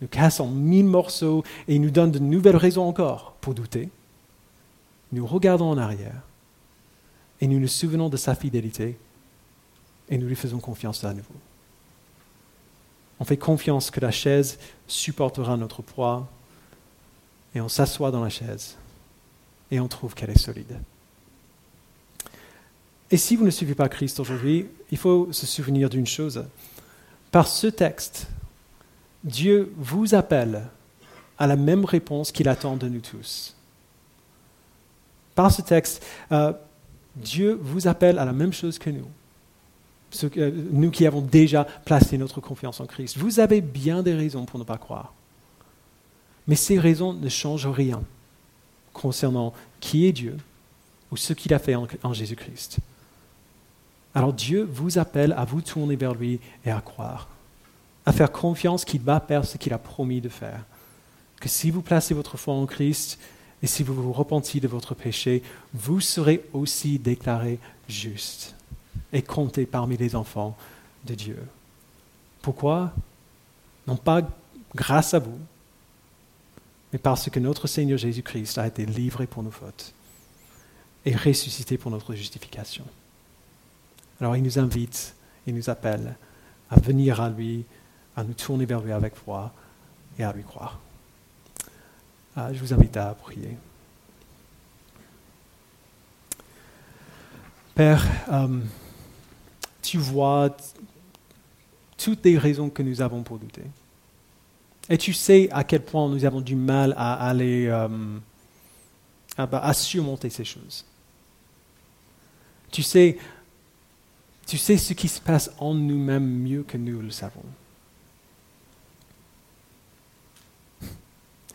nous 0.00 0.08
casse 0.08 0.40
en 0.40 0.48
mille 0.48 0.86
morceaux 0.86 1.44
et 1.68 1.78
nous 1.78 1.90
donne 1.90 2.10
de 2.10 2.20
nouvelles 2.20 2.56
raisons 2.56 2.88
encore 2.88 3.34
pour 3.42 3.52
douter, 3.52 3.90
nous 5.12 5.26
regardons 5.26 5.72
en 5.72 5.76
arrière 5.76 6.22
et 7.42 7.46
nous 7.46 7.60
nous 7.60 7.68
souvenons 7.68 8.08
de 8.08 8.16
sa 8.16 8.34
fidélité 8.34 8.96
et 10.08 10.18
nous 10.18 10.26
lui 10.26 10.36
faisons 10.36 10.58
confiance 10.58 11.04
à 11.04 11.12
nouveau. 11.12 11.34
On 13.20 13.24
fait 13.24 13.36
confiance 13.36 13.90
que 13.90 14.00
la 14.00 14.10
chaise 14.10 14.58
supportera 14.86 15.56
notre 15.56 15.82
poids 15.82 16.28
et 17.54 17.60
on 17.60 17.68
s'assoit 17.68 18.10
dans 18.10 18.22
la 18.22 18.30
chaise 18.30 18.76
et 19.70 19.80
on 19.80 19.88
trouve 19.88 20.14
qu'elle 20.14 20.30
est 20.30 20.38
solide. 20.38 20.78
Et 23.10 23.16
si 23.16 23.36
vous 23.36 23.44
ne 23.44 23.50
suivez 23.50 23.74
pas 23.74 23.88
Christ 23.88 24.18
aujourd'hui, 24.18 24.66
il 24.90 24.98
faut 24.98 25.32
se 25.32 25.46
souvenir 25.46 25.88
d'une 25.88 26.06
chose. 26.06 26.44
Par 27.30 27.46
ce 27.46 27.68
texte, 27.68 28.26
Dieu 29.22 29.72
vous 29.76 30.14
appelle 30.14 30.64
à 31.38 31.46
la 31.46 31.56
même 31.56 31.84
réponse 31.84 32.32
qu'il 32.32 32.48
attend 32.48 32.76
de 32.76 32.88
nous 32.88 33.00
tous. 33.00 33.56
Par 35.34 35.50
ce 35.50 35.62
texte, 35.62 36.04
euh, 36.32 36.52
Dieu 37.16 37.58
vous 37.60 37.88
appelle 37.88 38.18
à 38.18 38.24
la 38.24 38.32
même 38.32 38.52
chose 38.52 38.78
que 38.78 38.90
nous, 38.90 39.08
nous 40.72 40.90
qui 40.90 41.06
avons 41.06 41.20
déjà 41.20 41.64
placé 41.64 42.18
notre 42.18 42.40
confiance 42.40 42.80
en 42.80 42.86
Christ. 42.86 43.16
Vous 43.16 43.40
avez 43.40 43.60
bien 43.60 44.02
des 44.02 44.14
raisons 44.14 44.44
pour 44.44 44.58
ne 44.58 44.64
pas 44.64 44.78
croire. 44.78 45.12
Mais 46.46 46.56
ces 46.56 46.78
raisons 46.78 47.12
ne 47.12 47.28
changent 47.28 47.66
rien 47.66 48.02
concernant 48.92 49.52
qui 49.80 50.06
est 50.06 50.12
Dieu 50.12 50.36
ou 51.10 51.16
ce 51.16 51.32
qu'il 51.32 51.54
a 51.54 51.58
fait 51.58 51.74
en, 51.74 52.12
Jésus-Christ. 52.12 52.78
Alors 54.14 54.32
Dieu 54.32 54.68
vous 54.70 54.98
appelle 54.98 55.32
à 55.36 55.44
vous 55.44 55.60
tourner 55.60 55.96
vers 55.96 56.14
lui 56.14 56.40
et 56.64 56.70
à 56.70 56.80
croire, 56.80 57.28
à 58.06 58.12
faire 58.12 58.32
confiance 58.32 58.84
qu'il 58.84 59.00
va 59.00 59.20
faire 59.20 59.44
ce 59.44 59.58
qu'il 59.58 59.72
a 59.72 59.78
promis 59.78 60.20
de 60.20 60.28
faire. 60.28 60.64
Que 61.40 61.48
si 61.48 61.70
vous 61.70 61.82
placez 61.82 62.14
votre 62.14 62.36
foi 62.36 62.54
en 62.54 62.66
Christ 62.66 63.18
et 63.62 63.66
si 63.66 63.82
vous 63.82 63.94
vous 63.94 64.12
repentez 64.12 64.60
de 64.60 64.68
votre 64.68 64.94
péché, 64.94 65.42
vous 65.72 66.00
serez 66.00 66.44
aussi 66.52 66.98
déclaré 66.98 67.58
juste 67.88 68.54
et 69.12 69.22
compté 69.22 69.66
parmi 69.66 69.96
les 69.96 70.16
enfants 70.16 70.56
de 71.04 71.14
Dieu. 71.14 71.38
Pourquoi? 72.42 72.92
Non 73.86 73.96
pas 73.96 74.22
grâce 74.74 75.14
à 75.14 75.18
vous, 75.18 75.38
mais 76.92 76.98
parce 76.98 77.30
que 77.30 77.40
notre 77.40 77.66
Seigneur 77.66 77.98
Jésus-Christ 77.98 78.58
a 78.58 78.66
été 78.66 78.86
livré 78.86 79.26
pour 79.26 79.42
nos 79.42 79.50
fautes 79.50 79.92
et 81.04 81.14
ressuscité 81.14 81.76
pour 81.76 81.90
notre 81.90 82.14
justification. 82.14 82.84
Alors 84.20 84.36
il 84.36 84.42
nous 84.42 84.58
invite, 84.58 85.14
il 85.46 85.54
nous 85.54 85.68
appelle 85.70 86.16
à 86.70 86.80
venir 86.80 87.20
à 87.20 87.28
lui, 87.28 87.64
à 88.16 88.24
nous 88.24 88.34
tourner 88.34 88.64
vers 88.64 88.80
lui 88.80 88.92
avec 88.92 89.14
foi 89.14 89.52
et 90.18 90.24
à 90.24 90.32
lui 90.32 90.44
croire. 90.44 90.78
Ah, 92.36 92.52
je 92.52 92.58
vous 92.58 92.72
invite 92.72 92.96
à 92.96 93.14
prier. 93.14 93.56
Père, 97.74 98.04
euh, 98.32 98.60
tu 99.94 99.98
vois 100.00 100.56
toutes 101.96 102.24
les 102.24 102.36
raisons 102.36 102.68
que 102.68 102.82
nous 102.82 103.00
avons 103.00 103.22
pour 103.22 103.38
douter. 103.38 103.62
Et 104.90 104.98
tu 104.98 105.12
sais 105.12 105.48
à 105.52 105.62
quel 105.62 105.84
point 105.84 106.08
nous 106.08 106.24
avons 106.24 106.40
du 106.40 106.56
mal 106.56 106.94
à 106.96 107.14
aller 107.28 107.68
euh, 107.68 108.18
à, 109.38 109.72
surmonter 109.72 110.30
ces 110.30 110.44
choses. 110.44 110.84
Tu 112.72 112.82
sais, 112.82 113.16
tu 114.48 114.58
sais 114.58 114.78
ce 114.78 114.94
qui 114.94 115.06
se 115.06 115.20
passe 115.20 115.52
en 115.58 115.74
nous-mêmes 115.74 116.42
mieux 116.42 116.64
que 116.64 116.76
nous 116.76 117.00
le 117.00 117.12
savons. 117.12 117.44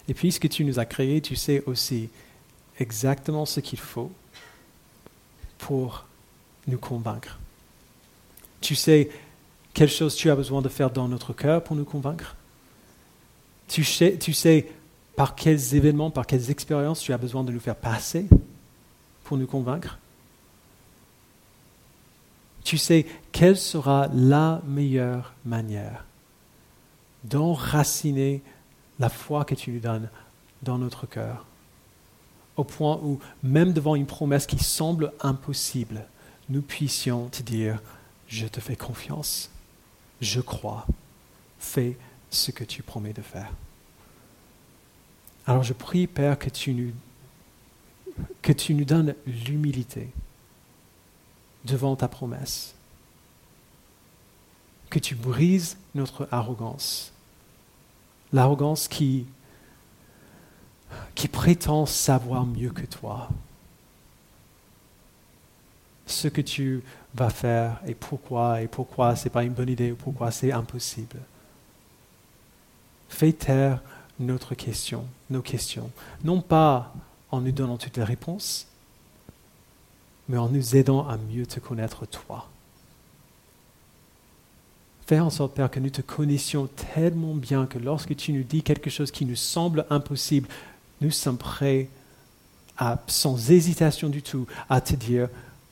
Et 0.07 0.13
puisque 0.13 0.47
tu 0.47 0.63
nous 0.63 0.79
as 0.79 0.85
créés, 0.85 1.19
tu 1.19 1.35
sais 1.35 1.61
aussi 1.65 2.07
exactement 2.79 3.45
ce 3.45 3.59
qu'il 3.59 3.79
faut 3.79 4.13
pour 5.57 6.05
nous 6.67 6.79
convaincre. 6.79 7.37
Tu 8.62 8.76
sais 8.76 9.10
quelle 9.74 9.89
chose 9.89 10.16
tu 10.16 10.30
as 10.30 10.36
besoin 10.36 10.62
de 10.62 10.70
faire 10.70 10.91
dans 10.91 11.07
notre 11.07 11.34
cœur 11.34 11.64
pour 11.64 11.76
nous 11.76 11.86
convaincre? 11.86 12.36
Tu 13.68 13.84
sais, 13.84 14.68
par 15.16 15.36
quels 15.36 15.76
événements, 15.76 16.12
par 16.12 16.26
quelles 16.26 16.49
expériences 16.49 17.01
tu 17.01 17.14
as 17.14 17.18
besoin 17.18 17.43
de 17.43 17.51
nous 17.51 17.60
faire 17.60 17.76
passer 17.76 18.26
pour 19.24 19.38
nous 19.38 19.47
convaincre? 19.47 19.99
Tu 22.64 22.78
sais 22.78 23.05
quelle 23.32 23.57
sera 23.57 24.10
la 24.14 24.62
meilleure 24.68 25.34
manière 25.45 26.05
d'enraciner 27.24 28.41
la 28.99 29.10
foi 29.10 29.45
que 29.45 29.55
tu 29.55 29.72
nous 29.72 29.80
donnes 29.80 30.10
dans 30.62 30.78
notre 30.78 31.05
cœur, 31.05 31.45
au 32.57 32.64
point 32.64 32.99
où, 33.01 33.20
même 33.43 33.72
devant 33.72 33.95
une 33.95 34.05
promesse 34.05 34.45
qui 34.45 34.62
semble 34.62 35.14
impossible, 35.22 36.05
nous 36.49 36.62
puissions 36.62 37.28
te 37.30 37.41
dire, 37.41 37.82
je 38.30 38.45
te 38.45 38.61
fais 38.61 38.75
confiance, 38.75 39.49
je 40.21 40.39
crois, 40.39 40.86
fais 41.59 41.97
ce 42.30 42.51
que 42.51 42.63
tu 42.63 42.84
promets 42.84 43.11
de 43.11 43.23
faire. 43.23 43.51
Alors 45.45 45.63
je 45.63 45.73
prie, 45.73 46.05
Père, 46.05 46.38
que 46.38 46.49
tu 46.49 46.93
nous, 48.73 48.86
donnes 48.86 49.15
l'humilité 49.25 50.09
devant 51.65 51.95
ta 51.95 52.07
promesse, 52.07 52.75
que 54.91 54.99
tu 54.99 55.15
brises 55.15 55.77
notre 55.95 56.27
arrogance, 56.32 57.11
l'arrogance 58.32 58.88
qui 58.88 59.25
prétend 61.32 61.88
savoir 61.88 62.45
mieux 62.45 62.69
que 62.69 62.86
toi 62.86 63.30
ce 66.12 66.28
que 66.28 66.41
tu 66.41 66.84
vas 67.14 67.30
faire 67.30 67.80
et 67.86 67.95
pourquoi 67.95 68.62
et 68.62 68.68
pourquoi 68.68 69.16
ce 69.16 69.26
n'est 69.26 69.30
pas 69.30 69.43
une 69.43 69.53
bonne 69.53 69.70
idée 69.70 69.91
ou 69.91 69.95
pourquoi 69.95 70.32
c'est 70.32 70.51
impossible. 70.51 71.18
Fais 73.10 73.34
taire 73.34 73.82
notre 74.20 74.53
question, 74.53 75.05
nos 75.30 75.41
questions, 75.41 75.89
non 76.24 76.41
pas 76.41 76.93
en 77.32 77.41
nous 77.41 77.51
donnant 77.51 77.78
toutes 77.78 77.97
les 77.97 78.03
réponses, 78.03 78.68
mais 80.28 80.38
en 80.38 80.49
nous 80.49 80.76
aidant 80.76 81.07
à 81.07 81.18
mieux 81.18 81.45
te 81.45 81.60
connaître 81.60 82.05
toi. 82.05 82.47
Fais 85.07 85.20
en 85.20 85.32
sorte, 85.32 85.55
Père, 85.55 85.72
que 85.72 85.80
nous 85.80 85.89
te 85.89 86.01
connaissions 86.01 86.70
tellement 86.93 87.34
bien 87.34 87.66
que 87.66 87.80
lorsque 87.80 88.16
tu 88.16 88.32
nous 88.32 88.43
dis 88.43 88.62
quelque 88.62 88.91
chose 88.91 89.10
qui 89.10 89.26
nous 89.26 89.36
semble 89.36 89.88
impossible, 89.89 90.47
nous 91.01 91.10
sommes 91.10 91.39
prêts, 91.39 91.89
à, 92.78 92.99
sans 93.07 93.49
hésitation 93.49 94.10
du 94.10 94.22
tout, 94.22 94.45
à 94.70 94.82
te 94.82 94.95
dire, 94.95 95.30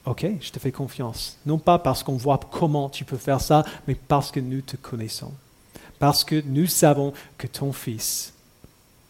OK, 0.08 0.26
je 0.40 0.52
te 0.52 0.60
fais 0.60 0.72
confiance. 0.72 1.38
Non 1.46 1.58
pas 1.58 1.80
parce 1.80 2.02
qu'on 2.02 2.16
voit 2.16 2.40
comment 2.50 2.90
tu 2.90 3.04
peux 3.04 3.18
faire 3.18 3.42
ça, 3.42 3.66
mais 3.88 3.96
parce 3.96 4.32
que 4.32 4.40
nous 4.40 4.62
te 4.62 4.78
connaissons. 4.78 5.34
Parce 6.00 6.24
que 6.24 6.42
nous 6.46 6.68
savons 6.68 7.12
que 7.38 7.48
ton 7.48 7.74
Fils 7.74 8.34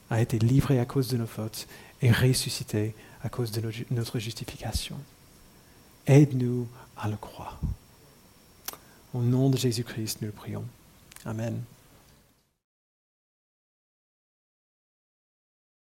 a 0.10 0.22
été 0.22 0.40
livré 0.40 0.80
à 0.80 0.86
cause 0.86 1.08
de 1.10 1.18
nos 1.18 1.28
fautes 1.28 1.68
et 2.02 2.12
ressuscité 2.12 2.96
à 3.24 3.30
cause 3.30 3.52
de 3.52 3.62
notre 3.92 4.18
justification. 4.18 4.96
Aide-nous 6.08 6.68
à 6.98 7.08
le 7.08 7.18
croire. 7.18 7.60
Au 9.14 9.22
nom 9.22 9.52
de 9.52 9.58
Jésus-Christ, 9.58 10.22
nous 10.22 10.28
le 10.28 10.34
prions. 10.34 10.66
Amen. 11.26 11.62